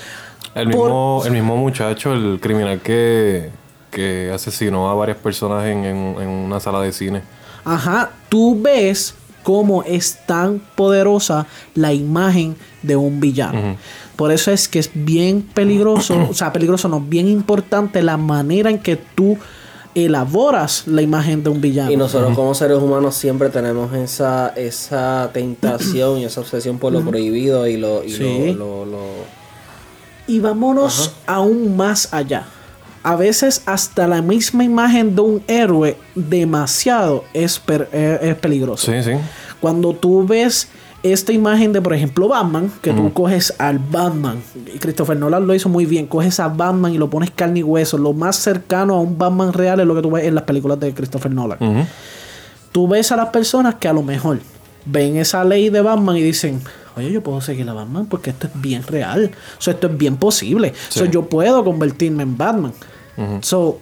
El 0.54 0.70
Por- 0.70 0.86
mismo, 0.86 1.22
el 1.24 1.32
mismo 1.32 1.56
muchacho, 1.56 2.12
el 2.14 2.38
criminal 2.40 2.80
que, 2.80 3.50
que 3.90 4.30
asesinó 4.34 4.90
a 4.90 4.94
varias 4.94 5.18
personas 5.18 5.64
en, 5.66 5.84
en- 5.84 6.16
en 6.20 6.28
una 6.28 6.60
sala 6.60 6.80
de 6.80 6.92
cine. 6.92 7.22
Ajá, 7.64 8.10
tú 8.28 8.60
ves 8.60 9.14
cómo 9.42 9.82
es 9.82 10.18
tan 10.26 10.60
poderosa 10.76 11.46
la 11.74 11.92
imagen 11.92 12.56
de 12.82 12.96
un 12.96 13.18
villano. 13.20 13.76
Por 14.16 14.32
eso 14.32 14.50
es 14.50 14.68
que 14.68 14.78
es 14.78 14.90
bien 14.94 15.42
peligroso, 15.42 16.16
o 16.30 16.34
sea, 16.34 16.52
peligroso 16.52 16.88
no, 16.88 17.00
bien 17.00 17.28
importante 17.28 18.02
la 18.02 18.16
manera 18.16 18.68
en 18.70 18.78
que 18.78 18.96
tú 18.96 19.38
elaboras 19.94 20.86
la 20.86 21.02
imagen 21.02 21.42
de 21.42 21.50
un 21.50 21.60
villano. 21.60 21.90
Y 21.90 21.96
nosotros 21.96 22.34
como 22.34 22.54
seres 22.54 22.78
humanos 22.78 23.14
siempre 23.14 23.48
tenemos 23.48 23.92
esa, 23.94 24.48
esa 24.50 25.30
tentación 25.32 26.18
y 26.18 26.24
esa 26.24 26.40
obsesión 26.40 26.78
por 26.78 26.92
lo 26.92 27.00
prohibido 27.02 27.66
y 27.66 27.76
lo... 27.76 28.04
Y 28.04 28.10
Sí. 28.12 28.52
lo, 28.52 28.84
lo- 28.84 28.86
lo- 28.86 29.38
Y 30.26 30.40
vámonos 30.40 31.12
aún 31.26 31.76
más 31.76 32.12
allá. 32.12 32.44
A 33.08 33.16
veces 33.16 33.62
hasta 33.66 34.06
la 34.06 34.20
misma 34.22 34.64
imagen 34.64 35.14
de 35.16 35.20
un 35.22 35.42
héroe 35.46 35.96
demasiado 36.14 37.24
es, 37.32 37.58
per- 37.58 37.88
eh, 37.92 38.18
es 38.22 38.34
peligroso. 38.36 38.92
Sí, 38.92 39.02
sí. 39.02 39.12
Cuando 39.60 39.94
tú 39.94 40.26
ves 40.26 40.68
esta 41.02 41.32
imagen 41.32 41.72
de, 41.72 41.80
por 41.80 41.94
ejemplo, 41.94 42.28
Batman, 42.28 42.70
que 42.82 42.92
tú 42.92 43.12
coges 43.12 43.54
al 43.58 43.78
Batman, 43.78 44.42
y 44.74 44.78
Christopher 44.78 45.16
Nolan 45.16 45.46
lo 45.46 45.54
hizo 45.54 45.68
muy 45.68 45.86
bien, 45.86 46.06
coges 46.06 46.38
a 46.40 46.48
Batman 46.48 46.92
y 46.92 46.98
lo 46.98 47.08
pones 47.08 47.30
carne 47.30 47.60
y 47.60 47.62
hueso, 47.62 47.96
lo 47.98 48.12
más 48.12 48.36
cercano 48.36 48.94
a 48.96 49.00
un 49.00 49.16
Batman 49.16 49.52
real 49.52 49.80
es 49.80 49.86
lo 49.86 49.94
que 49.94 50.02
tú 50.02 50.10
ves 50.10 50.24
en 50.24 50.34
las 50.34 50.44
películas 50.44 50.78
de 50.80 50.92
Christopher 50.92 51.32
Nolan. 51.32 51.58
Ujú. 51.60 51.86
Tú 52.72 52.88
ves 52.88 53.10
a 53.12 53.16
las 53.16 53.28
personas 53.30 53.76
que 53.76 53.88
a 53.88 53.92
lo 53.92 54.02
mejor 54.02 54.38
ven 54.84 55.16
esa 55.16 55.44
ley 55.44 55.70
de 55.70 55.80
Batman 55.80 56.16
y 56.16 56.22
dicen, 56.22 56.60
oye, 56.96 57.10
yo 57.12 57.22
puedo 57.22 57.40
seguir 57.40 57.68
a 57.68 57.72
Batman 57.72 58.06
porque 58.06 58.30
esto 58.30 58.48
es 58.48 58.60
bien 58.60 58.82
real, 58.82 59.30
so, 59.58 59.70
esto 59.70 59.86
es 59.86 59.96
bien 59.96 60.16
posible, 60.16 60.74
so, 60.88 61.04
yo 61.04 61.22
puedo 61.28 61.64
convertirme 61.64 62.22
en 62.24 62.36
Batman. 62.36 62.72
So, 63.40 63.78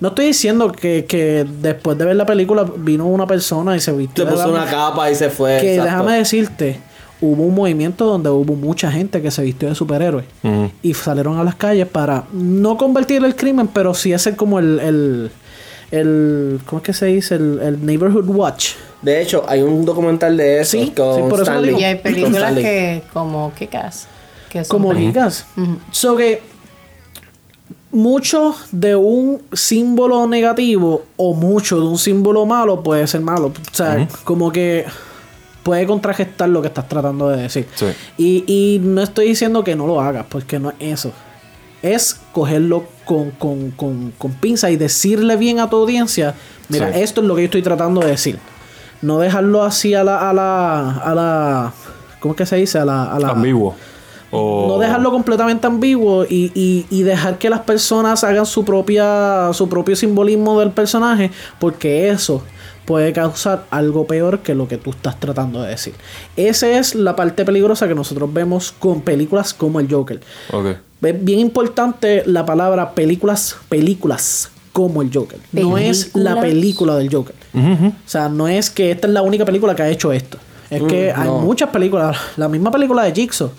no 0.00 0.08
estoy 0.08 0.26
diciendo 0.26 0.72
que, 0.72 1.04
que 1.04 1.44
después 1.60 1.98
de 1.98 2.04
ver 2.06 2.16
la 2.16 2.24
película 2.26 2.64
vino 2.76 3.06
una 3.06 3.26
persona 3.26 3.76
y 3.76 3.80
se 3.80 3.92
vistió 3.92 4.24
Se 4.24 4.30
de 4.30 4.36
puso 4.36 4.50
una 4.50 4.64
capa 4.66 5.10
y 5.10 5.14
se 5.14 5.28
fue. 5.30 5.58
Que 5.60 5.74
exacto. 5.74 5.84
déjame 5.84 6.18
decirte, 6.18 6.80
hubo 7.20 7.42
un 7.44 7.54
movimiento 7.54 8.06
donde 8.06 8.30
hubo 8.30 8.54
mucha 8.54 8.90
gente 8.90 9.20
que 9.20 9.30
se 9.30 9.42
vistió 9.42 9.68
de 9.68 9.74
superhéroe 9.74 10.24
y 10.82 10.94
salieron 10.94 11.38
a 11.38 11.44
las 11.44 11.54
calles 11.56 11.86
para 11.86 12.24
no 12.32 12.78
convertir 12.78 13.22
el 13.24 13.36
crimen, 13.36 13.68
pero 13.68 13.92
sí 13.92 14.14
hacer 14.14 14.36
como 14.36 14.58
el, 14.58 14.80
el, 14.80 15.30
el 15.90 16.60
¿cómo 16.64 16.78
es 16.78 16.84
que 16.84 16.92
se 16.94 17.06
dice? 17.06 17.34
El, 17.34 17.60
el 17.62 17.84
Neighborhood 17.84 18.26
Watch. 18.28 18.70
De 19.02 19.20
hecho, 19.20 19.44
hay 19.48 19.62
un 19.62 19.84
documental 19.84 20.36
de 20.36 20.60
eso 20.60 20.72
Sí, 20.72 20.92
con 20.96 21.14
sí, 21.16 21.20
por 21.28 21.32
eso 21.32 21.36
lo 21.38 21.42
Stanley. 21.42 21.66
digo. 21.68 21.80
Y 21.80 21.84
hay 21.84 21.94
películas 21.96 22.54
que 22.54 23.02
como 23.12 23.52
son 23.56 24.64
Como 24.68 24.88
películas- 24.90 25.46
ligas. 25.54 25.78
So 25.90 26.16
que 26.16 26.42
mucho 27.92 28.54
de 28.72 28.94
un 28.96 29.42
símbolo 29.52 30.26
negativo 30.26 31.02
o 31.16 31.34
mucho 31.34 31.80
de 31.80 31.86
un 31.86 31.98
símbolo 31.98 32.46
malo 32.46 32.82
puede 32.82 33.06
ser 33.06 33.20
malo. 33.20 33.46
O 33.48 33.74
sea, 33.74 34.06
como 34.24 34.52
que 34.52 34.84
puede 35.62 35.86
contragestar 35.86 36.48
lo 36.48 36.62
que 36.62 36.68
estás 36.68 36.88
tratando 36.88 37.28
de 37.28 37.42
decir. 37.42 37.66
Sí. 37.74 37.86
Y, 38.16 38.44
y 38.46 38.78
no 38.80 39.02
estoy 39.02 39.28
diciendo 39.28 39.64
que 39.64 39.74
no 39.76 39.86
lo 39.86 40.00
hagas, 40.00 40.26
porque 40.28 40.58
no 40.58 40.70
es 40.70 40.76
eso. 41.00 41.12
Es 41.82 42.20
cogerlo 42.32 42.84
con, 43.04 43.30
con, 43.32 43.70
con, 43.72 44.12
con 44.18 44.32
pinza 44.32 44.70
y 44.70 44.76
decirle 44.76 45.36
bien 45.36 45.60
a 45.60 45.68
tu 45.70 45.76
audiencia, 45.76 46.34
mira, 46.68 46.92
Sí. 46.92 47.00
esto 47.00 47.20
es 47.22 47.26
lo 47.26 47.34
que 47.34 47.42
yo 47.42 47.46
estoy 47.46 47.62
tratando 47.62 48.00
de 48.02 48.08
decir. 48.08 48.38
No 49.02 49.18
dejarlo 49.18 49.62
así 49.62 49.94
a 49.94 50.04
la, 50.04 50.28
a 50.28 50.32
la, 50.34 50.90
a 50.98 51.14
la, 51.14 51.72
¿cómo 52.20 52.34
es 52.34 52.38
que 52.38 52.46
se 52.46 52.56
dice? 52.56 52.78
A 52.78 52.84
la, 52.84 53.04
a 53.12 53.18
la 53.18 53.28
Ambiguo. 53.30 53.74
O... 54.32 54.66
no 54.68 54.78
dejarlo 54.78 55.10
completamente 55.10 55.66
ambiguo 55.66 56.24
y, 56.24 56.52
y- 56.54 56.86
y 56.90 57.02
dejar 57.02 57.38
que 57.38 57.50
las 57.50 57.60
personas 57.60 58.22
hagan 58.22 58.46
su 58.46 58.64
propia 58.64 59.50
su 59.52 59.68
propio 59.68 59.96
simbolismo 59.96 60.60
del 60.60 60.70
personaje 60.70 61.30
porque 61.58 62.10
eso 62.10 62.42
puede 62.84 63.12
causar 63.12 63.66
algo 63.70 64.06
peor 64.06 64.38
que 64.40 64.54
lo 64.54 64.66
que 64.68 64.76
tú 64.76 64.90
estás 64.90 65.18
tratando 65.20 65.62
de 65.62 65.70
decir. 65.70 65.94
Esa 66.36 66.68
es 66.70 66.94
la 66.94 67.14
parte 67.14 67.44
peligrosa 67.44 67.86
que 67.86 67.94
nosotros 67.94 68.32
vemos 68.32 68.72
con 68.78 69.00
películas 69.02 69.52
como 69.54 69.78
el 69.80 69.88
Joker. 69.92 70.20
Ok. 70.52 70.66
Es 71.02 71.24
bien 71.24 71.38
importante 71.40 72.22
la 72.26 72.44
palabra 72.44 72.92
películas, 72.94 73.56
películas 73.68 74.50
como 74.72 75.02
el 75.02 75.10
Joker. 75.12 75.38
No 75.52 75.78
es 75.78 76.14
la 76.14 76.34
película 76.40 76.96
del 76.96 77.12
Joker. 77.14 77.34
O 77.54 77.92
sea, 78.06 78.28
no 78.28 78.48
es 78.48 78.70
que 78.70 78.90
esta 78.92 79.06
es 79.06 79.12
la 79.12 79.22
única 79.22 79.44
película 79.44 79.74
que 79.74 79.82
ha 79.82 79.88
hecho 79.88 80.12
esto. 80.12 80.38
Es 80.70 80.82
que 80.84 81.12
hay 81.12 81.28
muchas 81.28 81.70
películas. 81.70 82.16
La 82.36 82.48
misma 82.48 82.70
película 82.70 83.02
de 83.04 83.12
Jigsaw. 83.12 83.50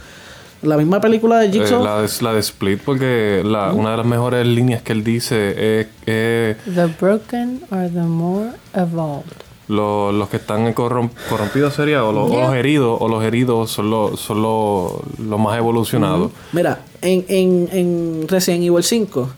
La 0.64 0.78
misma 0.78 1.02
película 1.02 1.40
de 1.40 1.48
Eh, 1.48 1.52
Jigsaw. 1.52 1.84
la, 1.84 2.02
de, 2.02 2.10
la 2.22 2.34
de 2.34 2.40
Split, 2.40 2.82
porque 2.86 3.42
la, 3.44 3.74
una 3.74 3.92
de 3.92 3.98
las 3.98 4.06
mejores 4.06 4.46
líneas 4.46 4.82
que 4.84 4.92
él 4.94 5.04
dice 5.04 5.80
es 5.82 5.88
que 6.06 6.56
The 6.66 6.86
broken 7.00 7.62
are 7.72 7.90
the 7.90 8.02
more 8.02 8.52
evolved. 8.76 9.26
lo- 9.68 10.12
los 10.12 10.30
que 10.30 10.38
están 10.38 10.74
corrom- 10.76 11.10
corrompidos 11.30 11.74
sería 11.74 12.04
o, 12.04 12.12
los- 12.12 12.30
o 12.30 12.34
Yeah. 12.34 12.46
los 12.48 12.56
heridos 12.56 12.98
o 13.02 13.08
los 13.08 13.24
heridos 13.24 13.72
son 13.72 13.90
los 13.90 14.20
son 14.20 14.42
los 14.42 14.92
los 15.18 15.40
más 15.40 15.58
evolucionados. 15.58 16.32
Mira, 16.52 16.80
en, 17.02 17.26
en, 17.28 17.70
en 17.72 18.28
Resident 18.28 18.64
Evil 18.64 18.84
5, 18.84 19.30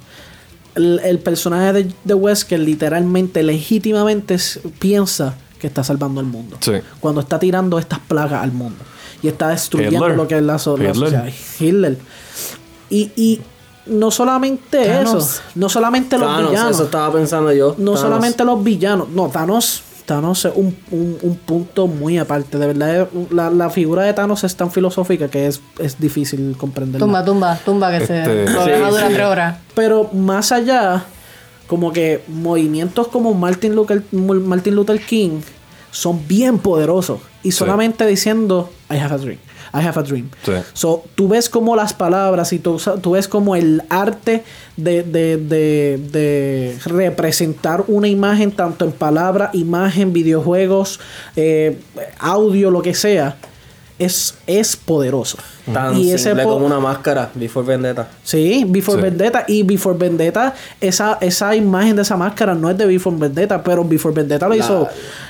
el, 0.75 0.99
el 1.05 1.19
personaje 1.19 1.71
de, 1.71 1.91
de 2.03 2.13
Wesker 2.15 2.59
literalmente, 2.59 3.43
legítimamente 3.43 4.35
piensa 4.79 5.35
que 5.59 5.67
está 5.67 5.83
salvando 5.83 6.19
al 6.19 6.25
mundo. 6.25 6.57
Sí. 6.59 6.73
Cuando 6.99 7.21
está 7.21 7.39
tirando 7.39 7.79
estas 7.79 7.99
plagas 7.99 8.41
al 8.43 8.51
mundo. 8.51 8.83
Y 9.23 9.29
está 9.29 9.49
destruyendo 9.49 9.97
Hitler. 9.99 10.17
lo 10.17 10.27
que 10.27 10.35
es 10.37 10.43
la, 10.43 10.59
so- 10.59 10.77
la 10.77 10.89
Hitler. 10.89 10.95
sociedad. 10.95 11.29
Hitler. 11.59 11.97
Y, 12.89 13.11
y 13.15 13.41
no 13.87 14.11
solamente 14.11 14.85
Thanos. 14.85 15.23
eso, 15.35 15.41
no 15.55 15.69
solamente 15.69 16.17
los 16.17 16.37
villanos. 16.49 16.71
eso 16.75 16.83
estaba 16.83 17.11
pensando 17.13 17.51
yo. 17.53 17.69
No 17.77 17.93
Thanos. 17.93 17.99
solamente 18.01 18.43
los 18.43 18.63
villanos, 18.63 19.09
no, 19.09 19.29
Thanos, 19.29 19.81
Thanos 20.05 20.43
es 20.45 20.51
un, 20.55 20.75
un- 20.91 21.17
un 21.21 21.35
punto 21.37 21.87
muy 21.87 22.17
aparte. 22.17 22.57
De 22.57 22.67
verdad, 22.67 23.07
la, 23.31 23.49
la 23.49 23.69
figura 23.69 24.03
de 24.03 24.13
Thanos 24.13 24.43
es 24.43 24.55
tan 24.57 24.69
filosófica 24.69 25.29
que 25.29 25.47
es, 25.47 25.61
es 25.79 25.97
difícil 25.99 26.55
comprenderla. 26.57 27.05
Tumba, 27.05 27.23
tumba, 27.25 27.59
tumba, 27.63 27.97
que 27.97 28.05
se. 28.05 28.19
Este- 28.19 28.47
Sí, 28.47 28.53
dura 28.53 28.91
sí. 29.07 29.13
tres 29.13 29.25
horas. 29.25 29.57
Pero 29.73 30.09
más 30.13 30.51
allá, 30.51 31.05
como 31.67 31.93
que 31.93 32.21
movimientos 32.27 33.07
como 33.07 33.33
Martin 33.33 33.73
Luther, 33.75 34.03
Martin 34.11 34.75
Luther 34.75 34.99
King 34.99 35.39
son 35.93 36.27
bien 36.27 36.57
poderosos. 36.57 37.21
Y 37.43 37.51
solamente 37.51 38.05
diciendo, 38.05 38.69
I 38.89 38.97
have 38.97 39.13
a 39.13 39.17
dream. 39.17 39.37
I 39.73 39.77
have 39.77 39.99
a 39.99 40.03
dream. 40.03 40.29
Sí. 40.43 40.51
So, 40.73 41.03
tú 41.15 41.27
ves 41.27 41.49
como 41.49 41.75
las 41.75 41.93
palabras 41.93 42.51
y 42.53 42.59
tú, 42.59 42.79
tú 43.01 43.11
ves 43.11 43.27
como 43.27 43.55
el 43.55 43.83
arte 43.89 44.43
de, 44.75 45.03
de, 45.03 45.37
de, 45.37 45.97
de 46.11 46.77
representar 46.85 47.85
una 47.87 48.07
imagen, 48.07 48.51
tanto 48.51 48.85
en 48.85 48.91
palabra, 48.91 49.49
imagen, 49.53 50.13
videojuegos, 50.13 50.99
eh, 51.35 51.79
audio, 52.19 52.69
lo 52.69 52.81
que 52.81 52.93
sea, 52.93 53.37
es, 54.03 54.35
es 54.47 54.75
poderoso. 54.75 55.37
Tan 55.71 55.97
Y 55.97 56.11
ese 56.11 56.25
simple 56.25 56.43
po- 56.43 56.53
como 56.53 56.65
una 56.65 56.79
máscara, 56.79 57.29
Before 57.35 57.65
Vendetta. 57.65 58.07
Sí, 58.23 58.65
Before 58.67 58.97
Sí. 58.97 59.03
Vendetta. 59.03 59.45
Y 59.47 59.63
Before 59.63 59.97
Vendetta, 59.97 60.53
esa, 60.81 61.17
esa 61.21 61.55
imagen 61.55 61.95
de 61.95 62.01
esa 62.01 62.17
máscara 62.17 62.53
no 62.53 62.69
es 62.69 62.77
de 62.77 62.85
Before 62.85 63.15
Vendetta, 63.17 63.63
pero 63.63 63.83
Before 63.83 64.13
Vendetta 64.13 64.47
lo 64.47 64.55
La- 64.55 64.63
hizo 64.63 64.87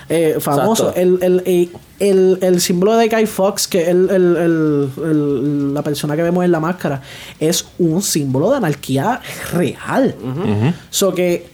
eh, 0.09 0.38
famoso. 0.39 0.93
El, 0.95 1.19
el, 1.21 1.43
eh, 1.45 1.69
el, 1.99 2.38
el 2.41 2.59
símbolo 2.61 2.95
de 2.97 3.07
Guy 3.07 3.26
Fox, 3.26 3.67
que 3.67 3.84
es 3.84 3.88
el, 3.89 4.09
el- 4.09 4.38
el- 4.38 4.89
el- 5.03 5.74
la 5.74 5.82
persona 5.84 6.15
que 6.15 6.24
vemos 6.24 6.43
en 6.43 6.51
la 6.51 6.59
máscara, 6.59 7.01
es 7.39 7.65
un 7.80 8.01
símbolo 8.01 8.51
de 8.51 8.57
anarquía 8.57 9.21
real. 9.53 10.15
So 10.89 11.13
que 11.13 11.47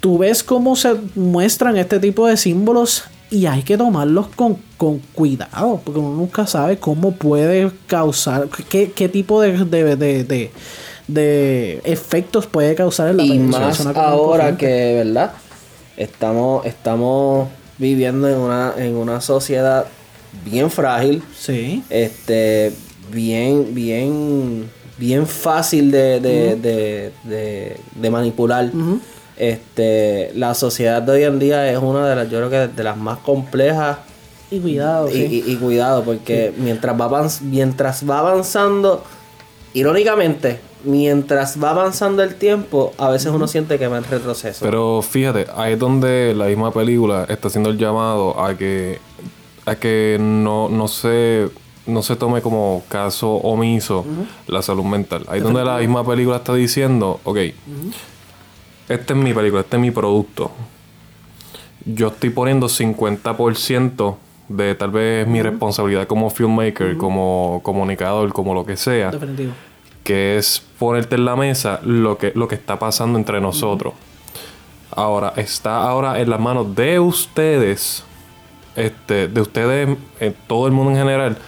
tú 0.00 0.18
ves 0.18 0.42
cómo 0.42 0.74
se 0.76 0.94
muestran 1.14 1.76
este 1.76 1.98
tipo 2.00 2.26
de 2.26 2.36
símbolos 2.36 3.04
y 3.32 3.46
hay 3.46 3.62
que 3.62 3.76
tomarlos 3.78 4.28
con, 4.28 4.58
con 4.76 4.98
cuidado, 5.14 5.80
porque 5.82 5.98
uno 5.98 6.14
nunca 6.14 6.46
sabe 6.46 6.76
cómo 6.78 7.12
puede 7.12 7.70
causar, 7.86 8.48
qué, 8.68 8.92
qué 8.92 9.08
tipo 9.08 9.40
de, 9.40 9.64
de, 9.64 9.96
de, 9.96 10.24
de- 10.24 10.50
de 11.08 11.80
efectos 11.84 12.46
puede 12.46 12.74
causar 12.74 13.08
en 13.10 13.16
la 13.16 13.22
y 13.24 13.38
más 13.38 13.84
ahora 13.96 14.56
que, 14.56 14.94
¿verdad? 15.04 15.32
Estamos, 15.96 16.64
estamos 16.64 17.48
viviendo 17.78 18.28
en 18.28 18.36
una, 18.38 18.72
en 18.78 18.94
una 18.96 19.20
sociedad 19.20 19.86
bien 20.44 20.70
frágil, 20.70 21.22
Sí. 21.36 21.82
este, 21.90 22.72
bien, 23.12 23.74
bien, 23.74 24.70
bien 24.96 25.26
fácil 25.26 25.90
de, 25.90 26.20
de, 26.20 26.56
de, 26.56 27.12
de- 27.24 27.76
de 27.96 28.10
manipular. 28.10 28.70
Este, 29.36 30.30
la 30.34 30.54
sociedad 30.54 31.02
de 31.02 31.12
hoy 31.12 31.22
en 31.24 31.38
día 31.38 31.70
es 31.70 31.78
una 31.78 32.06
de 32.08 32.16
las, 32.16 32.30
yo 32.30 32.38
creo 32.38 32.50
que 32.50 32.68
de 32.74 32.84
las 32.84 32.96
más 32.96 33.18
complejas 33.18 33.98
Y 34.50 34.60
cuidado, 34.60 35.08
y, 35.08 35.12
sí. 35.12 35.44
y- 35.46 35.52
y 35.52 35.56
cuidado, 35.56 36.04
porque 36.04 36.52
mientras 36.58 36.98
va 37.00 37.28
mientras 37.42 38.08
va 38.08 38.18
avanzando, 38.18 39.02
irónicamente, 39.74 40.60
mientras 40.84 41.62
va 41.62 41.70
avanzando 41.70 42.22
el 42.22 42.34
tiempo, 42.34 42.92
a 42.98 43.08
veces 43.08 43.32
uno 43.32 43.46
siente 43.48 43.78
que 43.78 43.86
va 43.88 43.98
en 43.98 44.04
retroceso. 44.04 44.64
Pero 44.64 45.00
fíjate, 45.02 45.46
ahí 45.56 45.72
es 45.74 45.78
donde 45.78 46.34
la 46.36 46.46
misma 46.46 46.72
película 46.72 47.24
está 47.28 47.48
haciendo 47.48 47.70
el 47.70 47.78
llamado 47.78 48.38
a 48.44 48.56
que 48.56 48.98
a 49.64 49.76
que 49.76 50.18
no, 50.20 50.68
no 50.68 50.88
se 50.88 51.48
no 51.86 52.02
se 52.02 52.14
tome 52.16 52.42
como 52.42 52.82
caso 52.88 53.30
omiso 53.32 54.04
la 54.46 54.60
salud 54.62 54.84
mental. 54.84 55.24
Ahí 55.28 55.38
es 55.38 55.44
donde 55.44 55.64
la 55.64 55.78
misma 55.78 56.04
película 56.06 56.36
está 56.36 56.54
diciendo, 56.54 57.20
ok, 57.24 57.38
esta 58.92 59.14
es 59.14 59.18
mi 59.18 59.32
película, 59.32 59.62
este 59.62 59.76
es 59.76 59.80
mi 59.80 59.90
producto. 59.90 60.50
Yo 61.84 62.08
estoy 62.08 62.30
poniendo 62.30 62.68
50% 62.68 64.16
de 64.48 64.74
tal 64.74 64.90
vez 64.90 65.26
mi 65.26 65.42
responsabilidad 65.42 66.06
como 66.06 66.30
filmmaker, 66.30 66.96
como 66.96 67.60
comunicador, 67.62 68.32
como 68.32 68.54
lo 68.54 68.64
que 68.66 68.76
sea 68.76 69.10
Definitivo. 69.10 69.52
que 70.04 70.36
es 70.36 70.62
ponerte 70.78 71.14
en 71.16 71.24
la 71.24 71.36
mesa 71.36 71.80
lo 71.82 72.18
que, 72.18 72.32
lo 72.34 72.48
que 72.48 72.54
está 72.54 72.78
pasando 72.78 73.18
entre 73.18 73.40
nosotros. 73.40 73.94
Ahora, 74.90 75.32
está 75.36 75.82
ahora 75.82 76.20
en 76.20 76.28
las 76.28 76.38
manos 76.38 76.74
de 76.74 77.00
ustedes, 77.00 78.04
este, 78.76 79.28
de 79.28 79.40
ustedes, 79.40 79.96
eh, 80.20 80.34
todo 80.46 80.66
el 80.66 80.72
mundo 80.72 80.92
en 80.92 80.98
general. 80.98 81.38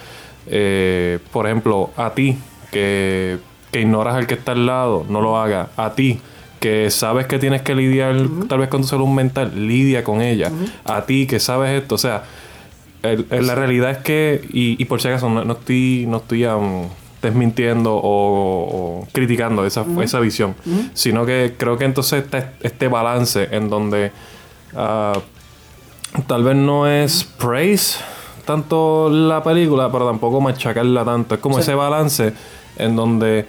Eh, 0.47 1.19
por 1.31 1.45
ejemplo, 1.45 1.91
a 1.95 2.09
ti, 2.11 2.37
que, 2.71 3.37
que 3.71 3.81
ignoras 3.81 4.15
al 4.15 4.25
que 4.25 4.33
está 4.33 4.53
al 4.53 4.65
lado, 4.65 5.05
no 5.07 5.21
lo 5.21 5.37
hagas. 5.37 5.69
A 5.77 5.93
ti, 5.93 6.19
que 6.65 6.89
sabes 6.89 7.27
que 7.27 7.37
tienes 7.37 7.61
que 7.61 7.75
lidiar 7.75 8.15
tal 8.49 8.57
vez 8.59 8.69
con 8.69 8.81
tu 8.81 8.87
salud 8.87 9.07
mental, 9.07 9.51
lidia 9.67 10.03
con 10.03 10.21
ella. 10.21 10.51
A 10.85 11.05
ti, 11.05 11.27
que 11.27 11.39
sabes 11.39 11.79
esto, 11.81 11.93
o 11.95 11.97
sea, 11.99 12.23
el- 13.03 13.27
el- 13.29 13.45
la 13.45 13.53
realidad 13.53 13.91
es 13.91 13.97
que, 13.99 14.41
y, 14.51 14.81
y 14.81 14.85
por 14.85 14.99
si 14.99 15.07
acaso, 15.09 15.29
no, 15.29 15.43
no 15.45 15.53
estoy, 15.53 16.05
no 16.07 16.17
estoy 16.17 16.43
um, 16.45 16.87
desmintiendo 17.21 17.93
o, 17.95 18.01
o 19.03 19.07
criticando 19.11 19.63
esa, 19.65 19.85
esa 20.01 20.19
visión, 20.19 20.55
sino 20.95 21.23
que 21.25 21.53
creo 21.55 21.77
que 21.77 21.85
entonces 21.85 22.23
está 22.23 22.53
este 22.61 22.87
balance 22.87 23.47
en 23.51 23.69
donde 23.69 24.11
ah, 24.75 25.13
tal 26.27 26.43
vez 26.43 26.55
no 26.55 26.87
es 26.87 27.23
praise 27.39 27.99
tanto 28.45 29.09
la 29.11 29.43
película, 29.43 29.91
pero 29.91 30.07
tampoco 30.07 30.41
machacarla 30.41 31.03
tanto. 31.05 31.35
Es 31.35 31.41
como 31.41 31.55
ese 31.59 31.75
balance 31.75 32.33
en 32.77 32.95
donde 32.95 33.45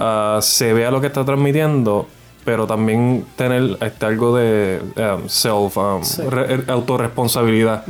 ah, 0.00 0.38
se 0.42 0.72
vea 0.74 0.90
lo 0.90 1.00
que 1.00 1.06
está 1.06 1.24
transmitiendo, 1.24 2.06
pero 2.50 2.66
también 2.66 3.24
tener 3.36 3.78
este, 3.80 4.06
algo 4.06 4.36
de 4.36 4.80
um, 4.96 5.28
self, 5.28 5.76
um, 5.76 6.02
re- 6.28 6.64
autorresponsabilidad. 6.66 7.84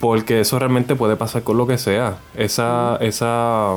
Porque 0.00 0.40
eso 0.40 0.58
realmente 0.58 0.96
puede 0.96 1.14
pasar 1.14 1.44
con 1.44 1.56
lo 1.56 1.68
que 1.68 1.78
sea. 1.78 2.16
Esa, 2.34 2.96
esa 3.00 3.76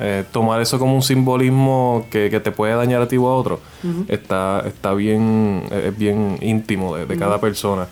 eh, 0.00 0.24
tomar 0.32 0.62
eso 0.62 0.78
como 0.78 0.94
un 0.94 1.02
simbolismo 1.02 2.06
que, 2.10 2.30
que 2.30 2.40
te 2.40 2.52
puede 2.52 2.72
dañar 2.74 3.02
a 3.02 3.06
ti 3.08 3.18
o 3.18 3.28
a 3.28 3.34
otro, 3.36 3.60
está, 4.08 4.62
está 4.66 4.94
bien, 4.94 5.62
eh, 5.70 5.88
es 5.92 5.98
bien 5.98 6.38
íntimo 6.40 6.96
de, 6.96 7.04
de 7.04 7.18
cada 7.18 7.38
persona. 7.38 7.86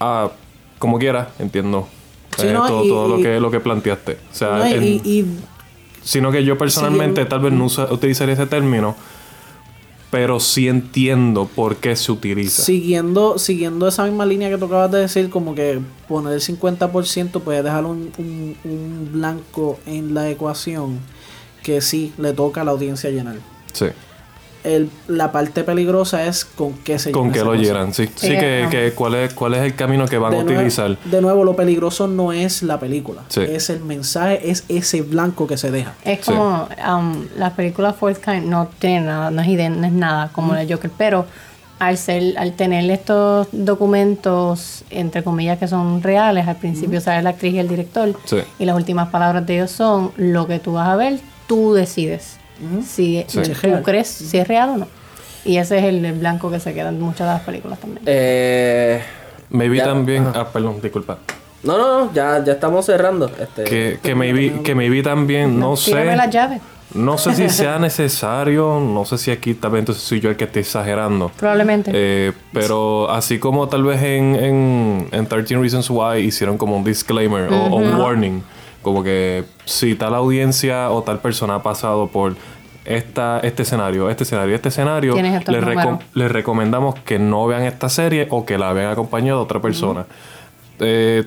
Ah, 0.00 0.30
como 0.78 0.98
quiera, 0.98 1.28
entiendo. 1.38 1.86
Sí, 2.38 2.46
eh, 2.46 2.52
no, 2.54 2.66
todo, 2.66 2.84
y- 2.84 2.88
todo 2.88 3.08
lo 3.08 3.16
que 3.22 3.38
lo 3.38 3.50
que 3.50 3.60
planteaste. 3.60 4.12
O 4.32 4.34
sea, 4.34 4.48
No, 4.56 4.66
y- 4.66 4.72
en- 4.72 4.82
y- 4.82 5.00
y 5.04 5.26
sino 6.02 6.32
que 6.32 6.42
yo 6.42 6.56
personalmente 6.56 7.22
Sí, 7.24 7.28
tal 7.28 7.40
vez 7.40 7.52
no 7.52 7.66
utilizaría 7.66 8.32
ese 8.32 8.46
término 8.46 8.94
pero 10.10 10.38
sí 10.40 10.68
entiendo 10.68 11.46
por 11.52 11.76
qué 11.76 11.96
se 11.96 12.12
utiliza. 12.12 12.62
Siguiendo, 12.62 13.38
siguiendo 13.38 13.88
esa 13.88 14.04
misma 14.04 14.24
línea 14.26 14.48
que 14.48 14.56
tú 14.58 14.66
acabas 14.66 14.90
de 14.92 14.98
decir, 15.00 15.28
como 15.30 15.54
que 15.54 15.80
poner 16.08 16.32
el 16.34 16.40
50% 16.40 17.40
puede 17.40 17.62
dejar 17.62 17.84
un, 17.84 18.10
un- 18.18 18.56
un 18.64 19.08
blanco 19.12 19.78
en 19.86 20.14
la 20.14 20.30
ecuación 20.30 21.00
que 21.62 21.80
sí 21.80 22.12
le 22.18 22.32
toca 22.32 22.60
a 22.60 22.64
la 22.64 22.70
audiencia 22.70 23.10
llenar. 23.10 23.36
Sí. 23.72 23.86
El, 24.66 24.90
la 25.08 25.30
parte 25.32 25.62
peligrosa 25.64 26.24
es 26.26 26.44
con 26.44 26.72
qué 26.78 26.98
se 26.98 27.12
Con 27.12 27.30
esa 27.34 27.44
lo 27.44 27.54
llenan, 27.54 27.94
sí. 27.94 28.06
Sí, 28.16 28.28
Sí, 28.28 28.28
que, 28.36 28.66
que 28.70 28.92
cuál, 28.94 29.14
es, 29.14 29.32
cuál 29.34 29.54
es 29.54 29.60
el 29.62 29.74
camino 29.76 30.06
que 30.06 30.18
van 30.18 30.32
a 30.32 30.36
nuevo- 30.42 30.50
utilizar. 30.54 30.98
de 31.04 31.20
nuevo, 31.20 31.44
lo 31.44 31.54
peligroso 31.54 32.08
no 32.08 32.32
es 32.32 32.62
la 32.62 32.80
película, 32.80 33.22
Sí. 33.28 33.42
es 33.42 33.70
el 33.70 33.80
mensaje, 33.84 34.50
es 34.50 34.64
ese 34.68 35.02
blanco 35.02 35.46
que 35.46 35.56
se 35.56 35.70
deja. 35.70 35.94
Es 36.04 36.18
Sí. 36.24 36.32
como 36.32 36.68
um, 36.98 37.24
la 37.38 37.50
película 37.54 37.92
Fourth 37.92 38.18
Kind 38.24 38.46
no 38.46 38.68
tiene 38.78 39.02
nada, 39.06 39.30
no 39.30 39.40
es, 39.42 39.48
ident- 39.48 39.76
no 39.76 39.86
es 39.86 39.92
nada 39.92 40.30
como 40.32 40.52
la 40.54 40.64
Joker, 40.68 40.90
pero 40.98 41.26
al 41.78 41.96
ser, 41.98 42.36
al 42.38 42.54
tener 42.54 42.90
estos 42.90 43.48
documentos 43.52 44.82
entre 44.90 45.22
comillas 45.22 45.58
que 45.58 45.68
son 45.68 46.02
reales, 46.02 46.48
al 46.48 46.56
principio 46.56 47.00
sale 47.00 47.22
la 47.22 47.30
actriz 47.30 47.54
y 47.54 47.58
el 47.58 47.68
director 47.68 48.12
Sí. 48.24 48.38
y 48.58 48.64
las 48.64 48.76
últimas 48.76 49.08
palabras 49.10 49.46
de 49.46 49.54
ellos 49.56 49.70
son 49.70 50.10
lo 50.16 50.46
que 50.46 50.58
tú 50.58 50.72
vas 50.72 50.88
a 50.88 50.96
ver, 50.96 51.20
tú 51.46 51.72
decides 51.74 52.38
si 52.86 53.24
Sí. 53.28 53.40
tú 53.62 53.82
crees 53.82 54.08
si 54.08 54.38
es 54.38 54.46
real 54.48 54.70
o 54.70 54.76
no. 54.78 54.88
Y 55.44 55.58
ese 55.58 55.78
es 55.78 55.84
el, 55.84 56.04
el 56.04 56.18
blanco 56.18 56.50
que 56.50 56.58
se 56.58 56.74
queda 56.74 56.88
en 56.88 57.00
muchas 57.00 57.20
de 57.28 57.34
las 57.34 57.42
películas 57.42 57.78
también. 57.78 58.02
Eh, 58.06 59.00
Maybe 59.50 59.76
Ya, 59.76 59.84
también. 59.84 60.26
ajá. 60.26 60.40
Ah, 60.40 60.48
perdón, 60.52 60.80
disculpa. 60.82 61.18
no, 61.62 61.78
no, 61.78 62.04
no, 62.06 62.12
ya, 62.12 62.42
ya 62.44 62.54
estamos 62.54 62.84
cerrando. 62.84 63.30
Este, 63.40 63.62
Que, 63.64 63.98
que 64.02 64.14
maybe, 64.16 64.60
que 64.62 64.74
maybe 64.74 65.02
también, 65.02 65.58
no 65.58 65.74
Tírame 65.74 66.10
sé. 66.10 66.16
las 66.16 66.30
llaves. 66.30 66.60
No 66.94 67.18
sé 67.18 67.34
si 67.34 67.48
sea 67.48 67.78
necesario, 67.80 68.80
no 68.80 69.04
sé 69.04 69.18
si 69.18 69.30
aquí 69.30 69.54
también 69.54 69.80
entonces 69.82 70.02
soy 70.04 70.20
yo 70.20 70.30
el 70.30 70.36
que 70.36 70.44
esté 70.44 70.60
exagerando. 70.60 71.30
Probablemente. 71.36 71.90
Eh, 71.94 72.32
pero 72.52 73.10
así 73.10 73.38
como 73.38 73.68
tal 73.68 73.84
vez 73.84 74.02
en, 74.02 74.34
en, 74.36 75.08
en 75.12 75.26
13 75.26 75.56
Reasons 75.58 75.90
Why 75.90 76.18
hicieron 76.20 76.56
como 76.58 76.76
un 76.76 76.84
disclaimer 76.84 77.52
o, 77.52 77.66
o 77.66 77.76
un 77.76 77.94
warning, 78.00 78.42
como 78.86 79.02
que 79.02 79.42
si 79.64 79.96
tal 79.96 80.14
audiencia 80.14 80.92
o 80.92 81.02
tal 81.02 81.18
persona 81.18 81.56
ha 81.56 81.62
pasado 81.64 82.06
por 82.06 82.36
esta, 82.84 83.40
este 83.40 83.64
escenario, 83.64 84.08
este 84.08 84.22
escenario, 84.22 84.54
este 84.54 84.68
escenario, 84.68 85.16
les, 85.16 85.24
reco- 85.44 85.74
números. 85.74 85.98
les 86.14 86.30
recomendamos 86.30 86.94
que 87.00 87.18
no 87.18 87.48
vean 87.48 87.64
esta 87.64 87.88
serie 87.88 88.28
o 88.30 88.46
que 88.46 88.58
la 88.58 88.72
vean 88.72 88.92
acompañado 88.92 89.40
de 89.40 89.44
otra 89.44 89.60
persona. 89.60 90.06
Eh, 90.78 91.24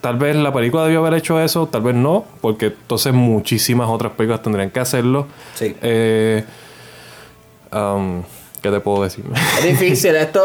Tal 0.00 0.16
vez 0.18 0.34
la 0.36 0.52
película 0.52 0.84
debió 0.84 1.00
haber 1.00 1.14
hecho 1.14 1.40
eso, 1.40 1.66
tal 1.66 1.82
vez 1.82 1.94
no, 1.94 2.24
porque 2.40 2.66
entonces 2.66 3.12
muchísimas 3.12 3.88
otras 3.88 4.12
películas 4.12 4.42
tendrían 4.42 4.70
que 4.70 4.78
hacerlo. 4.80 5.26
Sí. 5.54 5.74
Eh, 5.82 6.44
um, 7.72 8.22
¿Qué 8.62 8.70
te 8.70 8.80
puedo 8.80 9.02
decir? 9.04 9.24
Es 9.58 9.64
difícil. 9.64 10.14
Esto, 10.16 10.42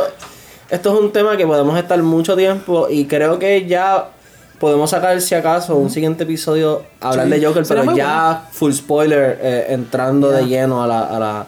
esto 0.69 0.93
es 0.93 0.99
un 0.99 1.11
tema 1.11 1.37
que 1.37 1.45
podemos 1.45 1.77
estar 1.77 2.01
mucho 2.01 2.35
tiempo 2.35 2.87
y 2.89 3.05
creo 3.05 3.37
que 3.39 3.65
ya 3.67 4.09
podemos 4.61 4.89
sacar, 4.91 5.19
si 5.19 5.35
acaso, 5.35 5.75
un 5.75 5.89
siguiente 5.89 6.23
episodio 6.23 6.83
hablar 7.01 7.25
Sí. 7.25 7.31
de 7.33 7.45
Joker, 7.45 7.63
pero 7.67 7.93
ya 7.95 8.47
full 8.51 8.71
spoiler, 8.71 9.37
eh, 9.41 9.65
entrando 9.69 10.29
de 10.29 10.45
lleno 10.45 10.81
a 10.83 10.87
la, 10.87 11.01
a 11.01 11.19
la, 11.19 11.45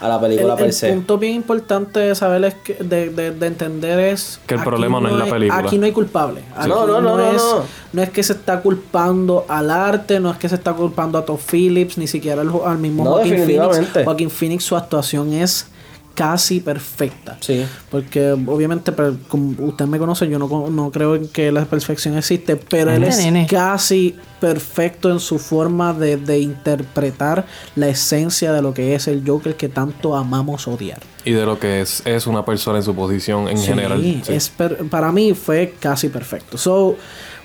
a 0.00 0.08
la 0.08 0.20
película 0.20 0.52
el, 0.52 0.58
per 0.58 0.66
el 0.66 0.72
se. 0.72 0.92
punto 0.92 1.16
bien 1.18 1.34
importante 1.34 1.98
de 2.00 2.14
saber 2.14 2.44
es 2.44 2.54
que, 2.54 2.74
de, 2.74 3.08
de- 3.10 3.30
de 3.30 3.46
entender 3.46 3.98
es 4.00 4.38
Que 4.46 4.54
el 4.54 4.60
aquí 4.60 4.68
problema 4.68 5.00
no 5.00 5.08
es 5.08 5.14
la 5.14 5.24
hay- 5.24 5.30
película. 5.30 5.60
Aquí 5.60 5.78
no 5.78 5.86
hay 5.86 5.92
culpable. 5.92 6.42
Aquí 6.56 6.68
No, 6.68 6.86
no, 6.86 7.00
no, 7.00 7.16
no, 7.16 7.30
es, 7.30 7.36
no. 7.42 7.64
no 7.92 8.02
es 8.02 8.10
que 8.10 8.22
se 8.22 8.32
está 8.34 8.60
culpando 8.60 9.46
al 9.48 9.70
arte, 9.70 10.20
no 10.20 10.30
es 10.30 10.38
que 10.38 10.48
se 10.48 10.56
está 10.56 10.72
culpando 10.74 11.18
a 11.18 11.24
Todd 11.24 11.38
Phillips, 11.50 11.98
ni 11.98 12.06
siquiera 12.06 12.42
al, 12.42 12.50
al 12.66 12.78
mismo 12.78 13.04
No, 13.04 13.10
Joaquin. 13.12 13.44
Phoenix. 13.46 14.04
Joaquin 14.04 14.30
Phoenix, 14.30 14.64
su 14.64 14.76
actuación 14.76 15.32
es 15.32 15.66
casi 16.14 16.60
perfecta. 16.60 17.36
Sí. 17.40 17.64
Porque 17.90 18.32
obviamente, 18.32 18.92
pero, 18.92 19.16
como 19.28 19.54
usted 19.66 19.86
me 19.86 19.98
conoce, 19.98 20.28
yo 20.28 20.38
no, 20.38 20.68
no 20.70 20.90
creo 20.90 21.14
en 21.16 21.28
que 21.28 21.50
la 21.52 21.64
perfección 21.64 22.16
existe, 22.16 22.56
pero 22.56 22.90
él 22.92 23.04
es 23.04 23.18
nene. 23.18 23.46
casi 23.48 24.14
perfecto 24.40 25.10
en 25.10 25.20
su 25.20 25.38
forma 25.38 25.92
de, 25.94 26.16
de 26.16 26.40
interpretar 26.40 27.46
la 27.76 27.88
esencia 27.88 28.52
de 28.52 28.60
lo 28.62 28.74
que 28.74 28.94
es 28.94 29.06
el 29.08 29.22
Joker 29.26 29.56
que 29.56 29.68
tanto 29.68 30.16
amamos 30.16 30.66
odiar. 30.66 31.00
y 31.24 31.30
de 31.32 31.46
lo 31.46 31.58
que 31.58 31.80
es, 31.80 32.02
es 32.04 32.26
una 32.26 32.44
persona 32.44 32.78
en 32.78 32.84
su 32.84 32.94
posición 32.94 33.48
en 33.48 33.56
Sí, 33.58 33.66
general. 33.66 34.02
Sí. 34.02 34.32
es 34.32 34.48
per- 34.48 34.88
para 34.88 35.12
mí 35.12 35.34
fue 35.34 35.74
casi 35.78 36.08
perfecto. 36.08 36.58
So, 36.58 36.96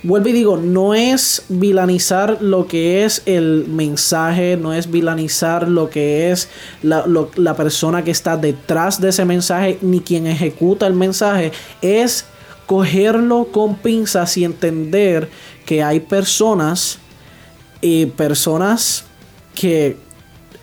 vuelvo 0.07 0.29
y 0.29 0.31
digo, 0.33 0.57
no 0.57 0.93
es 0.93 1.43
vilanizar 1.49 2.37
lo 2.41 2.67
que 2.67 3.03
es 3.05 3.21
el 3.25 3.65
mensaje, 3.67 4.57
no 4.57 4.73
es 4.73 4.89
vilanizar 4.89 5.67
lo 5.67 5.89
que 5.89 6.31
es 6.31 6.49
la, 6.81 7.05
lo- 7.05 7.29
la 7.35 7.55
persona 7.55 8.03
que 8.03 8.11
está 8.11 8.37
detrás 8.37 8.99
de 9.01 9.09
ese 9.09 9.25
mensaje, 9.25 9.77
ni 9.81 9.99
quien 9.99 10.25
ejecuta 10.27 10.87
el 10.87 10.93
mensaje, 10.93 11.51
es 11.81 12.25
cogerlo 12.65 13.47
con 13.51 13.75
pinzas 13.75 14.37
y 14.37 14.43
entender 14.43 15.29
que 15.65 15.83
hay 15.83 15.99
personas 15.99 16.99
y 17.81 18.07
personas 18.07 19.03
que 19.55 19.97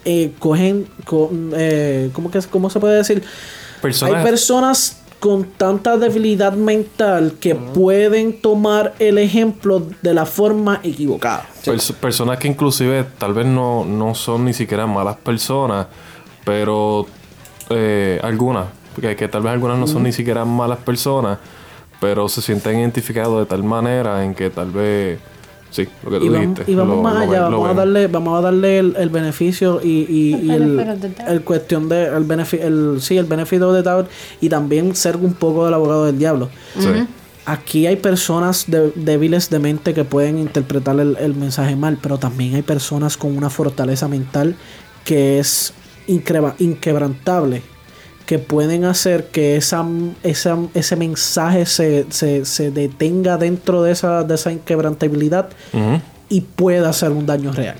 eh, 0.04 0.32
cogen 0.38 0.86
con, 1.06 1.52
eh, 1.56 2.10
¿cómo, 2.12 2.30
que, 2.30 2.40
¿cómo 2.50 2.68
se 2.70 2.78
puede 2.80 2.96
decir? 2.96 3.22
Personas- 3.80 4.14
Hay 4.16 4.24
personas 4.24 4.96
con 5.24 5.44
tanta 5.44 5.96
debilidad 5.96 6.52
mental 6.52 7.36
que 7.40 7.54
pueden 7.54 8.42
tomar 8.42 8.92
el 8.98 9.16
ejemplo 9.16 9.82
de 10.02 10.12
la 10.12 10.26
forma 10.26 10.80
equivocada. 10.82 11.46
Pers- 11.64 11.94
personas 11.94 12.36
que 12.38 12.46
inclusive 12.46 13.06
tal 13.16 13.32
vez 13.32 13.46
no, 13.46 13.86
no 13.86 14.14
son 14.14 14.44
ni 14.44 14.52
siquiera 14.52 14.86
malas 14.86 15.16
personas, 15.16 15.86
pero 16.44 17.06
eh, 17.70 18.20
algunas, 18.22 18.66
que, 19.00 19.16
que 19.16 19.26
tal 19.28 19.40
vez 19.44 19.52
algunas 19.54 19.78
no 19.78 19.86
son 19.86 20.02
ni 20.02 20.12
siquiera 20.12 20.44
malas 20.44 20.80
personas, 20.80 21.38
pero 22.02 22.28
se 22.28 22.42
sienten 22.42 22.80
identificados 22.80 23.38
de 23.40 23.46
tal 23.46 23.62
manera 23.64 24.22
en 24.26 24.34
que 24.34 24.50
tal 24.50 24.72
vez, 24.72 25.20
sí, 25.74 25.88
lo 26.04 26.10
que 26.10 26.18
tú 26.18 26.24
Y 26.24 26.28
vamos, 26.28 26.40
dijiste. 26.54 26.70
y 26.70 26.74
vamos 26.74 26.96
lo- 26.96 27.02
más 27.02 27.16
allá, 27.16 27.48
lo 27.48 27.60
vamos 27.60 27.70
a 27.70 27.74
darle, 27.74 28.06
vamos 28.06 28.38
a 28.38 28.42
darle 28.42 28.78
el, 28.78 28.94
el 28.96 29.08
beneficio 29.10 29.80
y, 29.82 30.06
y- 30.08 30.40
y 30.46 30.50
el, 30.50 31.42
cuestión 31.44 31.88
de 31.88 32.04
el 32.06 32.24
benefi- 32.26 32.60
el, 32.60 33.00
sí, 33.00 33.16
el 33.18 33.24
beneficio 33.26 33.72
de 33.72 33.82
doubt 33.82 34.06
y 34.40 34.48
también 34.48 34.94
ser 34.94 35.16
un 35.16 35.34
poco 35.34 35.64
del 35.64 35.74
abogado 35.74 36.04
del 36.06 36.18
diablo. 36.18 36.48
Sí. 36.78 36.88
Aquí 37.46 37.86
hay 37.86 37.96
personas 37.96 38.64
de- 38.68 38.92
débiles 38.94 39.50
de 39.50 39.58
mente 39.58 39.92
que 39.92 40.04
pueden 40.04 40.38
interpretar 40.38 40.98
el, 41.00 41.16
el 41.18 41.34
mensaje 41.34 41.76
mal, 41.76 41.98
pero 42.00 42.16
también 42.18 42.54
hay 42.54 42.62
personas 42.62 43.16
con 43.18 43.36
una 43.36 43.50
fortaleza 43.50 44.08
mental 44.08 44.54
que 45.04 45.38
es 45.40 45.74
increba- 46.06 46.54
inquebrantable, 46.58 47.62
que 48.26 48.38
pueden 48.38 48.84
hacer 48.84 49.26
que 49.26 49.56
esa, 49.56 49.84
esa- 50.22 50.58
ese 50.74 50.96
mensaje 50.96 51.66
se, 51.66 52.06
se, 52.10 52.44
se 52.44 52.70
detenga 52.70 53.36
dentro 53.36 53.82
de 53.82 53.92
esa, 53.92 54.22
de 54.22 54.34
esa 54.34 54.50
inquebrantabilidad 54.52 55.48
y 56.28 56.40
pueda 56.40 56.88
hacer 56.90 57.10
un 57.10 57.26
daño 57.26 57.52
real. 57.52 57.76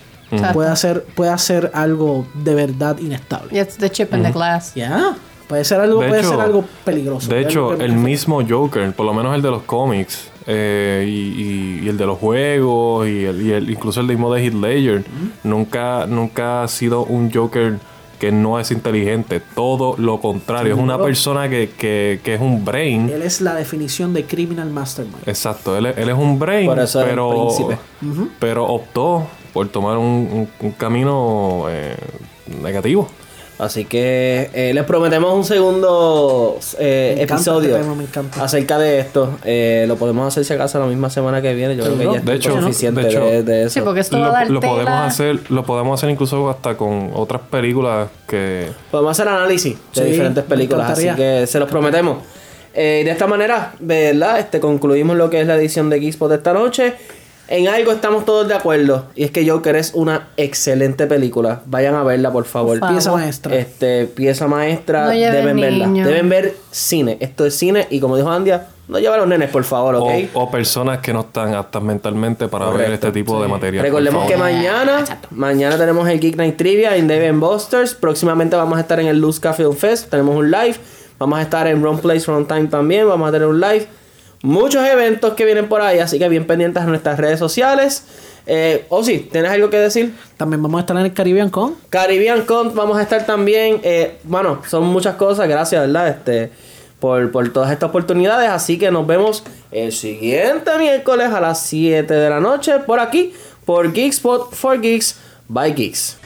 Puede 0.53 0.69
hacer, 0.69 1.05
puede 1.15 1.31
hacer 1.31 1.71
algo 1.75 2.27
de 2.35 2.55
verdad 2.55 2.99
inestable. 2.99 3.59
It's 3.59 3.77
the 3.77 3.89
chip 3.91 4.13
in 4.15 4.23
the 4.23 4.33
glass. 4.33 4.75
Ya. 4.75 5.15
Puede 5.49 5.65
ser 5.65 5.79
algo, 5.81 6.01
De 6.01 6.09
puede 6.09 6.21
hecho- 6.23 6.31
ser 6.31 6.41
algo 6.41 6.65
peligroso. 6.85 7.29
De 7.31 7.41
hecho, 7.43 7.75
el 7.75 7.93
mismo 7.93 8.43
Joker, 8.49 8.93
por 8.93 9.07
lo 9.07 9.13
menos 9.15 9.35
el 9.35 9.43
de 9.43 9.51
los 9.51 9.63
cómics, 9.63 10.29
eh, 10.47 11.05
y, 11.07 11.11
y- 11.11 11.81
y 11.85 11.89
el 11.89 11.97
de 11.99 12.07
los 12.07 12.19
juegos, 12.19 13.07
y, 13.07 13.25
el, 13.27 13.43
y 13.43 13.53
el- 13.53 13.71
incluso 13.71 14.01
el 14.01 14.07
mismo 14.07 14.33
de 14.35 14.43
Heath 14.45 14.55
Ledger, 14.55 15.05
nunca, 15.45 16.07
nunca 16.07 16.63
ha 16.65 16.69
sido 16.69 17.05
un 17.05 17.31
Joker 17.33 17.79
que 18.25 18.33
no 18.33 18.59
es 18.59 18.71
inteligente. 18.71 19.43
Todo 19.55 19.97
lo 19.99 20.19
contrario. 20.21 20.75
es 20.75 20.81
una 20.81 20.97
persona 20.99 21.49
que, 21.51 21.71
que- 21.77 22.21
que 22.25 22.35
es 22.35 22.41
un 22.41 22.65
brain. 22.65 23.11
Él 23.11 23.21
es 23.21 23.41
la 23.43 23.55
definición 23.55 24.15
de 24.15 24.25
criminal 24.25 24.71
mastermind. 24.71 25.27
Exacto, 25.29 25.77
él, 25.77 25.87
es- 25.87 25.99
él 25.99 26.09
es 26.09 26.15
un 26.17 26.39
brain, 26.39 26.67
Por 26.67 26.79
eso 26.79 27.01
es 27.01 27.05
el 27.05 27.11
pero, 27.11 27.49
pero 28.41 28.67
optó 28.67 29.27
por 29.53 29.69
tomar 29.69 29.99
un, 29.99 30.07
un- 30.07 30.49
un 30.61 30.73
camino 30.73 31.67
eh, 31.69 31.97
negativo. 32.63 33.09
Así 33.65 33.85
que 33.85 34.51
eh, 34.55 34.73
les 34.75 34.85
prometemos 34.85 35.33
un 35.35 35.45
segundo 35.45 36.59
eh, 36.79 37.15
Me 37.17 37.23
encanta 37.23 37.35
episodio 37.35 37.71
este 37.71 37.83
tema, 37.83 37.95
me 37.95 38.05
encanta. 38.05 38.45
acerca 38.45 38.79
de 38.79 39.01
esto. 39.01 39.39
Eh, 39.45 39.85
lo 39.89 39.97
podemos 39.97 40.27
hacer 40.29 40.45
si 40.45 40.53
acaso 40.53 40.79
la 40.79 40.87
misma 40.87 41.11
semana 41.11 41.41
que 41.43 41.55
viene. 41.55 41.77
Yo 41.77 41.85
creo 41.85 41.99
que 41.99 42.05
ya 42.05 42.19
es 42.19 42.25
De 42.25 42.35
hecho, 42.35 42.61
suficiente 42.61 43.01
de 43.03 43.09
hecho- 43.09 43.25
de, 43.25 43.43
de 43.43 43.61
eso. 43.63 43.71
Sí, 43.71 43.81
porque 43.81 44.01
esto 44.01 44.19
va 44.21 44.27
a 44.27 44.29
Lo, 44.29 44.33
dar 44.35 44.51
lo 44.51 44.61
podemos 44.61 44.85
tela. 44.85 45.07
hacer, 45.07 45.41
lo 45.51 45.65
podemos 45.65 45.99
hacer 46.01 46.11
incluso 46.11 46.49
hasta 46.51 46.77
con 46.77 47.11
otras 47.15 47.43
películas 47.51 48.09
que 48.29 48.69
Podemos 48.91 49.13
hacer 49.13 49.29
análisis 49.29 49.77
de 49.95 50.03
Sí, 50.05 50.11
diferentes 50.11 50.45
películas, 50.45 50.91
así 50.91 51.09
que 51.17 51.47
se 51.47 51.59
los 51.59 51.69
prometemos. 51.69 52.19
Eh, 52.77 53.03
de 53.05 53.11
esta 53.11 53.27
manera, 53.29 53.73
¿verdad? 53.79 54.39
Este, 54.41 54.59
concluimos 54.61 55.17
lo 55.17 55.31
que 55.31 55.41
es 55.41 55.47
la 55.47 55.55
edición 55.55 55.91
de 55.91 56.01
Geekspot 56.01 56.29
de 56.29 56.37
esta 56.37 56.53
noche. 56.53 56.95
En 57.47 57.69
algo 57.69 57.93
estamos 57.93 58.25
todos 58.25 58.49
de 58.49 58.55
acuerdo, 58.55 59.07
y 59.15 59.25
es 59.25 59.31
que 59.31 59.49
Joker 59.49 59.77
es 59.77 59.93
una 59.95 60.29
excelente 60.37 61.07
película. 61.07 61.61
Vayan 61.67 61.95
a 61.95 62.03
verla, 62.03 62.33
por 62.33 62.47
favor. 62.47 62.79
Por 62.79 62.89
favor. 62.89 62.95
Pieza 62.95 63.13
maestra. 63.13 63.55
Este, 63.57 64.07
pieza 64.07 64.49
maestra, 64.49 65.05
No 65.05 65.11
deben 65.11 65.61
verla. 65.61 65.89
Deben 65.89 66.29
ver 66.29 66.57
cine. 66.71 67.19
Esto 67.21 67.45
es 67.45 67.55
cine, 67.55 67.87
y 67.91 68.01
como 68.01 68.17
dijo 68.17 68.31
Andia, 68.31 68.69
no 68.89 68.99
lleva 68.99 69.15
a 69.15 69.19
los 69.19 69.27
nenes, 69.27 69.51
por 69.51 69.65
favor, 69.65 69.95
¿ok? 69.95 70.11
O, 70.35 70.43
o 70.43 70.51
personas 70.51 70.99
que 70.99 71.13
no 71.13 71.21
están 71.21 71.55
aptas 71.55 71.83
mentalmente 71.83 72.49
para 72.49 72.67
ver 72.67 72.73
Correcto, 72.75 73.09
este 73.09 73.13
tipo 73.13 73.41
de 73.43 73.49
material. 73.49 73.85
Recordemos 73.85 74.27
que 74.27 74.37
mañana, 74.37 75.05
mañana 75.31 75.79
tenemos 75.79 76.09
el 76.09 76.21
Geek 76.21 76.37
Night 76.37 76.57
Trivia 76.57 76.97
en 76.97 77.09
Dave 77.09 77.33
Busters. 77.33 77.95
Próximamente 77.95 78.57
vamos 78.57 78.77
a 78.79 78.83
estar 78.83 79.01
en 79.01 79.07
el 79.07 79.19
Luzca 79.19 79.53
Film 79.53 79.75
Fest. 79.75 80.11
Tenemos 80.11 80.37
un 80.37 80.51
live. 80.51 80.77
Vamos 81.19 81.39
a 81.39 81.43
estar 81.43 81.67
en 81.67 81.83
Run 81.83 81.99
Place 81.99 82.27
Run 82.27 82.47
Time 82.47 82.67
también. 82.67 83.09
Vamos 83.09 83.29
a 83.29 83.33
tener 83.33 83.49
un 83.49 83.61
live. 83.61 83.87
Muchos 84.45 84.87
eventos 84.87 85.33
que 85.33 85.47
vienen 85.47 85.71
por 85.71 85.81
ahí, 85.81 86.01
así 86.01 86.19
que 86.19 86.29
bien 86.29 86.47
pendientes 86.47 86.83
a 86.83 86.87
nuestras 86.87 87.19
redes 87.19 87.39
sociales. 87.39 88.05
Eh, 88.47 88.85
o 88.91 89.03
sí, 89.03 89.27
¿tienes 89.33 89.51
algo 89.51 89.71
que 89.71 89.79
decir? 89.79 90.15
También 90.37 90.63
vamos 90.63 90.77
a 90.77 90.81
estar 90.83 90.95
en 90.99 91.07
el 91.07 91.15
Caribbean 91.15 91.49
Con. 91.49 91.77
Caribbean 91.89 92.43
Con 92.43 92.75
vamos 92.75 92.99
a 92.99 93.03
estar 93.03 93.25
también. 93.25 93.81
eh, 93.83 94.19
bueno, 94.25 94.61
son 94.69 94.85
muchas 94.85 95.15
cosas, 95.15 95.49
gracias, 95.49 95.81
¿verdad? 95.81 96.09
Este, 96.09 96.51
por, 97.01 97.31
por 97.31 97.51
todas 97.55 97.73
estas 97.73 97.89
oportunidades. 97.89 98.51
Así 98.51 98.79
que 98.79 98.91
nos 98.91 99.07
vemos 99.07 99.45
el 99.71 99.93
siguiente 99.93 100.77
miércoles 100.79 101.29
a 101.29 101.41
las 101.41 101.63
7 101.63 102.13
de 102.13 102.29
la 102.29 102.41
noche 102.41 102.81
por 102.81 103.01
aquí, 103.01 103.33
por 103.65 103.95
Geekspot 103.95 104.53
for 104.53 104.79
Geeks 104.79 105.17
by 105.49 105.73
Geeks. 105.73 106.19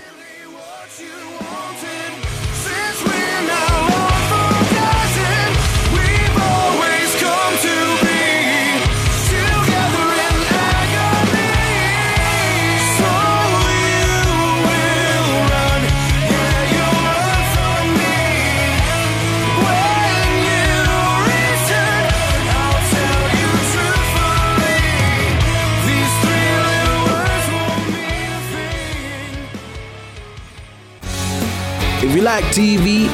If 32.08 32.16
you 32.16 32.22
like 32.22 32.44
TV, 32.44 33.04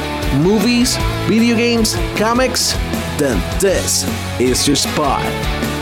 movies, 0.41 0.95
video 1.27 1.57
games, 1.57 1.95
comics, 2.17 2.71
then 3.19 3.37
this 3.59 4.05
is 4.39 4.65
your 4.65 4.77
spot. 4.77 5.21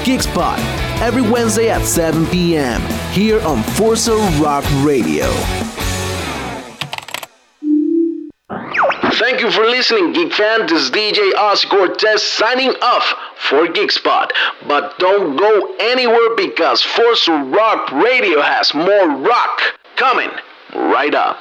Geek 0.03 0.23
Spot, 0.23 0.57
every 0.99 1.21
Wednesday 1.21 1.69
at 1.69 1.83
7 1.85 2.25
p.m. 2.25 2.81
here 3.11 3.39
on 3.41 3.61
Forza 3.61 4.15
Rock 4.41 4.65
Radio. 4.83 5.27
Thank 9.19 9.41
you 9.41 9.51
for 9.51 9.61
listening, 9.61 10.13
Geek 10.13 10.33
fan. 10.33 10.65
This 10.65 10.85
is 10.85 10.89
DJ 10.89 11.35
Oz 11.35 11.65
Cortez 11.65 12.23
signing 12.23 12.73
off 12.81 13.13
for 13.37 13.67
Geek 13.67 13.91
Spot. 13.91 14.33
But 14.67 14.97
don't 14.97 15.35
go 15.35 15.75
anywhere 15.79 16.35
because 16.35 16.81
Forza 16.81 17.31
Rock 17.31 17.91
Radio 17.91 18.41
has 18.41 18.73
more 18.73 19.07
rock 19.07 19.61
coming 19.97 20.31
right 20.73 21.13
up. 21.13 21.37